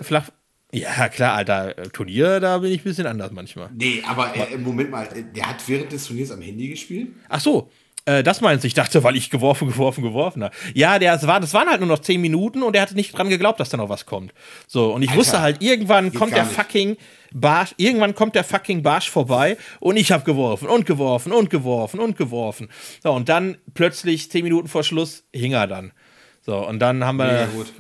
flach. 0.01 0.31
Ja, 0.75 1.09
klar, 1.11 1.35
Alter, 1.35 1.77
Turnier, 1.93 2.41
da 2.41 2.59
bin 2.59 2.73
ich 2.73 2.81
ein 2.81 2.85
bisschen 2.85 3.07
anders 3.07 3.31
manchmal. 3.31 3.69
Nee, 3.75 4.03
aber 4.07 4.35
äh, 4.35 4.57
Moment 4.57 4.91
mal, 4.91 5.07
der 5.35 5.47
hat 5.47 5.69
während 5.69 5.93
des 5.93 6.07
Turniers 6.07 6.31
am 6.31 6.41
Handy 6.41 6.69
gespielt? 6.69 7.09
Ach 7.29 7.41
so, 7.41 7.71
äh, 8.05 8.23
das 8.23 8.41
meinst 8.41 8.65
du? 8.65 8.69
Ich 8.69 8.75
dachte, 8.75 9.05
weil 9.05 9.15
ich 9.17 9.31
geworfen, 9.31 9.69
geworfen, 9.69 10.03
geworfen 10.03 10.43
habe. 10.43 10.55
Ja, 10.75 10.99
der, 10.99 11.13
das, 11.13 11.27
war, 11.27 11.41
das 11.41 11.55
waren 11.55 11.69
halt 11.69 11.81
nur 11.81 11.89
noch 11.89 12.01
10 12.01 12.21
Minuten 12.21 12.63
und 12.63 12.75
er 12.75 12.83
hatte 12.83 12.95
nicht 12.95 13.17
dran 13.17 13.29
geglaubt, 13.29 13.61
dass 13.61 13.69
da 13.69 13.77
noch 13.77 13.91
was 13.91 14.07
kommt. 14.07 14.33
So, 14.67 14.93
und 14.93 15.03
ich 15.03 15.11
Alter, 15.11 15.21
wusste 15.21 15.41
halt, 15.41 15.63
irgendwann 15.63 16.13
kommt 16.13 16.35
der 16.35 16.47
fucking 16.47 16.97
Barsch, 17.35 17.75
irgendwann 17.77 18.15
kommt 18.15 18.35
der 18.35 18.45
fucking 18.45 18.83
Barsch 18.83 19.11
vorbei 19.11 19.57
und 19.81 19.97
ich 19.97 20.13
habe 20.13 20.25
geworfen 20.25 20.69
und 20.69 20.87
geworfen 20.87 21.33
und 21.33 21.51
geworfen 21.51 22.01
und 22.01 22.17
geworfen. 22.17 22.69
So, 23.03 23.13
und 23.13 23.29
dann 23.29 23.59
plötzlich 23.75 24.31
10 24.31 24.45
Minuten 24.45 24.69
vor 24.69 24.83
Schluss 24.83 25.25
hing 25.33 25.53
er 25.53 25.67
dann. 25.67 25.93
So, 26.41 26.57
und 26.67 26.79
dann 26.79 27.05
haben 27.05 27.17
wir. 27.17 27.33
Ja, 27.33 27.47
gut. 27.47 27.73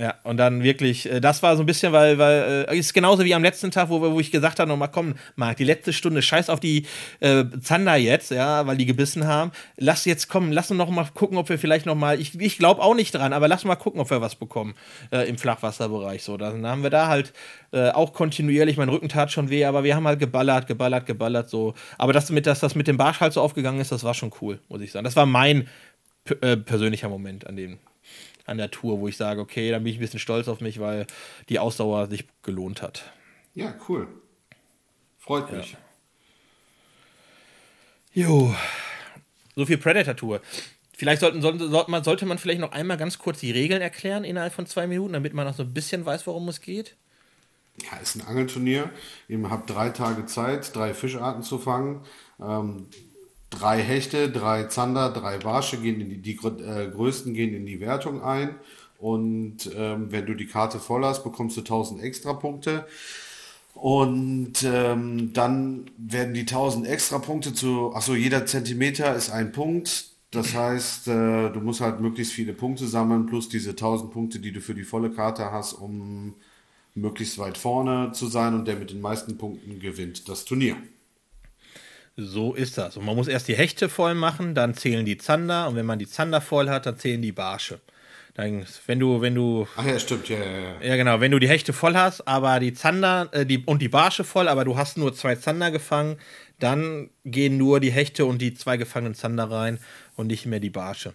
Ja, 0.00 0.14
und 0.22 0.36
dann 0.36 0.62
wirklich, 0.62 1.10
äh, 1.10 1.20
das 1.20 1.42
war 1.42 1.56
so 1.56 1.64
ein 1.64 1.66
bisschen, 1.66 1.92
weil, 1.92 2.18
weil, 2.18 2.66
äh, 2.68 2.78
ist 2.78 2.94
genauso 2.94 3.24
wie 3.24 3.34
am 3.34 3.42
letzten 3.42 3.72
Tag, 3.72 3.88
wo, 3.88 4.00
wo 4.00 4.20
ich 4.20 4.30
gesagt 4.30 4.60
habe, 4.60 4.68
nochmal 4.68 4.92
komm, 4.92 5.14
Marc, 5.34 5.56
die 5.56 5.64
letzte 5.64 5.92
Stunde, 5.92 6.22
scheiß 6.22 6.50
auf 6.50 6.60
die 6.60 6.86
äh, 7.18 7.44
Zander 7.60 7.96
jetzt, 7.96 8.30
ja, 8.30 8.64
weil 8.68 8.76
die 8.76 8.86
gebissen 8.86 9.26
haben. 9.26 9.50
Lass 9.76 10.04
jetzt 10.04 10.28
kommen, 10.28 10.52
lass 10.52 10.70
uns 10.70 10.78
noch 10.78 10.88
mal 10.88 11.08
gucken, 11.12 11.36
ob 11.36 11.48
wir 11.48 11.58
vielleicht 11.58 11.84
noch 11.84 11.96
mal, 11.96 12.20
ich, 12.20 12.38
ich 12.40 12.58
glaube 12.58 12.80
auch 12.80 12.94
nicht 12.94 13.12
dran, 13.12 13.32
aber 13.32 13.48
lass 13.48 13.64
mal 13.64 13.74
gucken, 13.74 14.00
ob 14.00 14.08
wir 14.10 14.20
was 14.20 14.36
bekommen 14.36 14.74
äh, 15.10 15.28
im 15.28 15.36
Flachwasserbereich. 15.36 16.22
So, 16.22 16.36
dann 16.36 16.64
haben 16.64 16.84
wir 16.84 16.90
da 16.90 17.08
halt 17.08 17.32
äh, 17.72 17.90
auch 17.90 18.12
kontinuierlich, 18.12 18.76
mein 18.76 18.90
Rücken 18.90 19.08
tat 19.08 19.32
schon 19.32 19.50
weh, 19.50 19.64
aber 19.64 19.82
wir 19.82 19.96
haben 19.96 20.06
halt 20.06 20.20
geballert, 20.20 20.68
geballert, 20.68 21.06
geballert, 21.06 21.50
so. 21.50 21.74
Aber 21.98 22.12
das 22.12 22.30
mit, 22.30 22.46
dass 22.46 22.60
das 22.60 22.76
mit 22.76 22.86
dem 22.86 22.98
Barsch 22.98 23.18
halt 23.18 23.32
so 23.32 23.40
aufgegangen 23.40 23.80
ist, 23.80 23.90
das 23.90 24.04
war 24.04 24.14
schon 24.14 24.30
cool, 24.40 24.60
muss 24.68 24.80
ich 24.80 24.92
sagen. 24.92 25.02
Das 25.02 25.16
war 25.16 25.26
mein 25.26 25.66
äh, 26.40 26.56
persönlicher 26.56 27.08
Moment 27.08 27.48
an 27.48 27.56
dem 27.56 27.78
an 28.48 28.58
der 28.58 28.70
Tour, 28.70 29.00
wo 29.00 29.08
ich 29.08 29.16
sage, 29.16 29.40
okay, 29.40 29.70
dann 29.70 29.84
bin 29.84 29.92
ich 29.92 29.98
ein 29.98 30.02
bisschen 30.02 30.20
stolz 30.20 30.48
auf 30.48 30.60
mich, 30.60 30.80
weil 30.80 31.06
die 31.48 31.58
Ausdauer 31.58 32.08
sich 32.08 32.24
gelohnt 32.42 32.82
hat. 32.82 33.12
Ja, 33.54 33.74
cool. 33.88 34.08
Freut 35.18 35.52
mich. 35.52 35.76
Ja. 38.12 38.28
Jo. 38.28 38.54
So 39.54 39.66
viel 39.66 39.78
Predator-Tour. 39.78 40.40
Vielleicht 40.96 41.20
sollten, 41.20 41.42
sollte, 41.42 41.90
man, 41.90 42.02
sollte 42.02 42.26
man 42.26 42.38
vielleicht 42.38 42.60
noch 42.60 42.72
einmal 42.72 42.96
ganz 42.96 43.18
kurz 43.18 43.38
die 43.40 43.52
Regeln 43.52 43.80
erklären 43.80 44.24
innerhalb 44.24 44.52
von 44.52 44.66
zwei 44.66 44.86
Minuten, 44.86 45.12
damit 45.12 45.34
man 45.34 45.46
noch 45.46 45.54
so 45.54 45.62
ein 45.62 45.72
bisschen 45.72 46.04
weiß, 46.04 46.26
worum 46.26 46.48
es 46.48 46.60
geht. 46.60 46.96
Ja, 47.84 47.98
ist 47.98 48.16
ein 48.16 48.26
Angelturnier. 48.26 48.90
Ihr 49.28 49.50
habt 49.50 49.70
drei 49.70 49.90
Tage 49.90 50.26
Zeit, 50.26 50.74
drei 50.74 50.94
Fischarten 50.94 51.42
zu 51.42 51.58
fangen. 51.58 52.04
Ähm, 52.40 52.88
drei 53.50 53.82
Hechte, 53.82 54.30
drei 54.30 54.64
Zander, 54.64 55.10
drei 55.10 55.38
Barsche 55.38 55.78
gehen 55.78 56.00
in 56.00 56.10
die, 56.10 56.18
die 56.18 56.36
äh, 56.36 56.90
größten 56.90 57.34
gehen 57.34 57.54
in 57.54 57.66
die 57.66 57.80
Wertung 57.80 58.22
ein. 58.22 58.54
Und 58.98 59.70
ähm, 59.76 60.10
wenn 60.10 60.26
du 60.26 60.34
die 60.34 60.46
Karte 60.46 60.78
voll 60.80 61.04
hast, 61.04 61.22
bekommst 61.22 61.56
du 61.56 61.60
1000 61.60 62.02
extra 62.02 62.32
Punkte. 62.32 62.86
Und 63.74 64.64
ähm, 64.64 65.32
dann 65.32 65.88
werden 65.96 66.34
die 66.34 66.40
1000 66.40 66.86
extra 66.88 67.18
Punkte 67.20 67.54
zu, 67.54 67.92
achso, 67.94 68.14
jeder 68.14 68.44
Zentimeter 68.44 69.14
ist 69.14 69.30
ein 69.30 69.52
Punkt. 69.52 70.06
Das 70.32 70.54
heißt, 70.54 71.08
äh, 71.08 71.50
du 71.50 71.60
musst 71.60 71.80
halt 71.80 72.00
möglichst 72.00 72.32
viele 72.32 72.52
Punkte 72.52 72.88
sammeln, 72.88 73.26
plus 73.26 73.48
diese 73.48 73.70
1000 73.70 74.10
Punkte, 74.10 74.40
die 74.40 74.52
du 74.52 74.60
für 74.60 74.74
die 74.74 74.82
volle 74.82 75.10
Karte 75.10 75.52
hast, 75.52 75.74
um 75.74 76.34
möglichst 76.94 77.38
weit 77.38 77.56
vorne 77.56 78.10
zu 78.12 78.26
sein. 78.26 78.54
Und 78.54 78.66
der 78.66 78.76
mit 78.76 78.90
den 78.90 79.00
meisten 79.00 79.38
Punkten 79.38 79.78
gewinnt 79.78 80.28
das 80.28 80.44
Turnier. 80.44 80.76
So 82.20 82.52
ist 82.52 82.78
das. 82.78 82.96
Und 82.96 83.06
man 83.06 83.14
muss 83.14 83.28
erst 83.28 83.46
die 83.46 83.54
Hechte 83.54 83.88
voll 83.88 84.14
machen, 84.14 84.56
dann 84.56 84.74
zählen 84.74 85.04
die 85.04 85.18
Zander. 85.18 85.68
Und 85.68 85.76
wenn 85.76 85.86
man 85.86 86.00
die 86.00 86.08
Zander 86.08 86.40
voll 86.40 86.68
hat, 86.68 86.84
dann 86.84 86.98
zählen 86.98 87.22
die 87.22 87.30
Barsche. 87.30 87.78
Dann, 88.34 88.66
wenn 88.86 88.98
du, 88.98 89.20
wenn 89.20 89.36
du. 89.36 89.68
Ach 89.76 89.86
ja, 89.86 89.96
stimmt, 90.00 90.28
ja, 90.28 90.36
ja, 90.36 90.58
ja. 90.58 90.82
Ja, 90.82 90.96
genau. 90.96 91.20
Wenn 91.20 91.30
du 91.30 91.38
die 91.38 91.48
Hechte 91.48 91.72
voll 91.72 91.94
hast, 91.94 92.26
aber 92.26 92.58
die 92.58 92.74
Zander 92.74 93.28
äh, 93.30 93.46
die, 93.46 93.64
und 93.64 93.80
die 93.80 93.88
Barsche 93.88 94.24
voll, 94.24 94.48
aber 94.48 94.64
du 94.64 94.76
hast 94.76 94.98
nur 94.98 95.14
zwei 95.14 95.36
Zander 95.36 95.70
gefangen, 95.70 96.16
dann 96.58 97.10
gehen 97.24 97.56
nur 97.56 97.78
die 97.78 97.92
Hechte 97.92 98.26
und 98.26 98.42
die 98.42 98.52
zwei 98.52 98.76
gefangenen 98.76 99.14
Zander 99.14 99.48
rein 99.48 99.78
und 100.16 100.26
nicht 100.26 100.44
mehr 100.44 100.58
die 100.58 100.70
Barsche. 100.70 101.14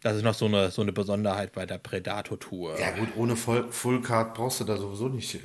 Das 0.00 0.16
ist 0.16 0.22
noch 0.22 0.34
so 0.34 0.46
eine, 0.46 0.70
so 0.70 0.82
eine 0.82 0.92
Besonderheit 0.92 1.52
bei 1.52 1.66
der 1.66 1.78
Predator-Tour. 1.78 2.78
Ja, 2.78 2.90
gut, 2.90 3.08
ohne 3.16 3.36
Full, 3.36 3.68
Full 3.70 4.02
Card 4.02 4.34
brauchst 4.34 4.60
du 4.60 4.64
da 4.64 4.76
sowieso 4.76 5.08
nicht. 5.08 5.36
Äh 5.36 5.38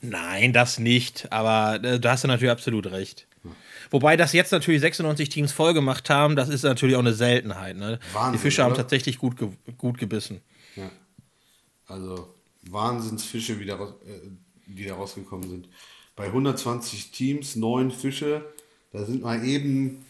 Nein, 0.00 0.52
das 0.52 0.78
nicht. 0.78 1.30
Aber 1.30 1.82
äh, 1.82 2.00
da 2.00 2.12
hast 2.12 2.24
du 2.24 2.28
natürlich 2.28 2.52
absolut 2.52 2.90
recht. 2.90 3.26
Hm. 3.42 3.52
Wobei 3.90 4.16
das 4.16 4.32
jetzt 4.32 4.52
natürlich 4.52 4.80
96 4.80 5.28
Teams 5.28 5.52
voll 5.52 5.74
gemacht 5.74 6.10
haben, 6.10 6.36
das 6.36 6.48
ist 6.48 6.62
natürlich 6.62 6.96
auch 6.96 7.00
eine 7.00 7.14
Seltenheit. 7.14 7.76
Ne? 7.76 7.98
Wahnsinn, 8.12 8.32
die 8.32 8.38
Fische 8.38 8.62
oder? 8.62 8.70
haben 8.70 8.76
tatsächlich 8.76 9.18
gut, 9.18 9.36
ge 9.36 9.48
gut 9.76 9.98
gebissen. 9.98 10.40
Ja. 10.76 10.90
Also 11.86 12.34
Wahnsinnsfische, 12.70 13.56
die 13.56 13.66
da, 13.66 13.74
äh, 13.74 14.30
die 14.66 14.86
da 14.86 14.94
rausgekommen 14.94 15.48
sind. 15.48 15.68
Bei 16.16 16.26
120 16.26 17.10
Teams, 17.12 17.56
neun 17.56 17.90
Fische, 17.90 18.44
da 18.92 19.04
sind 19.04 19.22
mal 19.22 19.44
eben 19.44 20.04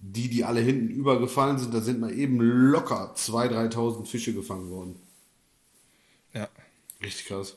die, 0.00 0.28
die 0.28 0.44
alle 0.44 0.60
hinten 0.60 0.88
übergefallen 0.88 1.58
sind, 1.58 1.74
da 1.74 1.80
sind 1.80 2.00
mal 2.00 2.12
eben 2.12 2.38
locker 2.40 3.14
2.000, 3.16 3.72
3.000 3.72 4.06
Fische 4.06 4.32
gefangen 4.32 4.70
worden. 4.70 4.96
Ja. 6.34 6.48
Richtig 7.02 7.26
krass. 7.26 7.56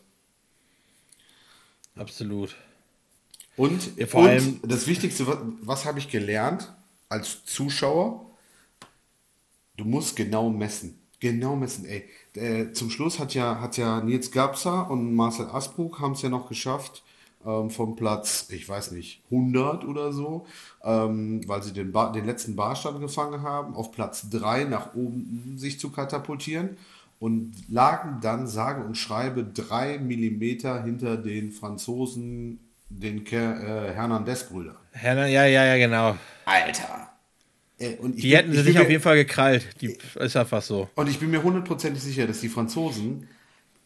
Absolut. 1.95 2.55
Und, 3.55 3.97
ja, 3.97 4.07
vor 4.07 4.21
und 4.21 4.29
allem 4.29 4.59
das 4.63 4.87
Wichtigste, 4.87 5.27
was, 5.27 5.37
was 5.61 5.85
habe 5.85 5.99
ich 5.99 6.09
gelernt 6.09 6.73
als 7.09 7.45
Zuschauer? 7.45 8.31
Du 9.77 9.85
musst 9.85 10.15
genau 10.15 10.49
messen. 10.49 10.99
Genau 11.19 11.55
messen, 11.55 11.85
ey. 11.85 12.09
Äh, 12.35 12.73
zum 12.73 12.89
Schluss 12.89 13.19
hat 13.19 13.33
ja, 13.33 13.59
hat 13.61 13.77
ja 13.77 14.01
Nils 14.01 14.31
Gabser 14.31 14.89
und 14.89 15.15
Marcel 15.15 15.47
Asbruck 15.47 15.99
haben 15.99 16.13
es 16.13 16.21
ja 16.21 16.29
noch 16.29 16.49
geschafft, 16.49 17.03
ähm, 17.45 17.69
vom 17.69 17.95
Platz, 17.95 18.47
ich 18.49 18.67
weiß 18.67 18.91
nicht, 18.91 19.21
100 19.31 19.85
oder 19.85 20.11
so, 20.11 20.45
ähm, 20.83 21.41
weil 21.47 21.63
sie 21.63 21.73
den, 21.73 21.91
ba 21.91 22.11
den 22.11 22.25
letzten 22.25 22.55
Barstand 22.55 22.99
gefangen 22.99 23.41
haben, 23.41 23.75
auf 23.75 23.91
Platz 23.91 24.29
3 24.29 24.65
nach 24.65 24.93
oben 24.95 25.55
sich 25.57 25.79
zu 25.79 25.91
katapultieren 25.91 26.77
und 27.19 27.53
lagen 27.69 28.19
dann, 28.21 28.47
sage 28.47 28.83
und 28.83 28.97
schreibe, 28.97 29.43
drei 29.43 29.97
Millimeter 29.97 30.83
hinter 30.83 31.15
den 31.15 31.51
Franzosen, 31.51 32.59
den 32.89 33.23
Ke 33.23 33.37
äh, 33.37 33.93
Hernandez-Brüdern. 33.93 34.75
Ja, 35.01 35.25
ja, 35.25 35.45
ja, 35.45 35.77
genau. 35.77 36.17
Alter. 36.45 37.13
Äh, 37.79 37.95
die 38.01 38.21
bin, 38.21 38.31
hätten 38.31 38.53
sie 38.53 38.61
sich 38.61 38.79
auf 38.79 38.89
jeden 38.89 39.01
Fall 39.01 39.15
gekrallt. 39.15 39.67
Die, 39.81 39.97
ist 40.15 40.37
fast 40.37 40.67
so. 40.67 40.89
Und 40.95 41.09
ich 41.09 41.19
bin 41.19 41.31
mir 41.31 41.41
hundertprozentig 41.41 42.03
sicher, 42.03 42.27
dass 42.27 42.41
die 42.41 42.49
Franzosen 42.49 43.27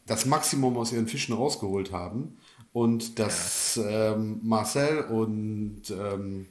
das 0.06 0.26
Maximum 0.26 0.78
aus 0.78 0.92
ihren 0.92 1.08
Fischen 1.08 1.36
rausgeholt 1.36 1.92
haben 1.92 2.38
und 2.78 3.18
dass 3.18 3.78
ja. 3.78 4.14
ähm, 4.14 4.40
Marcel 4.44 5.00
und, 5.06 5.90
ähm, 5.90 6.46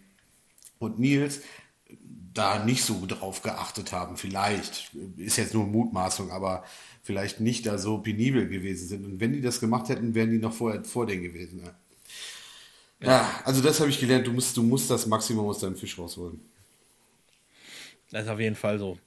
und 0.81 0.99
Nils 0.99 1.43
da 2.35 2.64
nicht 2.64 2.83
so 2.83 3.07
drauf 3.07 3.43
geachtet 3.43 3.93
haben. 3.93 4.16
Vielleicht, 4.16 4.91
ist 5.16 5.37
jetzt 5.37 5.55
nur 5.55 5.68
Mutmaßung, 5.68 6.33
aber 6.33 6.64
vielleicht 7.05 7.39
nicht 7.39 7.64
da 7.64 7.79
so 7.79 7.99
penibel 7.99 8.49
gewesen 8.49 8.89
sind. 8.89 9.05
Und 9.05 9.20
wenn 9.20 9.35
die 9.35 9.41
das 9.41 9.61
gemacht 9.61 9.89
hätten, 9.89 10.16
wären 10.16 10.33
die 10.33 10.39
noch 10.39 10.53
vorher 10.53 10.83
vor 10.83 11.07
denen 11.07 11.22
gewesen. 11.22 11.62
Ja. 11.64 13.09
Ja, 13.09 13.41
also 13.45 13.62
das 13.62 13.79
habe 13.79 13.91
ich 13.91 14.01
gelernt, 14.01 14.27
du 14.27 14.33
musst, 14.33 14.57
du 14.57 14.64
musst 14.64 14.91
das 14.91 15.07
Maximum 15.07 15.47
aus 15.47 15.61
deinem 15.61 15.77
Fisch 15.77 15.97
rausholen. 15.97 16.41
Das 18.11 18.24
ist 18.24 18.29
auf 18.29 18.41
jeden 18.41 18.57
Fall 18.57 18.81
so. 18.81 18.99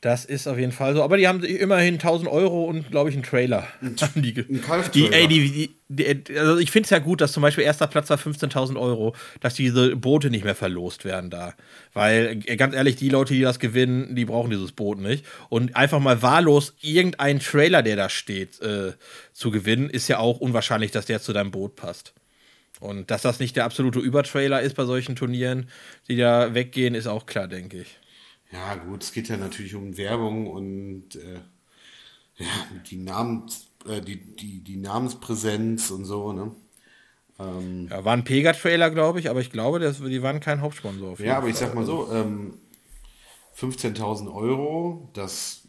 Das 0.00 0.24
ist 0.24 0.46
auf 0.46 0.56
jeden 0.56 0.70
Fall 0.70 0.94
so. 0.94 1.02
Aber 1.02 1.16
die 1.16 1.26
haben 1.26 1.42
immerhin 1.42 1.94
1000 1.94 2.30
Euro 2.30 2.64
und, 2.64 2.90
glaube 2.92 3.10
ich, 3.10 3.16
einen 3.16 3.24
Trailer. 3.24 3.66
Ein, 3.80 3.96
die, 4.14 4.38
ein 4.38 4.90
die, 4.94 5.12
ey, 5.12 5.26
die, 5.26 5.74
die, 5.88 6.38
also 6.38 6.58
ich 6.58 6.70
finde 6.70 6.84
es 6.84 6.90
ja 6.90 7.00
gut, 7.00 7.20
dass 7.20 7.32
zum 7.32 7.42
Beispiel 7.42 7.64
erster 7.64 7.88
Platz 7.88 8.08
war 8.08 8.16
15.000 8.16 8.78
Euro, 8.78 9.16
dass 9.40 9.54
diese 9.54 9.96
Boote 9.96 10.30
nicht 10.30 10.44
mehr 10.44 10.54
verlost 10.54 11.04
werden 11.04 11.30
da. 11.30 11.54
Weil, 11.94 12.40
äh, 12.46 12.56
ganz 12.56 12.76
ehrlich, 12.76 12.94
die 12.94 13.08
Leute, 13.08 13.34
die 13.34 13.40
das 13.40 13.58
gewinnen, 13.58 14.14
die 14.14 14.24
brauchen 14.24 14.50
dieses 14.50 14.70
Boot 14.70 15.00
nicht. 15.00 15.24
Und 15.48 15.74
einfach 15.74 15.98
mal 15.98 16.22
wahllos 16.22 16.74
irgendeinen 16.80 17.40
Trailer, 17.40 17.82
der 17.82 17.96
da 17.96 18.08
steht, 18.08 18.60
äh, 18.60 18.92
zu 19.32 19.50
gewinnen, 19.50 19.90
ist 19.90 20.06
ja 20.06 20.18
auch 20.18 20.38
unwahrscheinlich, 20.38 20.92
dass 20.92 21.06
der 21.06 21.20
zu 21.20 21.32
deinem 21.32 21.50
Boot 21.50 21.74
passt. 21.74 22.14
Und 22.78 23.10
dass 23.10 23.22
das 23.22 23.40
nicht 23.40 23.56
der 23.56 23.64
absolute 23.64 23.98
Übertrailer 23.98 24.60
ist 24.60 24.76
bei 24.76 24.84
solchen 24.84 25.16
Turnieren, 25.16 25.68
die 26.08 26.16
da 26.16 26.54
weggehen, 26.54 26.94
ist 26.94 27.08
auch 27.08 27.26
klar, 27.26 27.48
denke 27.48 27.78
ich. 27.78 27.98
Ja, 28.50 28.76
gut, 28.76 29.02
es 29.02 29.12
geht 29.12 29.28
ja 29.28 29.36
natürlich 29.36 29.74
um 29.74 29.96
Werbung 29.96 30.46
und 30.46 31.16
äh, 31.16 31.40
ja, 32.36 32.46
die, 32.88 32.96
Namens, 32.96 33.66
äh, 33.86 34.00
die, 34.00 34.16
die, 34.16 34.60
die 34.60 34.76
Namenspräsenz 34.76 35.90
und 35.90 36.04
so, 36.04 36.32
ne? 36.32 36.52
Ähm, 37.38 37.88
ja, 37.90 38.04
war 38.04 38.14
ein 38.14 38.24
Pega-Trailer, 38.24 38.90
glaube 38.90 39.20
ich, 39.20 39.30
aber 39.30 39.40
ich 39.40 39.50
glaube, 39.50 39.78
das, 39.78 39.98
die 39.98 40.22
waren 40.22 40.40
kein 40.40 40.60
Hauptsponsor. 40.60 41.20
Ja, 41.20 41.34
aber 41.36 41.42
Fall. 41.42 41.50
ich 41.50 41.56
sag 41.56 41.74
mal 41.74 41.84
so, 41.84 42.10
ähm, 42.12 42.54
15.000 43.56 44.32
Euro, 44.32 45.08
das 45.12 45.67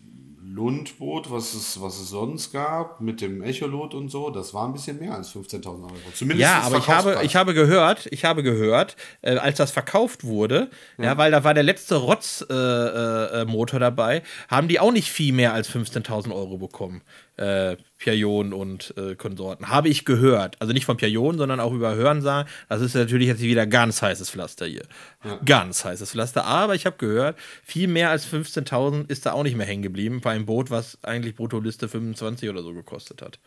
Lundboot, 0.52 1.30
was 1.30 1.54
es, 1.54 1.80
was 1.80 2.00
es 2.00 2.10
sonst 2.10 2.52
gab, 2.52 3.02
mit 3.02 3.22
dem 3.22 3.44
Echolot 3.44 3.94
und 3.94 4.10
so, 4.10 4.32
das 4.32 4.54
war 4.54 4.66
ein 4.66 4.74
bisschen 4.74 4.98
mehr 5.00 5.14
als 5.14 5.34
15.000 5.36 5.66
Euro. 5.66 5.94
Zumindest 6.14 6.42
ja, 6.42 6.62
aber 6.62 6.78
ich 6.78 6.88
habe, 6.88 7.20
ich 7.24 7.36
habe 7.36 7.54
gehört, 7.54 8.08
ich 8.12 8.26
habe 8.26 8.42
gehört, 8.42 8.96
äh, 9.22 9.38
als 9.38 9.58
das 9.58 9.72
verkauft 9.72 10.24
wurde, 10.24 10.72
ja. 10.98 11.06
ja. 11.06 11.18
weil 11.18 11.32
da 11.32 11.44
war 11.44 11.54
der 11.54 11.64
letzte 11.64 11.98
Rotz-Motor 11.98 13.74
äh, 13.74 13.78
äh, 13.78 13.80
dabei, 13.80 14.24
haben 14.48 14.68
die 14.68 14.80
auch 14.80 14.92
nicht 14.92 15.12
viel 15.12 15.34
mehr 15.34 15.54
als 15.54 15.70
15.000 15.70 16.34
Euro 16.34 16.58
bekommen 16.58 17.02
äh, 17.40 17.78
Piajon 17.98 18.54
und 18.54 18.94
äh, 18.98 19.16
Konsorten. 19.16 19.70
Habe 19.70 19.88
ich 19.88 20.04
gehört. 20.04 20.62
Also 20.62 20.74
nicht 20.74 20.86
von 20.86 20.98
Piajon, 20.98 21.38
sondern 21.38 21.60
auch 21.60 21.74
über 21.74 21.96
Hörensagen. 21.96 22.50
Das 22.68 22.82
ist 22.82 22.96
natürlich 22.96 23.28
jetzt 23.28 23.42
wieder 23.42 23.66
ganz 23.66 24.02
heißes 24.02 24.30
Pflaster 24.30 24.66
hier. 24.66 24.84
Ja. 25.24 25.40
Ganz 25.46 25.86
heißes 25.86 26.12
Pflaster. 26.12 26.46
Aber 26.46 26.76
ich 26.76 26.86
habe 26.86 26.98
gehört, 26.98 27.38
viel 27.64 27.88
mehr 27.88 28.10
als 28.10 28.28
15.000 28.28 29.10
ist 29.10 29.26
da 29.26 29.32
auch 29.32 29.44
nicht 29.44 29.56
mehr 29.56 29.66
hängen 29.66 29.84
geblieben 29.84 30.20
bei 30.22 30.32
einem 30.32 30.46
Boot, 30.46 30.70
was 30.70 30.98
eigentlich 31.04 31.36
Bruttoliste 31.36 31.88
25 31.88 32.50
oder 32.50 32.62
so 32.62 32.74
gekostet 32.74 33.22
hat. 33.22 33.40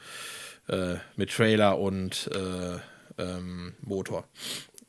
Äh, 0.69 0.97
mit 1.17 1.31
Trailer 1.31 1.79
und 1.79 2.31
äh, 2.33 2.79
ähm, 3.23 3.75
Motor. 3.83 4.25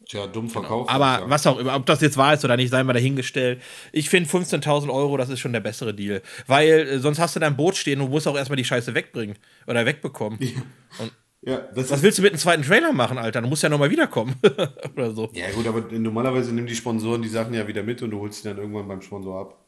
Tja, 0.08 0.28
dumm 0.28 0.48
genau. 0.48 0.60
verkauft. 0.60 0.90
Genau. 0.90 1.04
Aber 1.04 1.24
ja. 1.24 1.30
was 1.30 1.48
auch 1.48 1.58
immer, 1.58 1.76
ob 1.76 1.86
das 1.86 2.02
jetzt 2.02 2.18
wahr 2.18 2.34
ist 2.34 2.44
oder 2.44 2.58
nicht, 2.58 2.70
sei 2.70 2.84
mal 2.84 2.94
dahingestellt. 2.94 3.62
Ich 3.92 4.10
finde 4.10 4.30
15.000 4.30 4.92
Euro, 4.92 5.18
das 5.18 5.30
ist 5.30 5.40
schon 5.40 5.54
der 5.54 5.62
bessere 5.62 5.94
Deal. 5.94 6.22
Weil 6.48 6.70
äh, 6.70 7.00
sonst 7.00 7.20
hast 7.20 7.36
du 7.36 7.40
dein 7.40 7.56
Boot 7.56 7.76
stehen 7.76 8.02
und 8.02 8.10
musst 8.10 8.28
auch 8.28 8.36
erstmal 8.36 8.58
die 8.58 8.66
Scheiße 8.66 8.94
wegbringen 8.94 9.38
oder 9.68 9.86
wegbekommen. 9.86 10.40
Ja. 10.42 10.50
Und 11.00 11.12
ja, 11.42 11.68
was 11.74 12.02
willst 12.02 12.18
du 12.18 12.22
mit 12.22 12.32
einem 12.32 12.40
zweiten 12.40 12.64
Trailer 12.64 12.92
machen, 12.92 13.18
Alter? 13.18 13.42
Du 13.42 13.48
musst 13.48 13.64
ja 13.64 13.70
nochmal 13.70 13.90
wiederkommen. 13.90 14.36
oder 14.96 15.12
so. 15.12 15.30
Ja, 15.34 15.50
gut, 15.52 15.68
aber 15.68 15.82
normalerweise 15.92 16.54
nehmen 16.54 16.68
die 16.68 16.76
Sponsoren 16.76 17.22
die 17.22 17.30
Sachen 17.30 17.54
ja 17.54 17.68
wieder 17.68 17.84
mit 17.84 18.02
und 18.02 18.12
du 18.12 18.20
holst 18.20 18.44
sie 18.44 18.50
dann 18.50 18.58
irgendwann 18.58 18.88
beim 18.88 19.02
Sponsor 19.02 19.40
ab. 19.40 19.60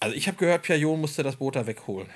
Also 0.00 0.14
ich 0.14 0.28
habe 0.28 0.36
gehört, 0.36 0.62
Piaillon 0.62 1.00
musste 1.00 1.22
das 1.22 1.36
Boot 1.36 1.56
da 1.56 1.66
wegholen 1.66 2.08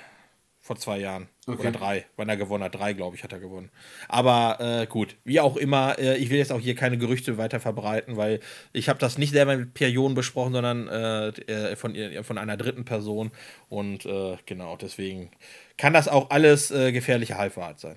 vor 0.71 0.77
zwei 0.77 1.01
Jahren. 1.01 1.27
Okay. 1.49 1.63
Oder 1.63 1.73
drei, 1.73 2.07
wenn 2.17 2.29
er 2.29 2.37
gewonnen 2.37 2.63
hat. 2.63 2.77
Drei, 2.77 2.93
glaube 2.93 3.17
ich, 3.17 3.25
hat 3.25 3.33
er 3.33 3.41
gewonnen. 3.41 3.73
Aber 4.07 4.59
äh, 4.61 4.87
gut, 4.87 5.17
wie 5.25 5.41
auch 5.41 5.57
immer, 5.57 5.99
äh, 5.99 6.17
ich 6.19 6.31
will 6.31 6.39
jetzt 6.39 6.53
auch 6.53 6.61
hier 6.61 6.77
keine 6.77 6.97
Gerüchte 6.97 7.39
weiter 7.39 7.59
verbreiten, 7.59 8.17
weil 8.17 8.39
ich 8.73 8.89
habe 8.89 9.01
das 9.01 9.19
nicht 9.19 9.33
selber 9.33 9.57
mit 9.57 9.75
Pion 9.75 10.15
besprochen, 10.15 10.53
sondern 10.53 10.87
äh, 10.87 11.29
äh 11.31 11.75
von, 11.75 11.97
von 12.23 12.39
einer 12.39 12.57
dritten 12.57 12.85
Person. 12.85 13.33
Und 13.69 14.07
äh, 14.07 14.37
genau, 14.47 14.77
deswegen 14.77 15.33
kann 15.77 15.93
das 15.93 16.07
auch 16.07 16.31
alles 16.31 16.71
äh, 16.71 16.93
gefährliche 16.93 17.37
Halbwahrheit 17.37 17.81
sein. 17.81 17.97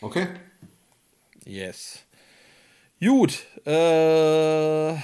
Okay. 0.00 0.28
Yes. 1.44 2.06
Gut. 3.00 3.44
Äh 3.66 4.94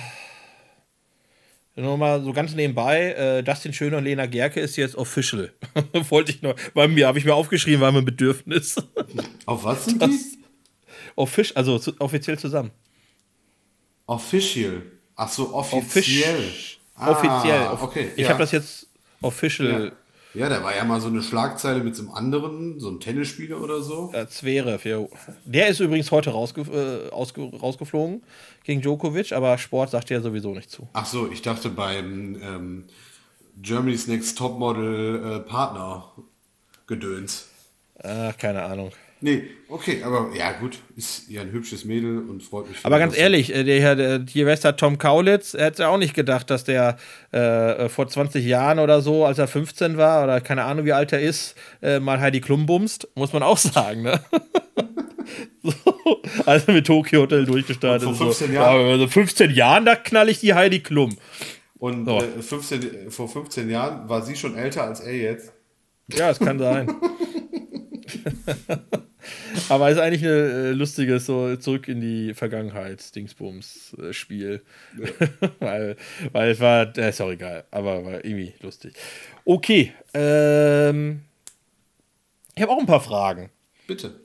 Nochmal 1.76 2.22
so 2.22 2.32
ganz 2.32 2.54
nebenbei, 2.54 3.12
äh, 3.12 3.42
Dustin 3.42 3.72
Schöner 3.72 3.98
und 3.98 4.04
Lena 4.04 4.26
Gerke 4.26 4.60
ist 4.60 4.76
jetzt 4.76 4.94
official. 4.94 5.52
Wollte 6.08 6.30
ich 6.30 6.40
noch, 6.40 6.54
bei 6.72 6.86
mir 6.86 7.08
habe 7.08 7.18
ich 7.18 7.24
mir 7.24 7.34
aufgeschrieben, 7.34 7.80
war 7.80 7.90
mein 7.90 8.04
Bedürfnis. 8.04 8.76
Auf 9.46 9.64
was 9.64 9.86
sind 9.86 10.00
die? 10.00 10.18
Offisch, 11.16 11.56
also 11.56 11.78
zu, 11.78 11.92
offiziell 12.00 12.38
zusammen. 12.38 12.70
Official. 14.06 14.82
Ach 15.16 15.28
so, 15.28 15.52
offiziell. 15.52 16.52
Offiziell. 16.96 17.66
Ah, 17.66 17.78
okay. 17.80 18.10
Ich 18.14 18.22
ja. 18.22 18.28
habe 18.28 18.38
das 18.38 18.52
jetzt 18.52 18.86
official. 19.20 19.86
Ja, 19.86 19.92
da 20.48 20.62
war 20.62 20.74
ja 20.74 20.84
mal 20.84 21.00
so 21.00 21.08
eine 21.08 21.22
Schlagzeile 21.22 21.82
mit 21.84 21.94
so 21.94 22.02
einem 22.02 22.12
anderen, 22.12 22.80
so 22.80 22.88
einem 22.88 23.00
Tennisspieler 23.00 23.60
oder 23.60 23.82
so. 23.82 24.10
Äh, 24.12 24.26
Zverev, 24.26 24.88
ja. 24.88 25.06
Der 25.44 25.68
ist 25.68 25.80
übrigens 25.80 26.10
heute 26.10 26.30
rausge 26.30 26.62
äh, 26.62 27.10
ausge 27.12 27.42
rausgeflogen 27.42 28.22
gegen 28.64 28.80
Djokovic, 28.80 29.32
aber 29.32 29.56
Sport 29.58 29.90
sagt 29.90 30.10
ja 30.10 30.20
sowieso 30.20 30.52
nicht 30.52 30.70
zu. 30.70 30.88
Ach 30.92 31.06
so, 31.06 31.30
ich 31.30 31.42
dachte 31.42 31.70
beim 31.70 32.36
ähm, 32.42 32.84
Germany's 33.62 34.08
Next 34.08 34.36
Topmodel 34.36 35.24
äh, 35.24 35.40
Partner 35.48 36.12
Gedöns. 36.86 37.48
Äh, 37.94 38.32
keine 38.32 38.64
Ahnung. 38.64 38.90
Nee, 39.26 39.44
okay, 39.70 40.02
aber 40.04 40.28
ja 40.36 40.52
gut, 40.52 40.80
ist 40.96 41.30
ja 41.30 41.40
ein 41.40 41.50
hübsches 41.50 41.86
Mädel 41.86 42.18
und 42.28 42.42
freut 42.42 42.68
mich. 42.68 42.76
Aber 42.82 42.98
ganz 42.98 43.16
ehrlich, 43.16 43.54
äh, 43.54 43.64
der, 43.64 43.80
Herr- 43.80 43.96
der, 43.96 44.18
der 44.18 44.76
Tom 44.76 44.98
Kaulitz, 44.98 45.54
er 45.54 45.64
hätte 45.64 45.84
ja 45.84 45.88
auch 45.88 45.96
nicht 45.96 46.12
gedacht, 46.12 46.50
dass 46.50 46.64
der 46.64 46.98
äh, 47.32 47.88
vor 47.88 48.06
20 48.06 48.44
Jahren 48.44 48.78
oder 48.78 49.00
so, 49.00 49.24
als 49.24 49.38
er 49.38 49.48
15 49.48 49.96
war, 49.96 50.24
oder 50.24 50.42
keine 50.42 50.64
Ahnung, 50.64 50.84
wie 50.84 50.92
alt 50.92 51.10
er 51.14 51.22
ist, 51.22 51.54
äh, 51.80 52.00
mal 52.00 52.20
Heidi 52.20 52.42
Klum 52.42 52.66
bumst, 52.66 53.08
muss 53.14 53.32
man 53.32 53.42
auch 53.42 53.56
sagen, 53.74 54.02
ne? 54.02 54.20
so, 55.62 55.72
also 56.44 56.72
mit 56.72 56.86
Tokyo 56.86 57.22
Hotel 57.22 57.46
durchgestartet. 57.46 58.06
Und 58.06 58.16
vor 58.16 58.26
15 58.26 58.48
so. 58.48 58.52
Jahren? 58.52 58.80
Ja, 58.86 58.92
also 58.92 59.08
15 59.08 59.50
Jahren, 59.52 59.86
da 59.86 59.96
knall 59.96 60.28
ich 60.28 60.40
die 60.40 60.52
Heidi 60.52 60.80
Klum. 60.80 61.16
Und 61.78 62.04
So. 62.04 62.18
äh, 62.18 62.42
15, 62.42 63.10
vor 63.10 63.26
15 63.30 63.70
Jahren 63.70 64.06
war 64.06 64.20
sie 64.20 64.36
schon 64.36 64.54
älter 64.54 64.84
als 64.84 65.00
er 65.00 65.14
jetzt. 65.16 65.50
Ja, 66.12 66.28
es 66.28 66.38
kann 66.38 66.58
sein. 66.58 66.94
Aber 69.68 69.88
es 69.88 69.96
ist 69.96 70.02
eigentlich 70.02 70.24
ein 70.24 70.30
äh, 70.30 70.70
lustiges, 70.72 71.26
so 71.26 71.56
zurück 71.56 71.88
in 71.88 72.00
die 72.00 72.34
Vergangenheit, 72.34 73.14
Dingsbums-Spiel. 73.14 74.62
weil, 75.60 75.96
weil 76.32 76.50
es 76.50 76.60
war, 76.60 76.96
äh, 76.96 77.10
ist 77.10 77.20
auch 77.20 77.30
egal, 77.30 77.64
aber 77.70 78.04
war 78.04 78.24
irgendwie 78.24 78.54
lustig. 78.60 78.94
Okay, 79.44 79.92
ähm, 80.12 81.22
ich 82.54 82.62
habe 82.62 82.72
auch 82.72 82.78
ein 82.78 82.86
paar 82.86 83.00
Fragen. 83.00 83.50
Bitte. 83.86 84.20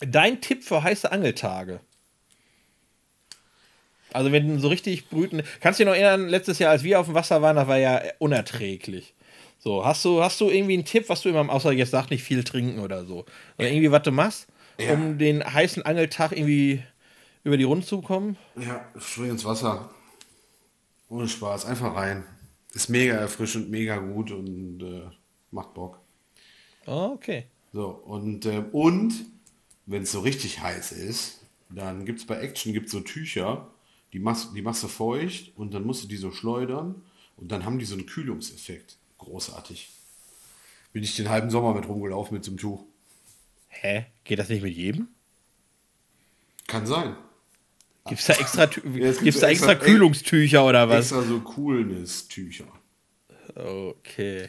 Dein 0.00 0.40
Tipp 0.40 0.64
für 0.64 0.82
heiße 0.82 1.10
Angeltage? 1.10 1.80
Also 4.12 4.30
wenn 4.30 4.60
so 4.60 4.68
richtig 4.68 5.08
brüten, 5.08 5.42
kannst 5.60 5.80
du 5.80 5.84
dich 5.84 5.90
noch 5.90 5.98
erinnern, 5.98 6.28
letztes 6.28 6.60
Jahr, 6.60 6.70
als 6.70 6.84
wir 6.84 7.00
auf 7.00 7.06
dem 7.06 7.14
Wasser 7.14 7.42
waren, 7.42 7.56
das 7.56 7.66
war 7.66 7.78
ja 7.78 8.00
unerträglich. 8.18 9.12
So, 9.64 9.82
hast 9.82 10.04
du, 10.04 10.22
hast 10.22 10.38
du 10.42 10.50
irgendwie 10.50 10.74
einen 10.74 10.84
Tipp, 10.84 11.08
was 11.08 11.22
du 11.22 11.30
immer, 11.30 11.48
außer 11.50 11.72
jetzt 11.72 11.90
sag 11.90 12.10
nicht 12.10 12.22
viel 12.22 12.44
trinken 12.44 12.80
oder 12.80 13.06
so, 13.06 13.24
oder 13.56 13.70
irgendwie 13.70 13.90
was 13.90 14.02
du 14.02 14.12
machst, 14.12 14.46
Ja. 14.78 14.92
um 14.92 15.16
den 15.16 15.42
heißen 15.42 15.82
Angeltag 15.84 16.32
irgendwie 16.32 16.82
über 17.44 17.56
die 17.56 17.64
Runde 17.64 17.86
zu 17.86 18.02
kommen? 18.02 18.36
Ja, 18.60 18.84
spring 18.98 19.30
ins 19.30 19.42
Wasser. 19.46 19.88
Ohne 21.08 21.28
Spaß, 21.28 21.64
einfach 21.64 21.94
rein. 21.96 22.24
Ist 22.74 22.90
mega 22.90 23.14
erfrischend, 23.14 23.70
mega 23.70 23.96
gut 23.96 24.32
und 24.32 24.82
äh, 24.82 25.02
macht 25.50 25.72
Bock. 25.72 25.98
Oh, 26.86 27.12
okay. 27.14 27.46
So, 27.72 27.86
und, 27.86 28.44
äh, 28.44 28.64
und 28.70 29.14
wenn 29.86 30.02
es 30.02 30.12
so 30.12 30.20
richtig 30.20 30.60
heiß 30.60 30.92
ist, 30.92 31.40
dann 31.70 32.04
gibt 32.04 32.18
es 32.18 32.26
bei 32.26 32.38
Action 32.38 32.74
gibt's 32.74 32.92
so 32.92 33.00
Tücher, 33.00 33.70
die 34.12 34.18
machst, 34.18 34.50
die 34.54 34.60
machst 34.60 34.82
du 34.82 34.88
feucht 34.88 35.52
und 35.56 35.72
dann 35.72 35.86
musst 35.86 36.04
du 36.04 36.08
die 36.08 36.18
so 36.18 36.32
schleudern 36.32 36.96
und 37.38 37.50
dann 37.50 37.64
haben 37.64 37.78
die 37.78 37.86
so 37.86 37.94
einen 37.94 38.04
Kühlungseffekt. 38.04 38.98
Großartig. 39.24 39.88
Bin 40.92 41.02
ich 41.02 41.16
den 41.16 41.28
halben 41.28 41.50
Sommer 41.50 41.74
mit 41.74 41.88
rumgelaufen 41.88 42.34
mit 42.34 42.44
so 42.44 42.50
einem 42.50 42.58
Tuch. 42.58 42.84
Hä? 43.68 44.06
Geht 44.24 44.38
das 44.38 44.48
nicht 44.48 44.62
mit 44.62 44.74
jedem? 44.76 45.08
Kann 46.66 46.86
sein. 46.86 47.16
Gibt 48.06 48.20
es 48.20 48.26
da 48.26 48.34
extra, 48.34 48.62
Ja, 48.94 49.12
gibt's 49.12 49.40
da 49.40 49.48
extra, 49.48 49.72
extra- 49.72 49.74
Kühlungstücher 49.76 50.64
oder 50.64 50.88
was? 50.88 51.06
Extra 51.10 51.22
so 51.22 51.40
Coolness-Tücher. 51.40 52.66
Okay. 53.54 54.48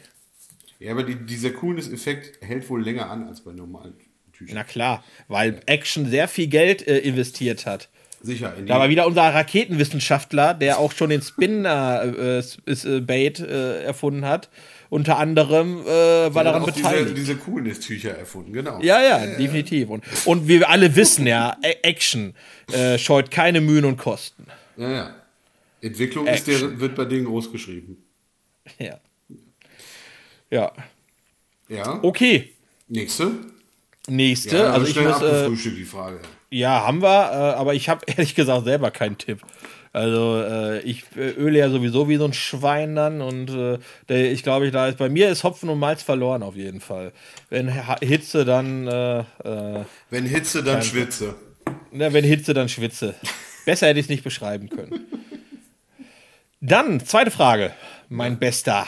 Ja, 0.78 0.92
aber 0.92 1.04
die, 1.04 1.14
dieser 1.16 1.50
Coolness-Effekt 1.50 2.42
hält 2.44 2.68
wohl 2.68 2.82
länger 2.82 3.10
an 3.10 3.26
als 3.28 3.42
bei 3.42 3.52
normalen 3.52 3.94
Tüchern. 4.32 4.54
Na 4.54 4.64
klar, 4.64 5.02
weil 5.28 5.62
Action 5.66 6.08
sehr 6.08 6.28
viel 6.28 6.48
Geld 6.48 6.86
äh, 6.86 6.98
investiert 6.98 7.64
hat. 7.66 7.88
Sicher. 8.26 8.52
Da 8.66 8.80
war 8.80 8.88
wieder 8.88 9.06
unser 9.06 9.22
Raketenwissenschaftler, 9.22 10.54
der 10.54 10.78
auch 10.78 10.90
schon 10.92 11.10
den 11.10 11.20
Spinner-Bait 11.22 13.38
äh, 13.38 13.84
erfunden 13.84 14.24
hat. 14.24 14.48
Unter 14.88 15.18
anderem 15.18 15.82
äh, 15.82 16.34
war 16.34 16.42
daran 16.44 16.62
auch 16.62 16.66
beteiligt. 16.66 17.10
Diese, 17.10 17.14
diese 17.14 17.36
Coolness-Tücher 17.36 18.18
erfunden, 18.18 18.52
genau. 18.52 18.80
ja, 18.82 19.00
ja, 19.02 19.24
definitiv. 19.36 19.90
Und, 19.90 20.02
und 20.24 20.48
wir 20.48 20.68
alle 20.68 20.96
wissen 20.96 21.24
ja, 21.26 21.56
Action 21.82 22.34
äh, 22.72 22.98
scheut 22.98 23.30
keine 23.30 23.60
Mühen 23.60 23.84
und 23.84 23.96
Kosten. 23.96 24.46
Ja, 24.76 24.90
ja. 24.90 25.14
Entwicklung 25.80 26.26
ist 26.26 26.48
der, 26.48 26.80
wird 26.80 26.96
bei 26.96 27.04
denen 27.04 27.26
groß 27.26 27.52
geschrieben. 27.52 27.98
Ja. 28.78 28.98
Ja. 30.50 30.72
Ja. 31.68 32.00
Okay. 32.02 32.54
Nächste. 32.88 33.30
Nächste. 34.08 34.56
Ja, 34.56 34.72
also 34.72 34.86
ich 34.86 34.96
muss. 34.96 35.22
Äh, 35.22 35.48
die 35.70 35.84
Frage. 35.84 36.18
Ja, 36.50 36.86
haben 36.86 37.02
wir, 37.02 37.08
äh, 37.08 37.58
aber 37.58 37.74
ich 37.74 37.88
habe 37.88 38.04
ehrlich 38.06 38.34
gesagt 38.34 38.64
selber 38.64 38.90
keinen 38.90 39.18
Tipp. 39.18 39.40
Also 39.92 40.42
äh, 40.42 40.80
ich 40.80 41.04
äh, 41.16 41.30
öle 41.30 41.58
ja 41.58 41.70
sowieso 41.70 42.08
wie 42.08 42.16
so 42.16 42.26
ein 42.26 42.34
Schwein 42.34 42.94
dann 42.94 43.22
und 43.22 43.50
äh, 43.50 43.78
der, 44.08 44.30
ich 44.30 44.42
glaube, 44.42 44.66
ich 44.66 44.72
da 44.72 44.88
ist 44.88 44.98
bei 44.98 45.08
mir 45.08 45.30
ist 45.30 45.42
Hopfen 45.42 45.70
und 45.70 45.78
Malz 45.78 46.02
verloren 46.02 46.42
auf 46.42 46.54
jeden 46.54 46.80
Fall. 46.80 47.12
Wenn 47.48 47.72
Hitze, 48.02 48.44
dann 48.44 48.86
äh, 48.86 49.20
äh, 49.20 49.84
Wenn 50.10 50.26
Hitze, 50.26 50.62
dann 50.62 50.82
Schwitze. 50.82 51.34
na, 51.92 52.12
wenn 52.12 52.24
Hitze, 52.24 52.52
dann 52.52 52.68
Schwitze. 52.68 53.14
Besser 53.64 53.88
hätte 53.88 53.98
ich 53.98 54.06
es 54.06 54.10
nicht 54.10 54.22
beschreiben 54.22 54.68
können. 54.68 55.06
Dann 56.60 57.00
zweite 57.00 57.30
Frage, 57.30 57.72
mein 58.08 58.38
Bester 58.38 58.86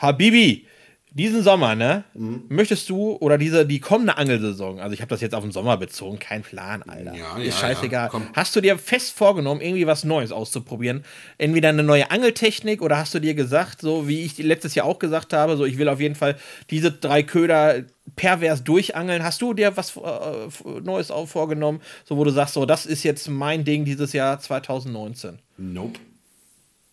Habibi. 0.00 0.67
Diesen 1.10 1.42
Sommer, 1.42 1.74
ne? 1.74 2.04
Mhm. 2.14 2.44
Möchtest 2.48 2.88
du 2.90 3.12
oder 3.20 3.38
diese 3.38 3.64
die 3.64 3.80
kommende 3.80 4.18
Angelsaison, 4.18 4.78
also 4.78 4.92
ich 4.92 5.00
habe 5.00 5.08
das 5.08 5.20
jetzt 5.20 5.34
auf 5.34 5.42
den 5.42 5.52
Sommer 5.52 5.76
bezogen, 5.76 6.18
kein 6.18 6.42
Plan, 6.42 6.82
Alter. 6.82 7.14
Ja, 7.14 7.38
ist 7.38 7.60
ja, 7.60 7.68
scheißegal. 7.68 8.10
ja, 8.12 8.20
hast 8.34 8.54
du 8.54 8.60
dir 8.60 8.78
fest 8.78 9.16
vorgenommen, 9.16 9.60
irgendwie 9.60 9.86
was 9.86 10.04
Neues 10.04 10.32
auszuprobieren? 10.32 11.04
Entweder 11.38 11.70
eine 11.70 11.82
neue 11.82 12.10
Angeltechnik 12.10 12.82
oder 12.82 12.98
hast 12.98 13.14
du 13.14 13.20
dir 13.20 13.34
gesagt, 13.34 13.80
so 13.80 14.06
wie 14.06 14.22
ich 14.22 14.36
letztes 14.38 14.74
Jahr 14.74 14.86
auch 14.86 14.98
gesagt 14.98 15.32
habe, 15.32 15.56
so 15.56 15.64
ich 15.64 15.78
will 15.78 15.88
auf 15.88 16.00
jeden 16.00 16.14
Fall 16.14 16.36
diese 16.70 16.92
drei 16.92 17.22
Köder 17.22 17.84
pervers 18.16 18.64
durchangeln. 18.64 19.22
Hast 19.22 19.40
du 19.40 19.54
dir 19.54 19.76
was 19.76 19.96
äh, 19.96 20.80
Neues 20.82 21.10
auch 21.10 21.26
vorgenommen, 21.26 21.80
so 22.04 22.16
wo 22.16 22.24
du 22.24 22.30
sagst, 22.30 22.54
so 22.54 22.66
das 22.66 22.84
ist 22.84 23.02
jetzt 23.02 23.28
mein 23.28 23.64
Ding 23.64 23.84
dieses 23.84 24.12
Jahr 24.12 24.38
2019? 24.38 25.38
Nope. 25.56 25.98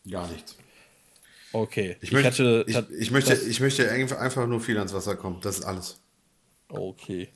Gar 0.09 0.29
nichts. 0.29 0.55
Okay. 1.55 1.95
Ich, 2.01 2.11
möchte, 2.11 2.27
hatte- 2.29 2.65
ich, 2.67 2.99
ich, 2.99 3.11
möchte, 3.11 3.33
ich 3.33 3.59
möchte 3.61 3.89
einfach 4.19 4.45
nur 4.47 4.59
viel 4.59 4.77
ans 4.77 4.93
Wasser 4.93 5.15
kommen. 5.15 5.39
Das 5.41 5.59
ist 5.59 5.63
alles. 5.65 5.99
Okay. 6.67 7.29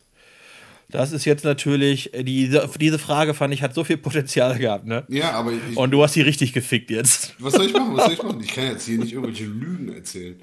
Das 0.90 1.12
ist 1.12 1.24
jetzt 1.26 1.46
natürlich, 1.46 2.14
äh, 2.14 2.24
diese, 2.24 2.68
diese 2.80 3.00
Frage 3.00 3.34
fand 3.34 3.54
ich, 3.54 3.62
hat 3.62 3.74
so 3.76 3.84
viel 3.84 3.98
Potenzial 3.98 4.58
gehabt, 4.58 4.86
ne? 4.86 5.06
Ja, 5.08 5.32
aber 5.32 5.52
ich, 5.54 5.78
Und 5.78 5.92
du 5.92 6.04
hast 6.04 6.14
sie 6.16 6.22
richtig 6.22 6.52
gefickt 6.52 6.90
jetzt. 6.92 7.36
was 7.40 7.54
soll 7.54 7.68
ich 7.68 7.74
machen? 7.74 7.96
Was 7.96 8.06
soll 8.06 8.14
ich 8.16 8.24
machen? 8.24 8.42
Ich 8.44 8.54
kann 8.54 8.66
jetzt 8.66 8.86
hier 8.86 8.98
nicht 8.98 9.14
irgendwelche 9.14 9.46
Lügen 9.46 9.94
erzählen. 9.94 10.42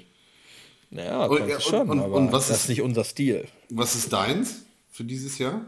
Ja, 0.89 1.25
Und- 1.25 1.37
kannst 1.39 1.49
ja, 1.51 1.55
du 1.57 1.61
schon, 1.63 1.89
und- 1.89 1.99
und- 1.99 2.11
und 2.13 2.31
das 2.31 2.49
ist- 2.49 2.55
ist 2.61 2.69
nicht 2.69 2.81
unser 2.81 3.03
Stil. 3.03 3.45
Was 3.69 3.93
ist 3.95 4.11
deins 4.13 4.63
für 4.89 5.03
dieses 5.03 5.37
Jahr? 5.37 5.61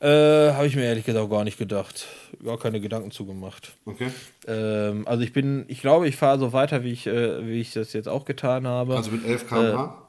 Äh, 0.00 0.52
habe 0.52 0.66
ich 0.66 0.76
mir 0.76 0.84
ehrlich 0.84 1.04
gesagt 1.04 1.28
gar 1.30 1.44
nicht 1.44 1.58
gedacht. 1.58 2.06
Gar 2.44 2.58
keine 2.58 2.80
Gedanken 2.80 3.10
zugemacht. 3.10 3.72
Okay. 3.84 4.10
Ähm, 4.46 5.06
also 5.06 5.22
ich 5.22 5.32
bin, 5.32 5.64
ich 5.68 5.80
glaube, 5.80 6.08
ich 6.08 6.16
fahre 6.16 6.38
so 6.38 6.52
weiter, 6.52 6.82
wie 6.84 6.92
ich, 6.92 7.06
äh, 7.06 7.46
wie 7.46 7.60
ich 7.60 7.72
das 7.72 7.92
jetzt 7.92 8.08
auch 8.08 8.24
getan 8.24 8.66
habe. 8.66 8.96
Also 8.96 9.10
mit 9.10 9.24
11 9.24 9.48
km/h? 9.48 10.08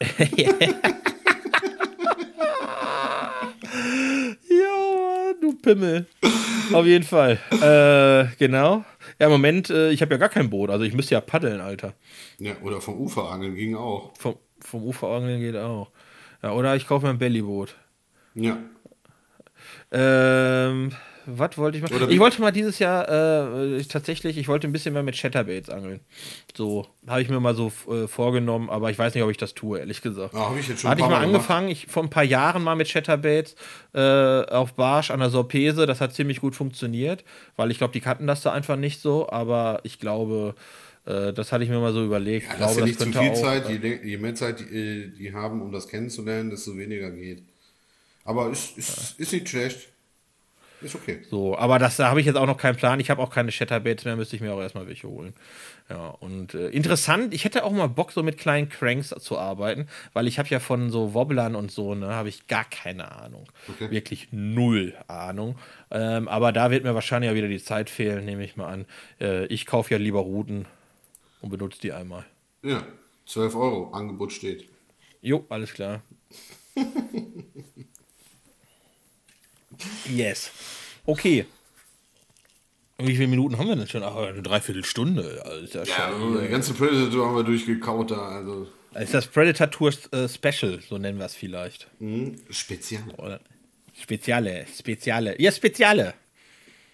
Ja, 4.48 5.32
du 5.40 5.54
Pimmel. 5.54 6.06
Auf 6.72 6.86
jeden 6.86 7.04
Fall. 7.04 7.38
Äh, 7.50 8.34
genau. 8.38 8.84
Ja, 9.18 9.26
im 9.26 9.32
Moment, 9.32 9.70
äh, 9.70 9.90
ich 9.90 10.02
habe 10.02 10.12
ja 10.14 10.18
gar 10.18 10.28
kein 10.28 10.50
Boot. 10.50 10.70
Also 10.70 10.84
ich 10.84 10.94
müsste 10.94 11.14
ja 11.14 11.20
paddeln, 11.20 11.60
Alter. 11.60 11.94
Ja, 12.38 12.52
oder 12.62 12.80
vom 12.80 12.98
Ufer 13.00 13.30
angeln 13.30 13.54
ging 13.54 13.74
auch. 13.74 14.12
Vom, 14.16 14.36
vom 14.60 14.84
Ufer 14.84 15.08
angeln 15.08 15.40
geht 15.40 15.56
auch. 15.56 15.90
Ja, 16.42 16.52
oder 16.52 16.76
ich 16.76 16.86
kaufe 16.86 17.06
mir 17.06 17.10
ein 17.10 17.18
Bellyboot. 17.18 17.74
Ja. 18.34 18.58
Ähm, 19.90 20.92
was 21.30 21.58
wollte 21.58 21.76
ich 21.78 21.82
mal? 21.82 21.92
Oder 21.92 22.08
ich 22.08 22.18
wollte 22.18 22.40
mal 22.40 22.50
dieses 22.52 22.78
Jahr 22.78 23.08
äh, 23.08 23.76
ich, 23.76 23.88
tatsächlich, 23.88 24.38
ich 24.38 24.48
wollte 24.48 24.66
ein 24.66 24.72
bisschen 24.72 24.94
mehr 24.94 25.02
mit 25.02 25.14
Chatterbaits 25.16 25.68
angeln. 25.68 26.00
So, 26.56 26.86
habe 27.06 27.20
ich 27.22 27.28
mir 27.28 27.38
mal 27.38 27.54
so 27.54 27.70
äh, 27.90 28.08
vorgenommen, 28.08 28.70
aber 28.70 28.90
ich 28.90 28.98
weiß 28.98 29.14
nicht, 29.14 29.22
ob 29.22 29.30
ich 29.30 29.36
das 29.36 29.54
tue, 29.54 29.78
ehrlich 29.78 30.00
gesagt. 30.00 30.34
Ah, 30.34 30.50
hab 30.50 30.58
ich 30.58 30.66
jetzt 30.68 30.80
schon 30.80 30.90
Hatte 30.90 31.00
ich 31.02 31.06
mal 31.06 31.18
Mal 31.18 31.24
angefangen, 31.24 31.68
ich, 31.68 31.86
vor 31.86 32.02
ein 32.02 32.10
paar 32.10 32.24
Jahren 32.24 32.62
mal 32.64 32.76
mit 32.76 32.88
Chatterbaits 32.88 33.54
äh, 33.94 34.00
auf 34.00 34.74
Barsch 34.74 35.10
an 35.10 35.20
der 35.20 35.30
Sorpese. 35.30 35.86
Das 35.86 36.00
hat 36.00 36.14
ziemlich 36.14 36.40
gut 36.40 36.54
funktioniert, 36.56 37.24
weil 37.56 37.70
ich 37.70 37.78
glaube, 37.78 37.92
die 37.92 38.00
kannten 38.00 38.26
das 38.26 38.42
da 38.42 38.52
einfach 38.52 38.76
nicht 38.76 39.00
so, 39.00 39.28
aber 39.28 39.80
ich 39.82 39.98
glaube, 40.00 40.54
äh, 41.06 41.32
das 41.32 41.52
hatte 41.52 41.62
ich 41.64 41.70
mir 41.70 41.78
mal 41.78 41.92
so 41.92 42.04
überlegt. 42.04 42.46
Ja, 42.46 42.52
ich 42.52 42.56
glaube, 42.58 42.74
dir 42.76 42.84
nicht 42.86 43.00
das 43.00 43.06
zu 43.06 43.12
viel 43.12 43.30
auch, 43.30 43.34
Zeit. 43.34 43.68
Je, 43.68 43.76
le- 43.76 44.04
je 44.04 44.16
mehr 44.16 44.34
Zeit 44.34 44.60
die, 44.60 44.64
äh, 44.64 45.08
die 45.08 45.32
haben, 45.32 45.60
um 45.62 45.72
das 45.72 45.88
kennenzulernen, 45.88 46.50
desto 46.50 46.76
weniger 46.76 47.10
geht. 47.10 47.42
Aber 48.24 48.50
ist, 48.50 48.76
ist, 48.76 49.18
ist 49.18 49.32
nicht 49.32 49.48
schlecht. 49.48 49.88
Ist 50.80 50.94
okay. 50.94 51.22
So, 51.28 51.58
aber 51.58 51.78
das, 51.78 51.96
da 51.96 52.08
habe 52.08 52.20
ich 52.20 52.26
jetzt 52.26 52.36
auch 52.36 52.46
noch 52.46 52.56
keinen 52.56 52.76
Plan. 52.76 53.00
Ich 53.00 53.10
habe 53.10 53.20
auch 53.20 53.30
keine 53.30 53.50
Chatterbaits 53.50 54.04
mehr, 54.04 54.16
müsste 54.16 54.36
ich 54.36 54.42
mir 54.42 54.54
auch 54.54 54.60
erstmal 54.60 54.86
welche 54.86 55.08
holen. 55.08 55.34
Ja, 55.90 56.08
und 56.08 56.54
äh, 56.54 56.68
interessant, 56.68 57.34
ich 57.34 57.44
hätte 57.44 57.64
auch 57.64 57.72
mal 57.72 57.88
Bock, 57.88 58.12
so 58.12 58.22
mit 58.22 58.38
kleinen 58.38 58.68
Cranks 58.68 59.08
zu 59.08 59.38
arbeiten, 59.38 59.88
weil 60.12 60.28
ich 60.28 60.38
habe 60.38 60.48
ja 60.50 60.60
von 60.60 60.90
so 60.90 61.14
Wobblern 61.14 61.56
und 61.56 61.72
so, 61.72 61.94
ne, 61.94 62.08
habe 62.08 62.28
ich 62.28 62.46
gar 62.46 62.64
keine 62.64 63.10
Ahnung. 63.10 63.46
Okay. 63.68 63.90
Wirklich 63.90 64.28
null 64.30 64.94
Ahnung. 65.08 65.58
Ähm, 65.90 66.28
aber 66.28 66.52
da 66.52 66.70
wird 66.70 66.84
mir 66.84 66.94
wahrscheinlich 66.94 67.30
ja 67.30 67.34
wieder 67.34 67.48
die 67.48 67.62
Zeit 67.62 67.90
fehlen, 67.90 68.24
nehme 68.24 68.44
ich 68.44 68.56
mal 68.56 68.68
an. 68.68 68.86
Äh, 69.20 69.46
ich 69.46 69.66
kaufe 69.66 69.92
ja 69.92 69.98
lieber 69.98 70.20
Routen 70.20 70.66
und 71.40 71.50
benutze 71.50 71.80
die 71.80 71.92
einmal. 71.92 72.24
Ja, 72.62 72.86
12 73.26 73.56
Euro. 73.56 73.90
Angebot 73.92 74.32
steht. 74.32 74.68
Jo, 75.22 75.44
alles 75.48 75.72
klar. 75.72 76.02
yes. 80.08 80.50
Okay. 81.06 81.46
Wie 82.98 83.14
viele 83.14 83.28
Minuten 83.28 83.58
haben 83.58 83.68
wir 83.68 83.76
denn 83.76 83.86
schon? 83.86 84.02
Ach, 84.02 84.16
eine 84.16 84.42
Dreiviertelstunde. 84.42 85.42
Also 85.44 85.78
ja 85.78 85.86
schon, 85.86 86.42
die 86.42 86.48
ganze 86.48 86.74
Predator 86.74 87.26
haben 87.28 87.36
wir 87.36 87.44
durchgekaut 87.44 88.10
da. 88.10 88.16
Also 88.28 88.66
ist 88.98 89.14
das 89.14 89.26
Predator 89.28 89.70
Tour 89.70 89.92
äh, 90.12 90.28
Special, 90.28 90.80
so 90.88 90.98
nennen 90.98 91.18
wir 91.18 91.26
es 91.26 91.34
vielleicht. 91.34 91.86
hm, 91.98 92.34
speziell. 92.50 93.04
Oder 93.18 93.40
Speziale, 94.00 94.66
Speziale. 94.76 95.40
Ja, 95.40 95.52
Speziale. 95.52 96.14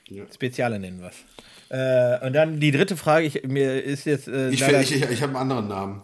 Ja. 0.08 0.24
Speziale 0.32 0.78
nennen 0.78 1.00
wir 1.00 1.08
es. 1.10 1.24
Äh, 1.70 2.26
und 2.26 2.34
dann 2.34 2.60
die 2.60 2.70
dritte 2.70 2.96
Frage, 2.96 3.26
ich, 3.26 3.42
mir 3.44 3.82
ist 3.82 4.04
jetzt. 4.04 4.28
Äh, 4.28 4.50
Ich, 4.50 4.60
ich, 4.60 4.92
ich, 4.96 5.02
ich 5.10 5.22
habe 5.22 5.30
einen 5.38 5.50
anderen 5.50 5.68
Namen. 5.68 6.02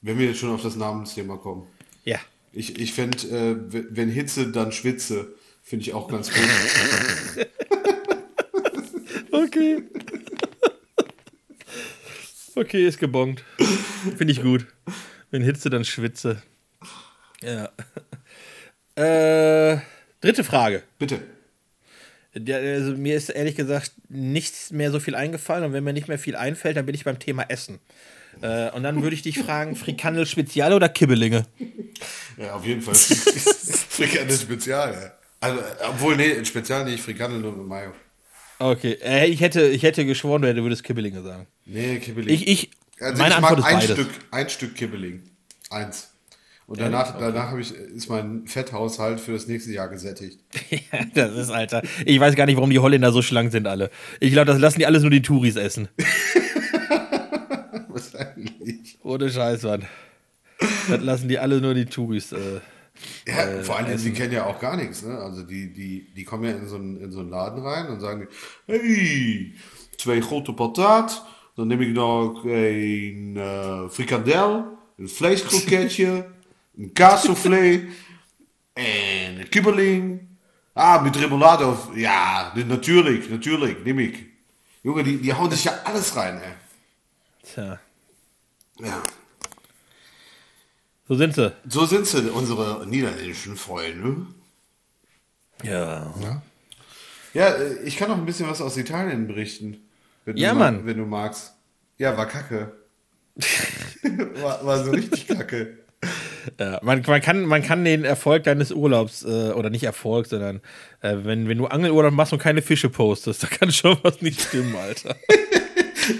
Wenn 0.00 0.18
wir 0.18 0.26
jetzt 0.26 0.38
schon 0.38 0.50
auf 0.54 0.62
das 0.62 0.76
Namensthema 0.76 1.36
kommen. 1.36 1.66
ja. 2.04 2.18
Ich, 2.52 2.78
ich 2.78 2.94
fände, 2.94 3.18
äh, 3.28 3.56
wenn 3.90 4.08
Hitze, 4.10 4.50
dann 4.50 4.72
Schwitze. 4.72 5.34
Finde 5.68 5.82
ich 5.84 5.92
auch 5.92 6.08
ganz 6.08 6.30
gut. 6.32 6.42
Okay. 9.30 9.82
okay, 12.54 12.86
ist 12.86 12.98
gebongt. 12.98 13.44
Finde 14.16 14.32
ich 14.32 14.42
gut. 14.42 14.66
Wenn 15.30 15.42
Hitze, 15.42 15.70
dann 15.70 15.84
schwitze. 15.84 16.42
Ja. 17.42 17.70
Äh, 18.96 19.78
dritte 20.20 20.42
Frage. 20.42 20.82
Bitte. 20.98 21.20
Ja, 22.34 22.56
also 22.56 22.96
mir 22.96 23.16
ist 23.16 23.28
ehrlich 23.28 23.54
gesagt 23.54 23.92
nichts 24.08 24.72
mehr 24.72 24.90
so 24.90 24.98
viel 24.98 25.14
eingefallen 25.14 25.62
und 25.64 25.72
wenn 25.72 25.84
mir 25.84 25.92
nicht 25.92 26.08
mehr 26.08 26.18
viel 26.18 26.34
einfällt, 26.34 26.76
dann 26.76 26.84
bin 26.84 26.96
ich 26.96 27.04
beim 27.04 27.20
Thema 27.20 27.44
Essen. 27.44 27.78
Äh, 28.40 28.70
und 28.70 28.82
dann 28.82 29.04
würde 29.04 29.14
ich 29.14 29.22
dich 29.22 29.38
fragen, 29.38 29.76
Frikandel 29.76 30.26
Spezial 30.26 30.72
oder 30.72 30.88
Kibbelinge? 30.88 31.46
Ja, 32.36 32.54
auf 32.54 32.64
jeden 32.66 32.82
Fall. 32.82 32.94
Frikandel 33.88 34.36
Spezial, 34.36 34.92
ja. 34.94 35.17
Also, 35.40 35.60
obwohl, 35.88 36.16
nee, 36.16 36.44
Spezial 36.44 36.84
nicht, 36.84 37.02
Frikandel 37.02 37.40
nur 37.40 37.52
mit 37.52 37.66
Mayo. 37.66 37.92
Okay, 38.58 38.98
äh, 39.02 39.26
ich, 39.26 39.40
hätte, 39.40 39.68
ich 39.68 39.84
hätte 39.84 40.04
geschworen, 40.04 40.42
du 40.42 40.62
würdest 40.62 40.82
Kibbelinge 40.82 41.22
sagen. 41.22 41.46
Nee, 41.64 42.00
Kibbeling. 42.00 42.34
Ich, 42.34 42.48
ich, 42.48 42.70
also 43.00 43.22
meine 43.22 43.34
ich 43.34 43.36
Antwort 43.36 43.60
mag 43.60 43.60
ist 43.60 43.64
ein 43.66 43.74
beides. 43.78 43.92
Stück, 43.92 44.10
ein 44.32 44.48
Stück 44.48 44.74
Kibbeling. 44.74 45.22
Eins. 45.70 46.10
Und 46.66 46.80
danach, 46.80 47.18
danach 47.18 47.50
habe 47.50 47.62
ich, 47.62 47.72
ist 47.72 48.10
mein 48.10 48.46
Fetthaushalt 48.46 49.20
für 49.20 49.32
das 49.32 49.46
nächste 49.46 49.72
Jahr 49.72 49.88
gesättigt. 49.88 50.38
Ja, 50.70 51.04
das 51.14 51.34
ist, 51.34 51.50
Alter. 51.50 51.82
Ich 52.04 52.20
weiß 52.20 52.34
gar 52.34 52.44
nicht, 52.46 52.56
warum 52.56 52.70
die 52.70 52.78
Holländer 52.78 53.10
so 53.10 53.22
schlank 53.22 53.52
sind, 53.52 53.66
alle. 53.66 53.90
Ich 54.20 54.32
glaube, 54.32 54.46
das 54.46 54.58
lassen 54.58 54.78
die 54.78 54.86
alles 54.86 55.02
nur 55.02 55.10
die 55.10 55.22
Touris 55.22 55.56
essen. 55.56 55.88
Wahrscheinlich. 57.88 58.98
Ohne 59.02 59.30
Scheiß, 59.30 59.62
Mann. 59.62 59.86
Das 60.88 61.00
lassen 61.00 61.28
die 61.28 61.38
alle 61.38 61.60
nur 61.60 61.74
die 61.74 61.86
Touris. 61.86 62.32
Äh. 62.32 62.60
Ja, 63.28 63.62
vor 63.62 63.76
allem, 63.76 63.98
sie 63.98 64.12
kennen 64.12 64.32
ja 64.32 64.46
auch 64.46 64.58
gar 64.58 64.74
nichts, 64.76 65.02
ne? 65.02 65.18
Also 65.18 65.42
die, 65.42 65.70
die, 65.70 66.10
die 66.14 66.24
kommen 66.24 66.44
ja 66.44 66.52
in 66.52 66.66
so, 66.66 66.76
einen, 66.76 66.98
in 66.98 67.12
so 67.12 67.20
einen 67.20 67.28
Laden 67.28 67.62
rein 67.62 67.88
und 67.88 68.00
sagen, 68.00 68.26
hey, 68.66 69.54
zwei 69.98 70.18
grote 70.20 70.54
patat, 70.54 71.22
dann 71.54 71.68
nehme 71.68 71.84
ich 71.84 71.92
noch 71.92 72.42
ein 72.44 73.36
äh, 73.36 73.88
Frikandel, 73.90 74.64
ein 74.98 75.08
Vleeskroketje, 75.08 76.24
ein 76.78 76.94
Kaassoufflé, 76.94 77.88
ein 78.74 79.50
Kibbeling, 79.50 80.26
ah, 80.74 80.98
mit 81.02 81.20
Remoulade, 81.20 81.66
auf, 81.66 81.94
ja, 81.94 82.50
natürlich, 82.66 83.28
natürlich, 83.28 83.84
nehme 83.84 84.04
ich. 84.04 84.24
Junge, 84.82 85.02
die, 85.02 85.18
die 85.18 85.34
hauen 85.34 85.50
sich 85.50 85.64
ja 85.64 85.72
alles 85.84 86.16
rein, 86.16 86.40
ey. 86.40 86.52
Tja. 87.42 87.78
Ja. 88.78 89.02
So 91.08 91.14
sind 91.14 91.34
sie. 91.34 91.52
So 91.68 91.86
sind 91.86 92.06
sie, 92.06 92.30
unsere 92.30 92.86
niederländischen 92.86 93.56
Freunde. 93.56 94.26
Ja. 95.62 96.12
Ja, 97.34 97.48
äh, 97.48 97.82
ich 97.84 97.96
kann 97.96 98.08
noch 98.08 98.16
ein 98.18 98.26
bisschen 98.26 98.48
was 98.48 98.60
aus 98.60 98.76
Italien 98.76 99.26
berichten. 99.26 99.78
Wenn 100.24 100.36
Ja, 100.36 100.50
du 100.52 100.58
ma- 100.58 100.70
Mann. 100.70 100.86
Wenn 100.86 100.98
du 100.98 101.06
magst. 101.06 101.54
Ja, 101.98 102.16
war 102.16 102.26
kacke. 102.26 102.72
war, 104.40 104.64
war 104.64 104.84
so 104.84 104.90
richtig 104.90 105.26
kacke. 105.28 105.78
Ja, 106.58 106.78
man, 106.82 107.02
man, 107.06 107.20
kann, 107.20 107.44
man 107.44 107.62
kann 107.62 107.84
den 107.84 108.04
Erfolg 108.04 108.44
deines 108.44 108.70
Urlaubs, 108.72 109.24
äh, 109.24 109.50
oder 109.52 109.68
nicht 109.70 109.82
Erfolg, 109.84 110.26
sondern 110.26 110.60
äh, 111.00 111.16
wenn, 111.22 111.48
wenn 111.48 111.58
du 111.58 111.66
Angelurlaub 111.66 112.12
machst 112.12 112.32
und 112.32 112.38
keine 112.38 112.62
Fische 112.62 112.88
postest, 112.88 113.42
da 113.42 113.46
kann 113.48 113.72
schon 113.72 113.96
was 114.02 114.22
nicht 114.22 114.40
stimmen, 114.40 114.74
Alter. 114.76 115.16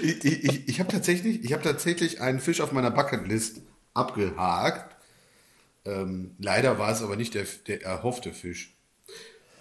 Ich, 0.03 0.23
ich, 0.23 0.43
ich, 0.43 0.69
ich 0.69 0.79
habe 0.79 0.91
tatsächlich, 0.91 1.43
ich 1.43 1.51
hab 1.51 1.63
tatsächlich 1.63 2.21
einen 2.21 2.39
Fisch 2.39 2.61
auf 2.61 2.71
meiner 2.71 2.91
Bucketlist 2.91 3.61
abgehakt. 3.93 4.95
Ähm, 5.85 6.35
leider 6.39 6.77
war 6.79 6.91
es 6.91 7.01
aber 7.01 7.15
nicht 7.15 7.33
der, 7.33 7.45
der 7.67 7.83
erhoffte 7.83 8.33
Fisch. 8.33 8.75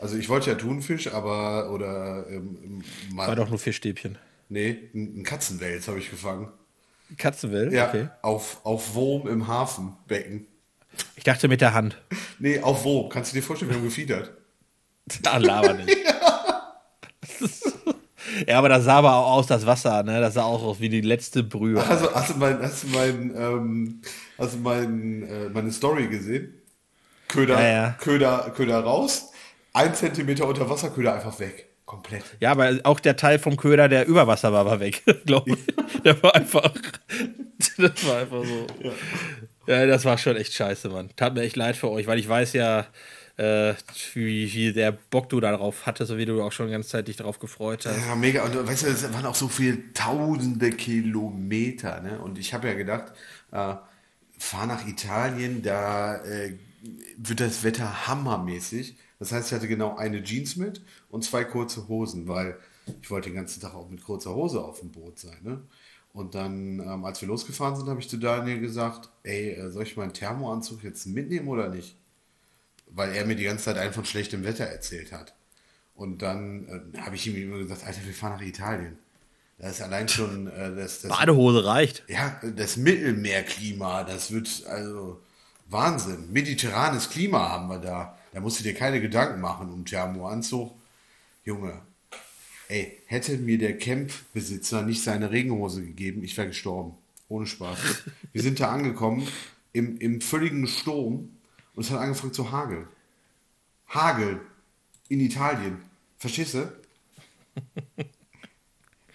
Also 0.01 0.17
ich 0.17 0.29
wollte 0.29 0.51
ja 0.51 0.57
Thunfisch, 0.57 1.09
aber 1.13 1.71
oder 1.73 2.27
ähm, 2.29 2.83
War 3.15 3.35
doch 3.37 3.49
nur 3.49 3.59
vier 3.59 3.73
Stäbchen. 3.73 4.19
nee, 4.49 4.91
ein 4.95 5.25
Katzenwels 5.25 5.89
habe 5.89 5.99
ich 5.99 6.11
gefangen. 6.11 6.53
Katzenwelt? 7.17 7.73
Ja, 7.73 7.89
Okay. 7.89 8.09
auf, 8.23 8.61
auf 8.65 8.95
Wurm 8.95 9.27
im 9.29 9.47
Hafenbecken. 9.49 10.47
Ich 11.17 11.25
dachte 11.25 11.49
mit 11.49 11.61
der 11.61 11.75
Hand. 11.75 12.01
Nee, 12.41 12.61
auf 12.61 12.85
Wurm. 12.85 13.09
Kannst 13.09 13.33
du 13.33 13.37
dir 13.37 13.43
vorstellen, 13.43 13.71
wir 13.73 13.79
haben 13.79 13.85
gefiedert. 13.85 14.33
Ah, 15.25 15.39
laber 15.39 15.73
nicht. 15.75 15.97
ja, 16.05 16.81
aber 18.53 18.69
das 18.69 18.85
sah 18.85 18.97
aber 18.99 19.15
auch 19.15 19.33
aus, 19.33 19.47
das 19.47 19.67
Wasser, 19.67 20.03
ne? 20.03 20.21
Das 20.21 20.35
sah 20.35 20.43
auch 20.45 20.63
aus 20.63 20.81
wie 20.81 20.89
die 20.89 21.01
letzte 21.01 21.43
Brühe. 21.43 21.83
Also, 21.83 22.13
hast 22.15 22.31
du 22.31 22.35
mein, 22.39 22.61
hast 22.63 22.85
du 22.85 22.89
mein, 22.89 23.35
ähm, 23.37 24.03
hast 24.39 24.55
du 24.55 24.59
mein, 24.59 25.23
äh, 25.23 25.49
meine 25.51 25.71
Story 25.73 26.09
gesehen? 26.09 26.55
Köder, 27.29 27.61
Ja, 27.61 27.69
ja. 27.69 27.91
Köder, 28.01 28.53
Köder 28.57 28.81
raus, 28.81 29.31
ein 29.73 29.95
Zentimeter 29.95 30.47
unter 30.47 30.69
Wasser, 30.69 30.91
Köder 30.91 31.15
einfach 31.15 31.39
weg. 31.41 31.67
Komplett. 31.85 32.23
Ja, 32.41 32.51
aber 32.51 32.79
auch 32.85 33.01
der 33.01 33.17
Teil 33.17 33.39
vom 33.39 33.57
Köder, 33.57 33.89
der 33.89 34.07
über 34.07 34.27
Wasser 34.27 34.53
war, 34.53 34.67
war 34.67 34.79
weg, 34.79 35.03
glaube 35.25 35.53
ich. 35.53 36.03
Der 36.03 36.23
war 36.23 36.35
einfach. 36.35 36.73
Das 37.77 38.07
war 38.07 38.19
einfach 38.19 38.45
so. 38.45 38.67
Ja. 39.67 39.87
das 39.87 40.05
war 40.05 40.17
schon 40.17 40.37
echt 40.37 40.53
scheiße, 40.53 40.91
Mann. 40.91 41.11
Tat 41.17 41.35
mir 41.35 41.43
echt 41.43 41.57
leid 41.57 41.77
für 41.77 41.91
euch, 41.91 42.07
weil 42.07 42.21
ich 42.21 42.29
weiß 42.29 42.53
ja, 42.53 42.87
äh, 43.39 43.75
wie, 44.15 44.53
wie 44.53 44.73
der 44.73 44.93
Bock 44.93 45.29
du 45.29 45.41
darauf 45.41 45.87
hattest, 45.87 46.09
so 46.09 46.19
wie 46.19 46.27
du 46.27 46.43
auch 46.43 46.53
schon 46.53 46.67
die 46.67 46.73
ganze 46.73 46.89
Zeit 46.91 47.09
dich 47.09 47.17
darauf 47.17 47.39
gefreut 47.39 47.87
hast. 47.87 47.97
Ja, 48.07 48.17
mega. 48.17 48.45
Und 48.45 48.67
weißt 48.67 48.83
du, 48.83 48.87
es 48.89 49.13
waren 49.13 49.27
auch 49.27 49.35
so 49.37 49.49
viele 49.49 49.93
tausende 49.95 50.71
Kilometer. 50.71 52.01
Ne? 52.01 52.21
Und 52.21 52.39
ich 52.39 52.53
habe 52.53 52.67
ja 52.67 52.75
gedacht, 52.75 53.13
äh, 53.53 53.75
fahr 54.39 54.67
nach 54.67 54.87
Italien, 54.87 55.63
da 55.63 56.17
äh, 56.25 56.55
wird 57.17 57.39
das 57.39 57.63
Wetter 57.63 58.09
hammermäßig. 58.09 58.97
Das 59.21 59.31
heißt, 59.31 59.49
ich 59.49 59.55
hatte 59.55 59.69
genau 59.69 59.97
eine 59.97 60.23
Jeans 60.23 60.57
mit 60.57 60.83
und 61.09 61.23
zwei 61.23 61.45
kurze 61.45 61.87
Hosen, 61.89 62.27
weil 62.27 62.57
ich 63.01 63.11
wollte 63.11 63.31
den 63.31 63.37
ganzen 63.37 63.61
Tag 63.61 63.75
auch 63.75 63.89
mit 63.89 64.03
kurzer 64.03 64.35
Hose 64.35 64.61
auf 64.61 64.81
dem 64.81 64.91
Boot 64.91 65.19
sein. 65.19 65.39
Ne? 65.43 65.61
Und 66.13 66.35
dann, 66.35 66.81
ähm, 66.81 67.05
als 67.05 67.21
wir 67.21 67.29
losgefahren 67.29 67.77
sind, 67.77 67.89
habe 67.89 68.01
ich 68.01 68.09
zu 68.09 68.17
Daniel 68.17 68.59
gesagt, 68.61 69.11
ey, 69.23 69.53
äh, 69.53 69.71
soll 69.71 69.85
ich 69.85 69.97
meinen 69.97 70.13
Thermoanzug 70.13 70.83
jetzt 70.83 71.07
mitnehmen 71.07 71.47
oder 71.47 71.69
nicht? 71.69 71.97
Weil 72.91 73.15
er 73.15 73.27
mir 73.27 73.37
die 73.37 73.45
ganze 73.45 73.65
Zeit 73.65 73.79
einen 73.79 73.93
von 73.93 74.05
schlechtem 74.05 74.45
Wetter 74.45 74.65
erzählt 74.65 75.13
hat. 75.13 75.35
Und 75.95 76.23
dann 76.23 76.93
äh, 76.95 76.99
habe 76.99 77.17
ich 77.17 77.27
ihm 77.27 77.37
immer 77.37 77.59
gesagt, 77.59 77.85
Alter, 77.85 78.05
wir 78.05 78.15
fahren 78.15 78.35
nach 78.35 78.43
Italien. 78.43 78.99
Das 79.59 79.73
ist 79.73 79.83
allein 79.83 80.09
schon 80.09 80.47
äh, 80.47 80.75
das, 80.75 81.03
das, 81.03 81.11
Badehose 81.11 81.65
reicht. 81.65 82.05
ja, 82.09 82.41
das 82.55 82.77
Mittelmeerklima, 82.77 84.05
das 84.05 84.31
wird 84.31 84.65
also 84.67 85.21
Wahnsinn. 85.69 86.33
Mediterranes 86.33 87.11
Klima 87.11 87.51
haben 87.51 87.69
wir 87.69 87.79
da. 87.79 88.17
Da 88.33 88.41
musst 88.41 88.61
du 88.61 88.63
dir 88.65 88.75
keine 88.75 89.01
Gedanken 89.01 89.41
machen 89.41 89.71
um 89.71 89.85
Thermoanzug. 89.85 90.73
Junge, 91.45 91.83
ey, 92.69 93.01
hätte 93.07 93.37
mir 93.39 93.59
der 93.59 93.77
Camp-Besitzer 93.79 94.83
nicht 94.83 95.03
seine 95.03 95.31
Regenhose 95.31 95.83
gegeben, 95.83 96.23
ich 96.23 96.37
wäre 96.37 96.49
gestorben. 96.49 96.95
Ohne 97.29 97.47
Spaß. 97.47 97.79
Wir 98.33 98.43
sind 98.43 98.61
da 98.61 98.71
angekommen 98.71 99.27
im, 99.73 99.99
im 99.99 100.21
völligen 100.21 100.67
Sturm 100.67 101.31
und 101.79 101.85
es 101.85 101.93
hat 101.93 102.01
angefangen 102.01 102.33
zu 102.33 102.51
hageln. 102.51 102.89
Hagel 103.87 104.41
in 105.09 105.21
Italien. 105.21 105.81
Verstehst 106.17 106.55
du? 106.55 106.73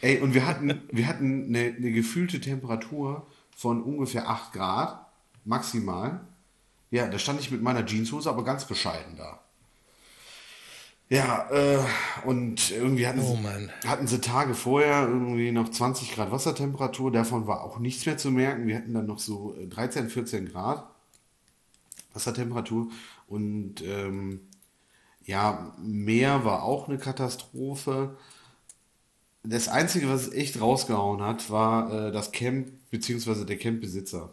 Ey, 0.01 0.21
und 0.21 0.33
wir 0.33 0.47
hatten, 0.47 0.81
wir 0.89 1.07
hatten 1.07 1.47
eine, 1.47 1.75
eine 1.75 1.91
gefühlte 1.91 2.39
Temperatur 2.39 3.27
von 3.53 3.83
ungefähr 3.83 4.29
8 4.29 4.53
Grad, 4.53 5.05
maximal. 5.43 6.21
Ja, 6.89 7.09
da 7.09 7.19
stand 7.19 7.41
ich 7.41 7.51
mit 7.51 7.61
meiner 7.61 7.85
Jeanshose, 7.85 8.29
aber 8.29 8.45
ganz 8.45 8.63
bescheiden 8.65 9.17
da. 9.17 9.41
Ja, 11.09 11.49
äh, 11.51 11.79
und 12.23 12.71
irgendwie 12.71 13.07
hatten, 13.07 13.19
Oh 13.19 13.37
sie, 13.41 13.89
hatten 13.89 14.07
sie 14.07 14.21
Tage 14.21 14.53
vorher 14.53 15.05
irgendwie 15.05 15.51
noch 15.51 15.67
20 15.67 16.15
Grad 16.15 16.31
Wassertemperatur. 16.31 17.11
Davon 17.11 17.45
war 17.45 17.61
auch 17.61 17.79
nichts 17.79 18.05
mehr 18.05 18.17
zu 18.17 18.31
merken. 18.31 18.67
Wir 18.67 18.77
hatten 18.77 18.93
dann 18.93 19.07
noch 19.07 19.19
so 19.19 19.53
äh, 19.59 19.67
13, 19.67 20.09
14 20.09 20.47
Grad 20.47 20.92
Wassertemperatur. 22.13 22.89
Und 23.27 23.81
ähm, 23.81 24.41
ja, 25.23 25.73
Meer 25.81 26.45
war 26.45 26.63
auch 26.63 26.87
eine 26.87 26.97
Katastrophe. 26.97 28.17
Das 29.43 29.67
Einzige, 29.67 30.09
was 30.09 30.27
es 30.27 30.33
echt 30.33 30.61
rausgehauen 30.61 31.21
hat, 31.21 31.49
war 31.49 32.07
äh, 32.07 32.11
das 32.11 32.31
Camp, 32.31 32.71
beziehungsweise 32.91 33.45
der 33.45 33.57
Campbesitzer. 33.57 34.31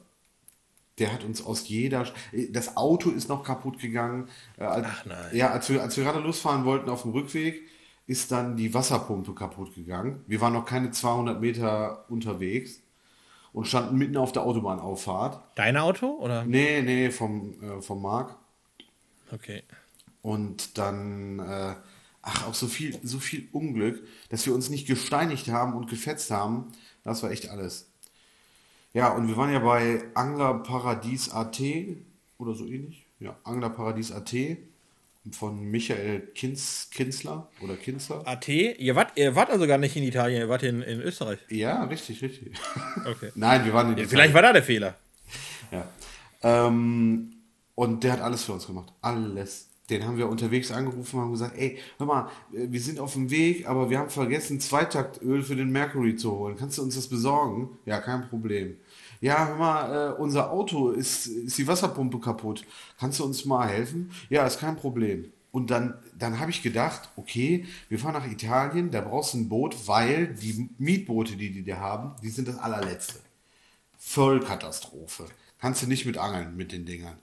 Der 0.99 1.13
hat 1.13 1.25
uns 1.25 1.43
aus 1.45 1.69
jeder. 1.69 2.07
Das 2.51 2.77
Auto 2.77 3.11
ist 3.11 3.29
noch 3.29 3.43
kaputt 3.43 3.79
gegangen. 3.79 4.29
Äh, 4.59 4.65
als, 4.65 4.87
Ach 4.89 5.07
nein. 5.07 5.37
Ja, 5.37 5.51
als 5.51 5.69
wir, 5.71 5.83
als 5.83 5.97
wir 5.97 6.05
gerade 6.05 6.21
losfahren 6.21 6.65
wollten 6.65 6.91
auf 6.91 7.03
dem 7.03 7.13
Rückweg, 7.13 7.63
ist 8.07 8.33
dann 8.33 8.57
die 8.57 8.75
Wasserpumpe 8.75 9.35
kaputt 9.35 9.75
gegangen. 9.75 10.25
Wir 10.27 10.41
waren 10.41 10.53
noch 10.53 10.67
keine 10.67 10.91
200 10.91 11.41
Meter 11.41 12.05
unterwegs 12.11 12.83
und 13.53 13.67
standen 13.67 13.97
mitten 13.97 14.17
auf 14.17 14.33
der 14.33 14.43
Autobahnauffahrt. 14.43 15.43
Dein 15.55 15.77
Auto 15.77 16.19
oder? 16.21 16.45
Nee, 16.45 16.83
nee, 16.83 17.11
vom, 17.11 17.55
äh, 17.63 17.83
vom 17.83 18.03
Marc. 18.03 18.37
Okay. 19.33 19.63
Und 20.23 20.79
dann, 20.79 21.39
äh, 21.39 21.75
ach, 22.23 22.49
auch 22.49 22.55
so 22.55 22.67
viel, 22.67 22.99
so 23.03 23.19
viel 23.19 23.49
Unglück, 23.53 24.07
dass 24.29 24.47
wir 24.47 24.55
uns 24.55 24.71
nicht 24.71 24.87
gesteinigt 24.87 25.49
haben 25.49 25.75
und 25.75 25.89
gefetzt 25.89 26.31
haben. 26.31 26.73
Das 27.05 27.23
war 27.23 27.31
echt 27.31 27.49
alles. 27.49 27.89
Ja, 28.93 29.13
und 29.13 29.29
wir 29.29 29.37
waren 29.37 29.53
ja 29.53 29.61
bei 29.61 30.03
Anglerparadies 30.15 31.31
AT 31.31 31.61
oder 32.39 32.55
so 32.55 32.67
ähnlich. 32.67 33.07
Ja, 33.21 33.37
Anglerparadies 33.45 34.13
AT 34.13 34.35
von 35.33 35.71
Michael 35.71 36.21
Kinz, 36.35 36.89
Kinzler 36.91 37.51
oder 37.61 37.77
Kinzler. 37.77 38.27
AT? 38.27 38.49
Ihr 38.49 38.97
wart, 38.97 39.13
ihr 39.17 39.35
wart 39.37 39.51
also 39.51 39.67
gar 39.67 39.79
nicht 39.79 39.95
in 39.97 40.03
Italien, 40.03 40.41
ihr 40.41 40.49
wart 40.49 40.63
in, 40.63 40.81
in 40.83 41.01
Österreich. 41.01 41.39
Ja, 41.49 41.85
richtig, 41.85 42.23
richtig. 42.23 42.53
Okay. 43.07 43.31
Nein, 43.35 43.65
wir 43.65 43.73
waren 43.73 43.93
in 43.93 43.99
Ja, 43.99 44.07
vielleicht 44.07 44.35
war 44.35 44.43
da 44.43 44.53
der 44.53 44.63
Fehler. 44.63 44.95
Ja. 45.71 45.87
Ähm, 46.43 47.33
und 47.75 48.05
der 48.05 48.13
hat 48.13 48.21
alles 48.21 48.45
für 48.45 48.53
uns 48.53 48.67
gemacht. 48.67 48.93
Alles. 49.01 49.69
Den 49.91 50.07
haben 50.07 50.17
wir 50.17 50.29
unterwegs 50.29 50.71
angerufen 50.71 51.17
und 51.17 51.23
haben 51.23 51.33
gesagt, 51.33 51.59
ey, 51.59 51.79
hör 51.99 52.07
mal, 52.07 52.31
wir 52.51 52.81
sind 52.81 53.01
auf 53.01 53.15
dem 53.15 53.31
Weg, 53.31 53.69
aber 53.69 53.91
wir 53.91 53.99
haben 53.99 54.09
vergessen, 54.09 54.61
Zweitaktöl 54.61 55.43
für 55.43 55.57
den 55.57 55.71
Mercury 55.71 56.15
zu 56.15 56.31
holen. 56.31 56.57
Kannst 56.57 56.79
du 56.79 56.83
uns 56.83 56.95
das 56.95 57.09
besorgen? 57.09 57.71
Ja, 57.87 58.01
kein 58.01 58.29
Problem. 58.29 58.77
Ja, 59.21 59.49
hör 59.49 59.57
mal, 59.57 60.13
äh, 60.13 60.13
unser 60.15 60.51
Auto 60.51 60.91
ist, 60.91 61.27
ist 61.27 61.59
die 61.59 61.67
Wasserpumpe 61.67 62.19
kaputt. 62.21 62.65
Kannst 62.99 63.19
du 63.19 63.25
uns 63.25 63.45
mal 63.45 63.69
helfen? 63.69 64.11
Ja, 64.31 64.47
ist 64.47 64.61
kein 64.61 64.77
Problem. 64.77 65.31
Und 65.53 65.71
dann, 65.71 65.95
dann 66.17 66.39
habe 66.39 66.51
ich 66.51 66.63
gedacht, 66.63 67.11
okay, 67.17 67.67
wir 67.89 67.99
fahren 67.99 68.15
nach 68.15 68.27
Italien, 68.27 68.91
da 68.91 69.01
brauchst 69.01 69.35
du 69.35 69.39
ein 69.39 69.49
Boot, 69.49 69.77
weil 69.87 70.29
die 70.35 70.71
Mietboote, 70.79 71.37
die 71.37 71.53
die 71.53 71.65
da 71.65 71.79
haben, 71.79 72.15
die 72.23 72.31
sind 72.31 72.49
das 72.49 72.59
allerletzte. 72.59 73.19
Vollkatastrophe. 73.99 75.27
Kannst 75.59 75.83
du 75.83 75.87
nicht 75.87 76.07
mit 76.07 76.17
angeln 76.17 76.57
mit 76.57 76.73
den 76.73 76.87
Dingern. 76.87 77.19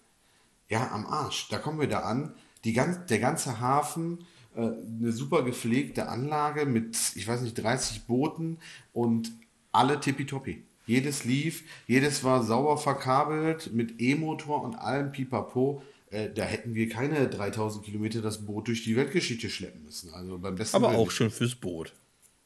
Ja, 0.70 0.92
am 0.92 1.06
Arsch. 1.08 1.48
Da 1.50 1.58
kommen 1.58 1.80
wir 1.80 1.88
da 1.88 2.02
an. 2.02 2.34
Die 2.64 2.74
ganz, 2.74 3.06
der 3.08 3.20
ganze 3.20 3.60
Hafen, 3.60 4.26
äh, 4.56 4.62
eine 4.62 5.12
super 5.12 5.44
gepflegte 5.44 6.10
Anlage 6.10 6.66
mit, 6.66 6.98
ich 7.16 7.28
weiß 7.28 7.42
nicht, 7.42 7.56
30 7.56 8.06
Booten 8.06 8.60
und 8.94 9.32
alle 9.72 10.00
tippitoppi. 10.00 10.67
Jedes 10.88 11.26
lief, 11.26 11.64
jedes 11.86 12.24
war 12.24 12.44
sauber 12.44 12.78
verkabelt 12.78 13.72
mit 13.74 14.02
E-Motor 14.02 14.64
und 14.64 14.76
allem 14.76 15.12
Pipapo. 15.12 15.84
Äh, 16.10 16.30
da 16.34 16.44
hätten 16.44 16.74
wir 16.74 16.88
keine 16.90 17.28
3000 17.28 17.84
Kilometer 17.86 18.22
das 18.22 18.46
Boot 18.46 18.70
durch 18.70 18.84
die 18.84 18.96
Weltgeschichte 18.96 19.50
schleppen 19.50 19.84
müssen. 19.84 20.14
Also 20.14 20.40
beim 20.40 20.56
besten 20.56 20.78
Aber 20.78 20.90
Willen. 20.92 21.00
auch 21.02 21.12
schön 21.12 21.30
fürs 21.30 21.56
Boot. 21.56 21.94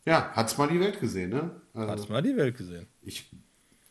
Ja, 0.05 0.31
hat's 0.33 0.57
mal 0.57 0.67
die 0.67 0.79
Welt 0.79 0.99
gesehen, 0.99 1.29
ne? 1.29 1.51
Also, 1.75 1.91
Hast 1.93 2.09
mal 2.09 2.23
die 2.23 2.35
Welt 2.35 2.57
gesehen. 2.57 2.87
ich, 3.03 3.29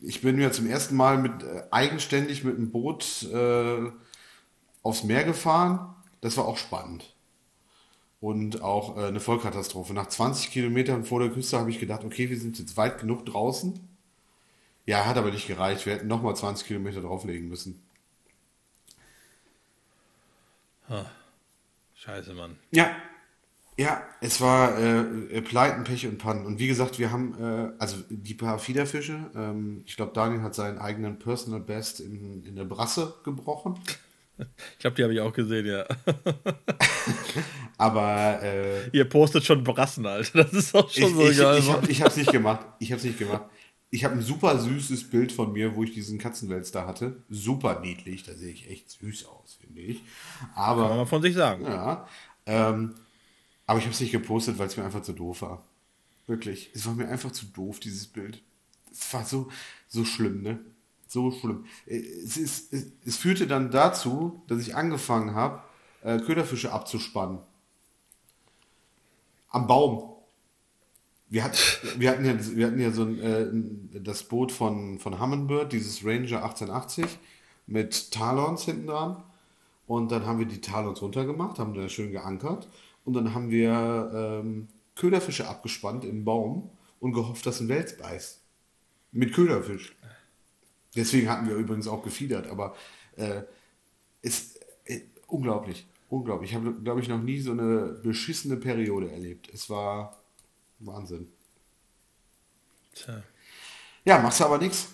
ich 0.01 0.19
bin 0.21 0.37
ja 0.41 0.51
zum 0.51 0.67
ersten 0.67 0.95
Mal 0.97 1.17
mit 1.17 1.43
äh, 1.43 1.63
eigenständig 1.71 2.43
mit 2.43 2.57
einem 2.57 2.69
Boot 2.71 3.23
äh, 3.31 3.89
aufs 4.83 5.03
Meer 5.05 5.23
gefahren. 5.23 5.95
Das 6.19 6.35
war 6.35 6.45
auch 6.45 6.57
spannend. 6.57 7.15
Und 8.19 8.61
auch 8.61 8.97
äh, 8.97 9.05
eine 9.05 9.21
Vollkatastrophe. 9.21 9.93
Nach 9.93 10.07
20 10.07 10.51
Kilometern 10.51 11.05
vor 11.05 11.21
der 11.21 11.29
Küste 11.29 11.57
habe 11.57 11.69
ich 11.69 11.79
gedacht, 11.79 12.03
okay, 12.03 12.29
wir 12.29 12.37
sind 12.37 12.59
jetzt 12.59 12.75
weit 12.75 12.99
genug 12.99 13.25
draußen. 13.25 13.79
Ja, 14.85 15.05
hat 15.05 15.17
aber 15.17 15.31
nicht 15.31 15.47
gereicht. 15.47 15.85
Wir 15.85 15.93
hätten 15.93 16.07
nochmal 16.07 16.35
20 16.35 16.67
Kilometer 16.67 17.01
drauflegen 17.01 17.47
müssen. 17.47 17.81
Scheiße, 21.95 22.33
Mann. 22.33 22.57
Ja, 22.71 22.95
ja, 23.81 24.03
es 24.19 24.41
war 24.41 24.77
äh, 24.77 24.99
äh, 24.99 25.41
Pleiten, 25.41 25.83
Pech 25.83 26.05
und 26.05 26.17
Pannen. 26.17 26.45
Und 26.45 26.59
wie 26.59 26.67
gesagt, 26.67 26.99
wir 26.99 27.11
haben, 27.11 27.35
äh, 27.39 27.71
also 27.79 27.97
die 28.09 28.33
paar 28.33 28.59
Fiederfische, 28.59 29.31
ähm, 29.35 29.81
ich 29.85 29.95
glaube, 29.95 30.11
Daniel 30.13 30.43
hat 30.43 30.53
seinen 30.53 30.77
eigenen 30.77 31.17
Personal 31.17 31.61
Best 31.61 31.99
in, 31.99 32.43
in 32.45 32.55
der 32.55 32.65
Brasse 32.65 33.15
gebrochen. 33.23 33.79
Ich 34.73 34.79
glaube, 34.79 34.95
die 34.95 35.03
habe 35.03 35.13
ich 35.13 35.19
auch 35.19 35.33
gesehen, 35.33 35.67
ja. 35.67 35.85
Aber 37.77 38.41
äh, 38.41 38.89
Ihr 38.91 39.05
postet 39.05 39.43
schon 39.45 39.63
Brassen, 39.63 40.03
Alter. 40.07 40.45
Das 40.45 40.53
ist 40.53 40.73
auch 40.73 40.89
ich, 40.89 40.99
schon 40.99 41.13
so 41.13 41.29
ich, 41.29 41.37
geil. 41.37 41.59
ich, 41.83 41.89
ich 41.89 42.01
hab's 42.01 42.17
nicht 42.17 42.31
gemacht. 42.31 42.65
Ich 42.79 42.91
hab's 42.91 43.03
nicht 43.03 43.19
gemacht. 43.19 43.43
Ich 43.93 44.05
habe 44.05 44.15
ein 44.15 44.21
super 44.21 44.57
süßes 44.57 45.09
Bild 45.09 45.33
von 45.33 45.51
mir, 45.51 45.75
wo 45.75 45.83
ich 45.83 45.93
diesen 45.93 46.17
Katzenwels 46.17 46.71
da 46.71 46.87
hatte. 46.87 47.21
Super 47.29 47.81
niedlich, 47.81 48.23
da 48.23 48.33
sehe 48.33 48.51
ich 48.53 48.69
echt 48.69 48.89
süß 48.89 49.25
aus, 49.25 49.57
finde 49.59 49.81
ich. 49.81 50.01
Aber 50.55 50.87
Kann 50.87 50.97
man 50.97 51.07
von 51.07 51.21
sich 51.21 51.35
sagen. 51.35 51.65
Ja. 51.65 52.07
Ähm, 52.45 52.95
aber 53.67 53.79
ich 53.79 53.85
habe 53.85 53.93
es 53.93 53.99
nicht 53.99 54.13
gepostet, 54.13 54.57
weil 54.57 54.67
es 54.67 54.77
mir 54.77 54.85
einfach 54.85 55.01
zu 55.03 55.11
doof 55.13 55.41
war. 55.41 55.63
Wirklich. 56.25 56.71
Es 56.73 56.85
war 56.85 56.93
mir 56.93 57.09
einfach 57.09 57.31
zu 57.31 57.45
doof, 57.47 57.81
dieses 57.81 58.07
Bild. 58.07 58.41
Es 58.91 59.13
war 59.13 59.25
so, 59.25 59.51
so 59.89 60.05
schlimm, 60.05 60.41
ne? 60.41 60.59
So 61.07 61.29
schlimm. 61.31 61.65
Äh, 61.85 61.97
Es, 61.97 62.37
ist, 62.37 62.71
es, 62.73 62.85
es 63.05 63.17
führte 63.17 63.45
dann 63.45 63.71
dazu, 63.71 64.41
dass 64.47 64.61
ich 64.61 64.75
angefangen 64.75 65.35
habe, 65.35 65.63
äh, 66.01 66.17
Köderfische 66.19 66.71
abzuspannen. 66.71 67.39
Am 69.49 69.67
Baum. 69.67 70.15
Wir 71.31 71.45
hatten, 71.45 71.57
wir 71.97 72.11
hatten, 72.11 72.25
ja, 72.25 72.33
wir 72.57 72.67
hatten 72.67 72.79
ja 72.81 72.91
so 72.91 73.03
ein, 73.03 73.19
äh, 73.93 74.01
das 74.01 74.23
Boot 74.23 74.51
von, 74.51 74.99
von 74.99 75.17
Humminbird, 75.17 75.71
dieses 75.71 76.03
Ranger 76.03 76.43
1880 76.43 77.05
mit 77.67 78.11
Talons 78.11 78.65
hinten 78.65 78.87
dran. 78.87 79.23
Und 79.87 80.11
dann 80.11 80.25
haben 80.25 80.39
wir 80.39 80.45
die 80.45 80.59
Talons 80.59 81.01
runtergemacht, 81.01 81.57
haben 81.57 81.73
da 81.73 81.87
schön 81.87 82.11
geankert. 82.11 82.67
Und 83.05 83.13
dann 83.13 83.33
haben 83.33 83.49
wir 83.49 84.41
ähm, 84.43 84.67
Köderfische 84.95 85.47
abgespannt 85.47 86.03
im 86.03 86.25
Baum 86.25 86.69
und 86.99 87.13
gehofft, 87.13 87.45
dass 87.45 87.61
ein 87.61 87.69
Wels 87.69 87.97
beißt. 87.97 88.41
Mit 89.13 89.33
Köderfisch. 89.33 89.95
Deswegen 90.97 91.29
hatten 91.29 91.47
wir 91.47 91.55
übrigens 91.55 91.87
auch 91.87 92.03
gefiedert, 92.03 92.47
aber 92.47 92.75
äh, 93.15 93.43
ist 94.21 94.59
äh, 94.83 94.99
unglaublich. 95.27 95.87
Unglaublich. 96.09 96.51
Ich 96.51 96.57
habe, 96.57 96.73
glaube 96.73 96.99
ich, 96.99 97.07
noch 97.07 97.21
nie 97.23 97.39
so 97.39 97.53
eine 97.53 98.01
beschissene 98.03 98.57
Periode 98.57 99.09
erlebt. 99.09 99.49
Es 99.53 99.69
war 99.69 100.20
Wahnsinn. 100.81 101.27
Tja. 102.93 103.23
Ja, 104.03 104.19
machst 104.19 104.39
du 104.39 104.45
aber 104.45 104.57
nichts. 104.57 104.89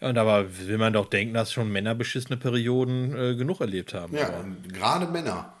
Ja, 0.00 0.08
und 0.10 0.18
aber 0.18 0.58
will 0.58 0.78
man 0.78 0.92
doch 0.92 1.06
denken, 1.06 1.34
dass 1.34 1.52
schon 1.52 1.70
Männer 1.70 1.94
beschissene 1.94 2.36
Perioden 2.36 3.16
äh, 3.16 3.34
genug 3.36 3.60
erlebt 3.60 3.94
haben. 3.94 4.14
Ja, 4.14 4.28
Aber 4.28 4.44
gerade 4.68 5.06
Männer. 5.06 5.54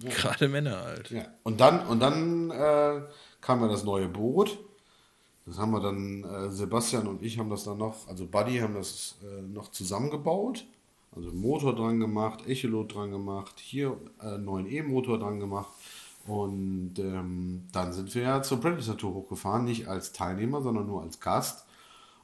Gerade 0.00 0.48
Männer 0.48 0.82
halt. 0.82 1.10
Ja. 1.10 1.26
Und 1.42 1.60
dann, 1.60 1.86
und 1.86 2.00
dann 2.00 2.50
äh, 2.50 3.00
kam 3.40 3.62
ja 3.62 3.68
das 3.68 3.84
neue 3.84 4.08
Boot. 4.08 4.58
Das 5.46 5.58
haben 5.58 5.70
wir 5.70 5.80
dann, 5.80 6.24
äh, 6.24 6.50
Sebastian 6.50 7.06
und 7.06 7.22
ich 7.22 7.38
haben 7.38 7.48
das 7.50 7.64
dann 7.64 7.78
noch, 7.78 8.08
also 8.08 8.26
Buddy 8.26 8.58
haben 8.58 8.74
das 8.74 9.16
äh, 9.22 9.42
noch 9.42 9.70
zusammengebaut. 9.70 10.66
Also 11.14 11.30
Motor 11.30 11.74
dran 11.74 12.00
gemacht, 12.00 12.46
Echolot 12.46 12.94
dran 12.94 13.10
gemacht, 13.10 13.54
hier 13.58 13.96
äh, 14.20 14.36
neuen 14.36 14.70
E-Motor 14.70 15.18
dran 15.18 15.40
gemacht. 15.40 15.70
Und 16.26 16.98
ähm, 16.98 17.68
dann 17.72 17.92
sind 17.92 18.14
wir 18.14 18.22
ja 18.22 18.42
zur 18.42 18.60
Predator 18.60 18.96
Tour 18.96 19.14
hochgefahren, 19.14 19.64
nicht 19.64 19.88
als 19.88 20.12
Teilnehmer, 20.12 20.60
sondern 20.62 20.86
nur 20.86 21.02
als 21.02 21.20
Gast. 21.20 21.66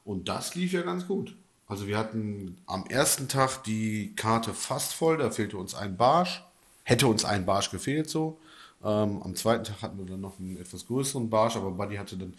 Und 0.03 0.27
das 0.27 0.55
lief 0.55 0.73
ja 0.73 0.81
ganz 0.81 1.07
gut. 1.07 1.35
Also 1.67 1.87
wir 1.87 1.97
hatten 1.97 2.57
am 2.65 2.85
ersten 2.87 3.27
Tag 3.27 3.63
die 3.63 4.13
Karte 4.15 4.53
fast 4.53 4.93
voll, 4.93 5.17
da 5.17 5.31
fehlte 5.31 5.57
uns 5.57 5.73
ein 5.73 5.95
Barsch. 5.97 6.43
Hätte 6.83 7.07
uns 7.07 7.23
ein 7.23 7.45
Barsch 7.45 7.71
gefehlt 7.71 8.09
so. 8.09 8.37
Ähm, 8.83 9.23
am 9.23 9.35
zweiten 9.35 9.63
Tag 9.63 9.81
hatten 9.81 9.97
wir 9.97 10.05
dann 10.05 10.19
noch 10.19 10.37
einen 10.39 10.57
etwas 10.57 10.85
größeren 10.85 11.29
Barsch, 11.29 11.55
aber 11.55 11.71
Buddy 11.71 11.95
hatte 11.95 12.17
dann, 12.17 12.33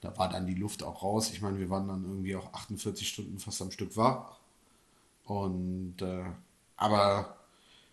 da 0.00 0.16
war 0.16 0.30
dann 0.30 0.46
die 0.46 0.54
Luft 0.54 0.82
auch 0.82 1.02
raus. 1.02 1.30
Ich 1.32 1.42
meine, 1.42 1.58
wir 1.58 1.68
waren 1.68 1.86
dann 1.88 2.04
irgendwie 2.04 2.34
auch 2.36 2.52
48 2.54 3.06
Stunden 3.06 3.38
fast 3.38 3.60
am 3.60 3.70
Stück 3.70 3.96
wach. 3.98 4.38
Und 5.24 6.00
äh, 6.00 6.24
aber 6.76 7.36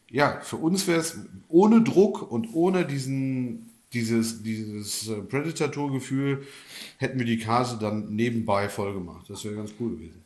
ja, 0.10 0.40
für 0.42 0.58
uns 0.58 0.88
wäre 0.88 1.00
es 1.00 1.20
ohne 1.48 1.82
Druck 1.82 2.32
und 2.32 2.54
ohne 2.54 2.86
diesen, 2.86 3.72
dieses, 3.94 4.44
dieses 4.44 5.10
äh, 5.10 5.22
Predator-Tour-Gefühl, 5.22 6.46
hätten 6.98 7.20
wir 7.20 7.26
die 7.26 7.40
Karte 7.40 7.78
dann 7.80 8.16
nebenbei 8.16 8.70
voll 8.70 8.94
gemacht. 8.94 9.26
Das 9.30 9.44
wäre 9.44 9.56
ganz 9.56 9.74
cool 9.80 9.98
gewesen. 9.98 10.24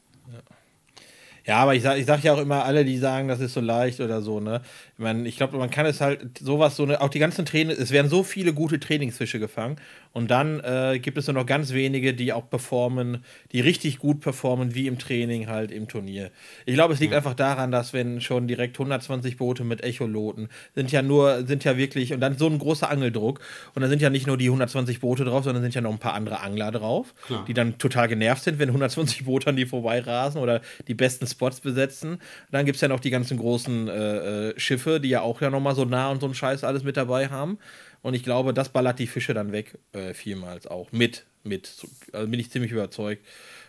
Ja, 1.43 1.57
aber 1.57 1.73
ich 1.73 1.81
sage 1.81 1.99
ich 1.99 2.05
sag 2.05 2.23
ja 2.23 2.33
auch 2.33 2.39
immer, 2.39 2.65
alle, 2.65 2.85
die 2.85 2.97
sagen, 2.97 3.27
das 3.27 3.39
ist 3.39 3.53
so 3.53 3.61
leicht 3.61 3.99
oder 3.99 4.21
so, 4.21 4.39
ne? 4.39 4.61
Ich 4.93 4.99
meine, 4.99 5.27
ich 5.27 5.37
glaube, 5.37 5.57
man 5.57 5.71
kann 5.71 5.87
es 5.87 5.99
halt 5.99 6.37
sowas, 6.39 6.75
so 6.75 6.83
eine, 6.83 7.01
auch 7.01 7.09
die 7.09 7.17
ganzen 7.17 7.45
Trainings, 7.45 7.79
es 7.79 7.89
werden 7.89 8.09
so 8.09 8.21
viele 8.23 8.53
gute 8.53 8.79
Trainingsfische 8.79 9.39
gefangen 9.39 9.77
und 10.13 10.29
dann 10.29 10.59
äh, 10.59 10.99
gibt 10.99 11.17
es 11.17 11.27
nur 11.27 11.35
noch 11.35 11.45
ganz 11.45 11.71
wenige, 11.73 12.13
die 12.13 12.33
auch 12.33 12.49
performen, 12.49 13.23
die 13.51 13.61
richtig 13.61 13.99
gut 13.99 14.19
performen, 14.19 14.75
wie 14.75 14.87
im 14.87 14.99
Training 14.99 15.47
halt 15.47 15.71
im 15.71 15.87
Turnier. 15.87 16.31
Ich 16.65 16.73
glaube, 16.73 16.93
es 16.93 16.99
liegt 16.99 17.13
ja. 17.13 17.17
einfach 17.17 17.33
daran, 17.33 17.71
dass 17.71 17.93
wenn 17.93 18.19
schon 18.19 18.47
direkt 18.47 18.75
120 18.75 19.37
Boote 19.37 19.63
mit 19.63 19.83
Echoloten 19.83 20.49
sind 20.75 20.91
ja 20.91 21.01
nur, 21.01 21.45
sind 21.47 21.63
ja 21.63 21.77
wirklich, 21.77 22.13
und 22.13 22.19
dann 22.19 22.37
so 22.37 22.47
ein 22.47 22.59
großer 22.59 22.89
Angeldruck 22.89 23.39
und 23.73 23.81
dann 23.81 23.89
sind 23.89 24.01
ja 24.01 24.09
nicht 24.09 24.27
nur 24.27 24.37
die 24.37 24.47
120 24.47 24.99
Boote 24.99 25.23
drauf, 25.23 25.45
sondern 25.45 25.63
sind 25.63 25.75
ja 25.75 25.81
noch 25.81 25.91
ein 25.91 25.99
paar 25.99 26.13
andere 26.13 26.41
Angler 26.41 26.71
drauf, 26.71 27.13
Klar. 27.27 27.45
die 27.47 27.53
dann 27.53 27.77
total 27.77 28.07
genervt 28.07 28.43
sind, 28.43 28.59
wenn 28.59 28.69
120 28.69 29.25
Boote 29.25 29.47
an 29.47 29.55
die 29.55 29.65
vorbeirasen 29.65 30.41
oder 30.41 30.61
die 30.87 30.93
besten 30.93 31.25
Spots 31.25 31.61
besetzen. 31.61 32.19
Dann 32.51 32.65
gibt 32.65 32.75
es 32.75 32.81
ja 32.81 32.87
noch 32.87 32.99
die 32.99 33.11
ganzen 33.11 33.37
großen 33.37 33.87
äh, 33.87 34.49
äh, 34.49 34.59
Schiffe, 34.59 34.99
die 34.99 35.09
ja 35.09 35.21
auch 35.21 35.41
ja 35.41 35.49
nochmal 35.49 35.75
so 35.75 35.85
nah 35.85 36.09
und 36.09 36.19
so 36.19 36.27
ein 36.27 36.33
Scheiß 36.33 36.63
alles 36.63 36.83
mit 36.83 36.97
dabei 36.97 37.29
haben. 37.29 37.57
Und 38.01 38.13
ich 38.13 38.23
glaube, 38.23 38.53
das 38.53 38.69
ballert 38.69 38.99
die 38.99 39.07
Fische 39.07 39.33
dann 39.33 39.51
weg, 39.51 39.77
äh, 39.93 40.13
vielmals 40.13 40.67
auch. 40.67 40.91
Mit, 40.91 41.25
mit. 41.43 41.85
Also 42.13 42.27
bin 42.27 42.39
ich 42.39 42.51
ziemlich 42.51 42.71
überzeugt, 42.71 43.25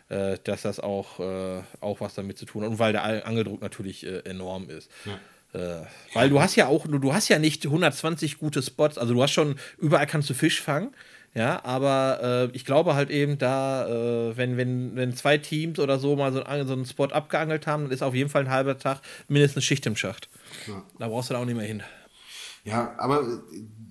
äh, 0.09 0.39
dass 0.45 0.63
das 0.63 0.81
auch, 0.81 1.21
äh, 1.21 1.63
auch 1.81 2.01
was 2.01 2.15
damit 2.15 2.39
zu 2.39 2.47
tun 2.47 2.63
hat. 2.63 2.71
Und 2.71 2.79
weil 2.79 2.93
der 2.93 3.27
Angeldruck 3.27 3.61
natürlich 3.61 4.07
äh, 4.07 4.21
enorm 4.21 4.71
ist. 4.71 4.91
Ja. 5.05 5.19
Äh, 5.55 5.87
weil 6.15 6.31
du 6.31 6.41
hast 6.41 6.57
ja 6.57 6.67
auch, 6.67 6.87
du 6.87 7.13
hast 7.13 7.29
ja 7.29 7.39
nicht 7.39 7.65
120 7.67 8.39
gute 8.39 8.63
Spots, 8.63 8.97
also 8.97 9.13
du 9.13 9.23
hast 9.23 9.33
schon, 9.33 9.57
überall 9.79 10.07
kannst 10.07 10.31
du 10.31 10.35
Fisch 10.35 10.61
fangen. 10.61 10.95
Ja, 11.35 11.65
aber 11.65 12.51
äh, 12.53 12.57
ich 12.57 12.67
glaube 12.67 12.95
halt 12.95 13.09
eben, 13.09 13.39
da, 13.39 13.87
äh, 13.87 14.37
wenn, 14.37 14.59
wenn, 14.59 14.97
wenn 14.97 15.17
zwei 15.17 15.39
Teams 15.39 15.79
oder 15.79 15.99
so 15.99 16.15
mal 16.15 16.31
so, 16.31 16.43
einen, 16.45 16.67
so 16.67 16.75
einen 16.75 16.85
Spot 16.85 17.07
abgeangelt 17.07 17.67
haben, 17.67 17.85
dann 17.85 17.93
ist 17.93 18.03
auf 18.03 18.15
jeden 18.15 18.29
Fall 18.29 18.43
ein 18.43 18.51
halber 18.51 18.79
Tag 18.79 19.01
mindestens 19.29 19.65
Schicht 19.65 19.87
im 19.87 19.97
Schacht. 19.97 20.29
Ja. 20.67 20.83
Da 20.99 21.09
brauchst 21.09 21.31
du 21.31 21.35
da 21.35 21.41
auch 21.41 21.47
nicht 21.47 21.57
mehr 21.57 21.67
hin. 21.67 21.83
Ja, 22.65 22.95
aber 22.99 23.23
äh, 23.23 23.39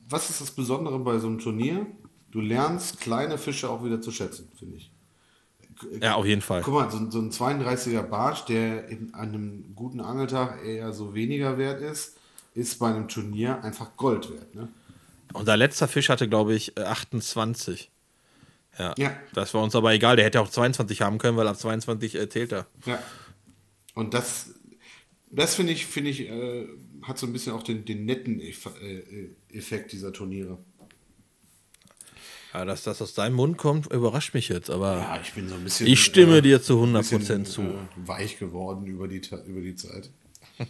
was 0.08 0.30
ist 0.30 0.42
das 0.42 0.52
Besondere 0.52 1.00
bei 1.00 1.20
so 1.20 1.28
einem 1.28 1.40
Turnier? 1.40 1.86
Du 2.32 2.40
lernst 2.40 3.02
kleine 3.02 3.38
Fische 3.38 3.70
auch 3.70 3.84
wieder 3.84 4.02
zu 4.02 4.12
schätzen, 4.12 4.50
finde 4.58 4.78
ich. 4.78 4.92
Ja, 6.00 6.16
auf 6.16 6.26
jeden 6.26 6.42
Fall. 6.42 6.62
Guck 6.62 6.74
mal, 6.74 6.92
so, 6.92 7.10
so 7.10 7.20
ein 7.20 7.32
32er 7.32 8.04
Barsch, 8.04 8.46
der 8.46 8.88
in 8.88 9.14
einem 9.14 9.74
guten 9.76 10.00
Angeltag 10.00 10.64
eher 10.64 10.94
so 10.94 11.14
weniger 11.14 11.58
wert 11.58 11.82
ist, 11.82 12.18
ist 12.54 12.80
bei 12.80 12.90
einem 12.90 13.08
Turnier 13.08 13.64
einfach 13.64 13.96
Gold 13.98 14.32
wert. 14.32 14.54
Ne? 14.54 14.70
Unser 15.34 15.58
letzter 15.58 15.88
Fisch 15.88 16.10
hatte, 16.10 16.28
glaube 16.28 16.54
ich, 16.54 16.78
28. 16.78 17.90
Äh, 18.78 18.84
ja. 18.84 18.94
ja. 18.98 19.12
Das 19.34 19.54
war 19.54 19.64
uns 19.64 19.76
aber 19.76 19.94
egal. 19.94 20.16
Der 20.16 20.26
hätte 20.26 20.42
auch 20.42 20.50
22 20.50 21.02
haben 21.02 21.18
können, 21.18 21.38
weil 21.38 21.48
ab 21.48 21.58
22 21.58 22.16
äh, 22.16 22.30
zählt 22.30 22.52
er. 22.52 22.68
Ja. 22.86 23.00
Und 23.96 24.14
das, 24.14 24.54
das 25.30 25.56
finde 25.56 25.74
ich, 25.74 25.86
finde 25.86 26.12
ich, 26.12 26.22
äh, 26.30 26.68
hat 27.04 27.18
so 27.18 27.28
ein 27.28 27.34
bisschen 27.34 27.54
auch 27.54 27.64
den, 27.64 27.86
den 27.86 28.06
netten 28.06 28.40
Eff 28.40 28.70
äh, 28.82 29.30
Effekt 29.56 29.92
dieser 29.92 30.14
Turniere. 30.14 30.58
Ja, 32.54 32.66
dass 32.66 32.84
das 32.84 33.02
aus 33.02 33.14
deinem 33.14 33.36
Mund 33.36 33.58
kommt, 33.58 33.92
überrascht 33.92 34.34
mich 34.34 34.50
jetzt, 34.50 34.70
aber 34.70 34.98
ja, 34.98 35.20
ich 35.22 35.32
bin 35.34 35.48
so 35.48 35.56
ein 35.56 35.64
bisschen. 35.64 35.88
Ich 35.88 36.04
stimme 36.04 36.38
äh, 36.38 36.42
dir 36.42 36.62
zu 36.62 36.84
100% 36.84 37.18
bisschen, 37.18 37.46
zu. 37.46 37.62
Äh, 37.62 37.78
weich 37.96 38.40
geworden 38.40 38.86
über 38.88 39.08
die, 39.08 39.22
über 39.48 39.62
die 39.62 39.76
Zeit. 39.76 40.10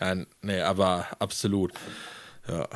ja, 0.00 0.16
nee, 0.42 0.60
aber 0.60 1.08
absolut. 1.18 1.72
Ja. 2.48 2.68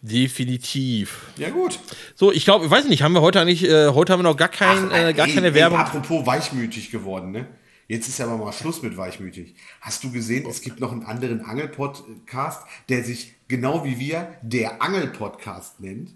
Definitiv. 0.00 1.26
Ja, 1.36 1.50
gut. 1.50 1.80
So, 2.14 2.30
ich 2.30 2.44
glaube, 2.44 2.64
ich 2.64 2.70
weiß 2.70 2.86
nicht, 2.86 3.02
haben 3.02 3.14
wir 3.14 3.20
heute 3.20 3.40
eigentlich, 3.40 3.64
äh, 3.64 3.88
heute 3.88 4.12
haben 4.12 4.20
wir 4.20 4.24
noch 4.24 4.36
gar, 4.36 4.48
kein, 4.48 4.90
Ach, 4.90 4.96
äh, 4.96 5.12
gar 5.12 5.26
ey, 5.26 5.34
keine 5.34 5.48
ey, 5.48 5.54
Werbung. 5.54 5.78
Apropos 5.78 6.24
weichmütig 6.24 6.90
geworden, 6.90 7.32
ne? 7.32 7.46
Jetzt 7.88 8.06
ist 8.06 8.20
aber 8.20 8.36
mal 8.36 8.52
Schluss 8.52 8.82
mit 8.82 8.98
weichmütig. 8.98 9.54
Hast 9.80 10.04
du 10.04 10.12
gesehen, 10.12 10.46
es 10.48 10.60
gibt 10.60 10.78
noch 10.78 10.92
einen 10.92 11.04
anderen 11.04 11.42
Angelpodcast, 11.42 12.62
der 12.90 13.02
sich 13.02 13.34
genau 13.48 13.82
wie 13.84 13.98
wir 13.98 14.36
der 14.42 14.82
Angelpodcast 14.82 15.80
nennt? 15.80 16.10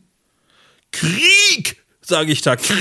Krieg, 0.92 1.82
sage 2.02 2.30
ich 2.30 2.42
da. 2.42 2.56
Krieg. 2.56 2.78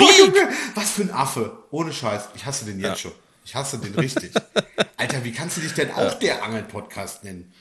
was 0.76 0.92
für 0.92 1.04
ein 1.04 1.12
Affe. 1.12 1.64
Ohne 1.72 1.94
Scheiß. 1.94 2.30
Ich 2.36 2.46
hasse 2.46 2.66
den 2.66 2.82
jetzt 2.82 2.89
ja. 2.89 2.96
schon. 2.98 3.12
Ich 3.46 3.56
hasse 3.56 3.78
den 3.78 3.96
richtig. 3.96 4.34
Alter, 4.98 5.24
wie 5.24 5.32
kannst 5.32 5.56
du 5.56 5.62
dich 5.62 5.74
denn 5.74 5.92
auch 5.92 6.12
ja. 6.12 6.16
der 6.16 6.44
Angelpodcast 6.44 7.24
nennen? 7.24 7.54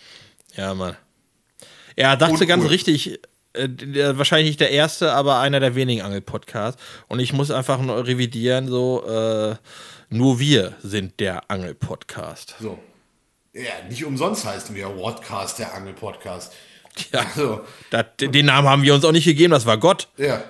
Ja, 0.56 0.74
Mann. 0.74 0.96
Er 1.94 2.16
dachte 2.16 2.32
Uncool. 2.32 2.46
ganz 2.48 2.68
richtig, 2.68 3.20
äh, 3.52 3.68
wahrscheinlich 4.16 4.48
nicht 4.48 4.60
der 4.60 4.70
erste, 4.70 5.12
aber 5.12 5.38
einer 5.38 5.60
der 5.60 5.76
wenigen 5.76 6.02
Angel-Podcasts. 6.02 6.82
Und 7.06 7.20
ich 7.20 7.32
muss 7.32 7.52
einfach 7.52 7.80
nur 7.80 8.04
revidieren, 8.06 8.66
so, 8.66 9.04
äh, 9.06 9.56
nur 10.10 10.40
wir 10.40 10.74
sind 10.82 11.20
der 11.20 11.48
Angel-Podcast. 11.50 12.56
So. 12.60 12.78
Ja, 13.52 13.62
nicht 13.88 14.04
umsonst 14.04 14.44
heißen 14.44 14.74
wir 14.74 14.88
Podcast, 14.88 15.60
der 15.60 15.72
Angel-Podcast. 15.74 16.52
Ja, 17.12 17.20
also, 17.20 17.60
das, 17.90 18.06
den 18.18 18.46
Namen 18.46 18.68
haben 18.68 18.82
wir 18.82 18.92
uns 18.92 19.04
auch 19.04 19.12
nicht 19.12 19.24
gegeben, 19.24 19.52
das 19.52 19.64
war 19.64 19.78
Gott. 19.78 20.08
Ja. 20.16 20.42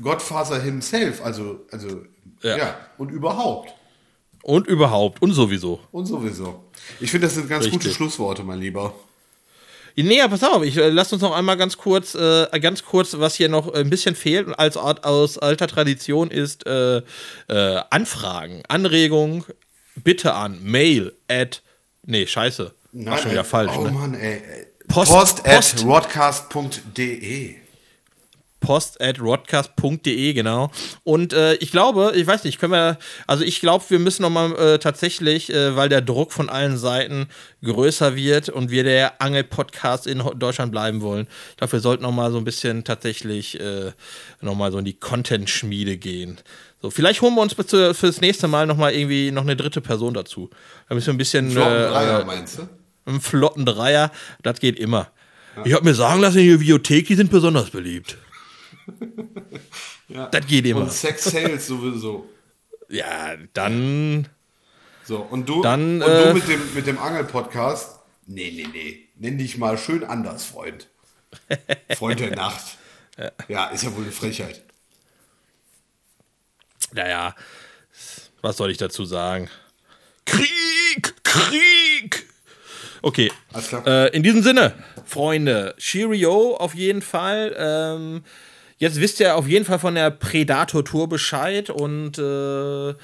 Godfather 0.00 0.60
himself, 0.60 1.24
also, 1.24 1.66
also, 1.70 2.02
ja, 2.42 2.56
ja 2.58 2.76
und 2.98 3.10
überhaupt. 3.10 3.72
Und 4.42 4.66
überhaupt 4.66 5.22
und 5.22 5.32
sowieso. 5.32 5.80
Und 5.90 6.04
sowieso. 6.04 6.64
Ich 7.00 7.10
finde, 7.10 7.28
das 7.28 7.34
sind 7.34 7.48
ganz 7.48 7.64
Richtig. 7.64 7.82
gute 7.82 7.94
Schlussworte, 7.94 8.42
mein 8.42 8.58
Lieber. 8.60 8.92
Nee, 9.96 10.18
ja, 10.18 10.28
pass 10.28 10.42
auf, 10.42 10.62
ich 10.62 10.76
äh, 10.76 10.88
lass 10.88 11.12
uns 11.12 11.22
noch 11.22 11.34
einmal 11.34 11.56
ganz 11.56 11.76
kurz, 11.76 12.14
äh, 12.14 12.46
ganz 12.60 12.84
kurz, 12.84 13.16
was 13.18 13.34
hier 13.34 13.48
noch 13.48 13.72
ein 13.72 13.90
bisschen 13.90 14.14
fehlt 14.14 14.46
und 14.46 14.54
als 14.54 14.76
Art 14.76 15.04
aus 15.04 15.38
alter 15.38 15.66
Tradition 15.66 16.30
ist, 16.30 16.66
äh, 16.66 17.02
äh, 17.48 17.82
Anfragen, 17.90 18.62
Anregungen, 18.68 19.44
bitte 19.96 20.34
an 20.34 20.62
mail 20.62 21.12
at, 21.28 21.62
nee, 22.04 22.26
scheiße, 22.26 22.72
Nein, 22.92 23.18
schon 23.18 23.30
wieder 23.30 23.44
falsch. 23.44 23.72
Oh 23.76 23.82
ne? 23.82 23.90
Mann, 23.90 24.14
ey. 24.14 24.42
Post, 24.88 25.12
Post, 25.12 25.44
Post 25.44 25.78
at 25.78 25.84
broadcast.de 25.84 27.61
post 28.62 29.02
at 29.02 29.20
rodcast.de, 29.20 30.32
genau. 30.32 30.70
Und 31.04 31.34
äh, 31.34 31.54
ich 31.56 31.70
glaube, 31.70 32.12
ich 32.14 32.26
weiß 32.26 32.44
nicht, 32.44 32.58
können 32.58 32.72
wir, 32.72 32.98
also 33.26 33.44
ich 33.44 33.60
glaube, 33.60 33.84
wir 33.88 33.98
müssen 33.98 34.22
nochmal 34.22 34.56
äh, 34.56 34.78
tatsächlich, 34.78 35.52
äh, 35.52 35.76
weil 35.76 35.90
der 35.90 36.00
Druck 36.00 36.32
von 36.32 36.48
allen 36.48 36.78
Seiten 36.78 37.26
größer 37.62 38.16
wird 38.16 38.48
und 38.48 38.70
wir 38.70 38.84
der 38.84 39.20
Angel-Podcast 39.20 40.06
in 40.06 40.22
Deutschland 40.36 40.72
bleiben 40.72 41.02
wollen, 41.02 41.26
dafür 41.58 41.80
sollten 41.80 42.04
nochmal 42.04 42.32
so 42.32 42.38
ein 42.38 42.44
bisschen 42.44 42.84
tatsächlich 42.84 43.60
äh, 43.60 43.92
nochmal 44.40 44.72
so 44.72 44.78
in 44.78 44.86
die 44.86 44.98
Content-Schmiede 44.98 45.98
gehen. 45.98 46.38
So, 46.80 46.90
vielleicht 46.90 47.20
holen 47.20 47.34
wir 47.34 47.42
uns 47.42 47.52
für 47.52 47.94
das 47.94 48.20
nächste 48.20 48.48
Mal 48.48 48.66
nochmal 48.66 48.94
irgendwie 48.94 49.30
noch 49.30 49.42
eine 49.42 49.56
dritte 49.56 49.80
Person 49.80 50.14
dazu. 50.14 50.50
Da 50.88 50.94
müssen 50.94 51.08
wir 51.08 51.14
ein 51.14 51.18
bisschen. 51.18 51.44
Einen 51.46 51.52
flotten 51.52 51.92
Dreier, 51.92 52.20
äh, 52.20 52.24
meinst 52.24 52.58
du? 52.58 52.68
Einen 53.04 53.20
flotten 53.20 53.66
Dreier, 53.66 54.12
das 54.42 54.60
geht 54.60 54.78
immer. 54.78 55.10
Ja. 55.56 55.62
Ich 55.66 55.72
habe 55.74 55.84
mir 55.84 55.94
sagen 55.94 56.20
lassen, 56.20 56.38
die 56.38 56.50
Bibliothek, 56.50 57.06
die 57.06 57.14
sind 57.14 57.30
besonders 57.30 57.70
beliebt. 57.70 58.16
Ja. 60.08 60.26
Das 60.30 60.46
geht 60.46 60.66
immer. 60.66 60.82
Und 60.82 60.92
Sex 60.92 61.24
Sales 61.24 61.66
sowieso. 61.66 62.28
Ja, 62.88 63.36
dann. 63.52 64.28
So, 65.04 65.18
und 65.18 65.48
du, 65.48 65.62
dann, 65.62 66.02
und 66.02 66.08
äh, 66.08 66.28
du 66.28 66.34
mit 66.34 66.48
dem, 66.48 66.74
mit 66.74 66.86
dem 66.86 66.98
Angel-Podcast? 66.98 67.98
Nee, 68.26 68.52
nee, 68.54 68.68
nee. 68.72 69.08
Nenn 69.16 69.38
dich 69.38 69.58
mal 69.58 69.76
schön 69.78 70.04
anders, 70.04 70.44
Freund. 70.44 70.88
Freund 71.96 72.20
der 72.20 72.34
Nacht. 72.34 72.76
Ja. 73.48 73.66
ist 73.66 73.84
ja 73.84 73.94
wohl 73.94 74.02
eine 74.04 74.12
Frechheit. 74.12 74.62
Naja, 76.92 77.34
was 78.42 78.56
soll 78.56 78.70
ich 78.70 78.78
dazu 78.78 79.04
sagen? 79.04 79.48
Krieg! 80.24 81.14
Krieg! 81.24 82.28
Okay. 83.02 83.32
Äh, 83.86 84.14
in 84.14 84.22
diesem 84.22 84.42
Sinne, 84.42 84.74
Freunde, 85.04 85.74
Cheerio 85.78 86.56
auf 86.56 86.74
jeden 86.74 87.02
Fall. 87.02 87.54
Ähm, 87.58 88.24
Jetzt 88.82 89.00
wisst 89.00 89.20
ihr 89.20 89.36
auf 89.36 89.46
jeden 89.46 89.64
Fall 89.64 89.78
von 89.78 89.94
der 89.94 90.10
Predator 90.10 90.84
Tour 90.84 91.08
Bescheid 91.08 91.70
und 91.70 92.18
äh, 92.18 92.94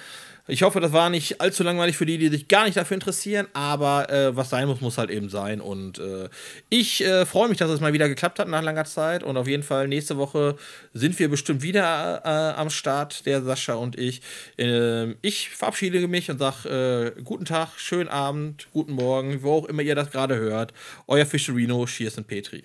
Ich 0.48 0.62
hoffe, 0.62 0.80
das 0.80 0.92
war 0.92 1.08
nicht 1.08 1.40
allzu 1.40 1.62
langweilig 1.62 1.96
für 1.96 2.04
die, 2.04 2.18
die 2.18 2.28
sich 2.30 2.48
gar 2.48 2.64
nicht 2.64 2.76
dafür 2.76 2.96
interessieren, 2.96 3.46
aber 3.52 4.10
äh, 4.10 4.34
was 4.34 4.50
sein 4.50 4.66
muss, 4.66 4.80
muss 4.80 4.98
halt 4.98 5.10
eben 5.10 5.28
sein. 5.28 5.60
Und 5.60 6.00
äh, 6.00 6.30
ich 6.68 7.04
äh, 7.04 7.26
freue 7.26 7.48
mich, 7.48 7.58
dass 7.58 7.70
es 7.70 7.80
mal 7.80 7.92
wieder 7.92 8.08
geklappt 8.08 8.40
hat 8.40 8.48
nach 8.48 8.62
langer 8.62 8.86
Zeit. 8.86 9.22
Und 9.22 9.36
auf 9.36 9.46
jeden 9.46 9.62
Fall 9.62 9.86
nächste 9.86 10.16
Woche 10.16 10.56
sind 10.94 11.16
wir 11.20 11.28
bestimmt 11.28 11.62
wieder 11.62 12.22
äh, 12.24 12.58
am 12.58 12.70
Start, 12.70 13.24
der 13.26 13.42
Sascha 13.42 13.74
und 13.74 13.96
ich. 13.96 14.20
Ähm, 14.56 15.16
ich 15.22 15.50
verabschiede 15.50 16.08
mich 16.08 16.28
und 16.28 16.38
sage 16.38 17.14
äh, 17.16 17.22
guten 17.22 17.44
Tag, 17.44 17.68
schönen 17.76 18.08
Abend, 18.08 18.66
guten 18.72 18.94
Morgen, 18.94 19.44
wo 19.44 19.52
auch 19.52 19.66
immer 19.66 19.82
ihr 19.82 19.94
das 19.94 20.10
gerade 20.10 20.36
hört. 20.38 20.72
Euer 21.06 21.26
Fischerino, 21.26 21.86
Cheers 21.86 22.18
und 22.18 22.26
Petri. 22.26 22.64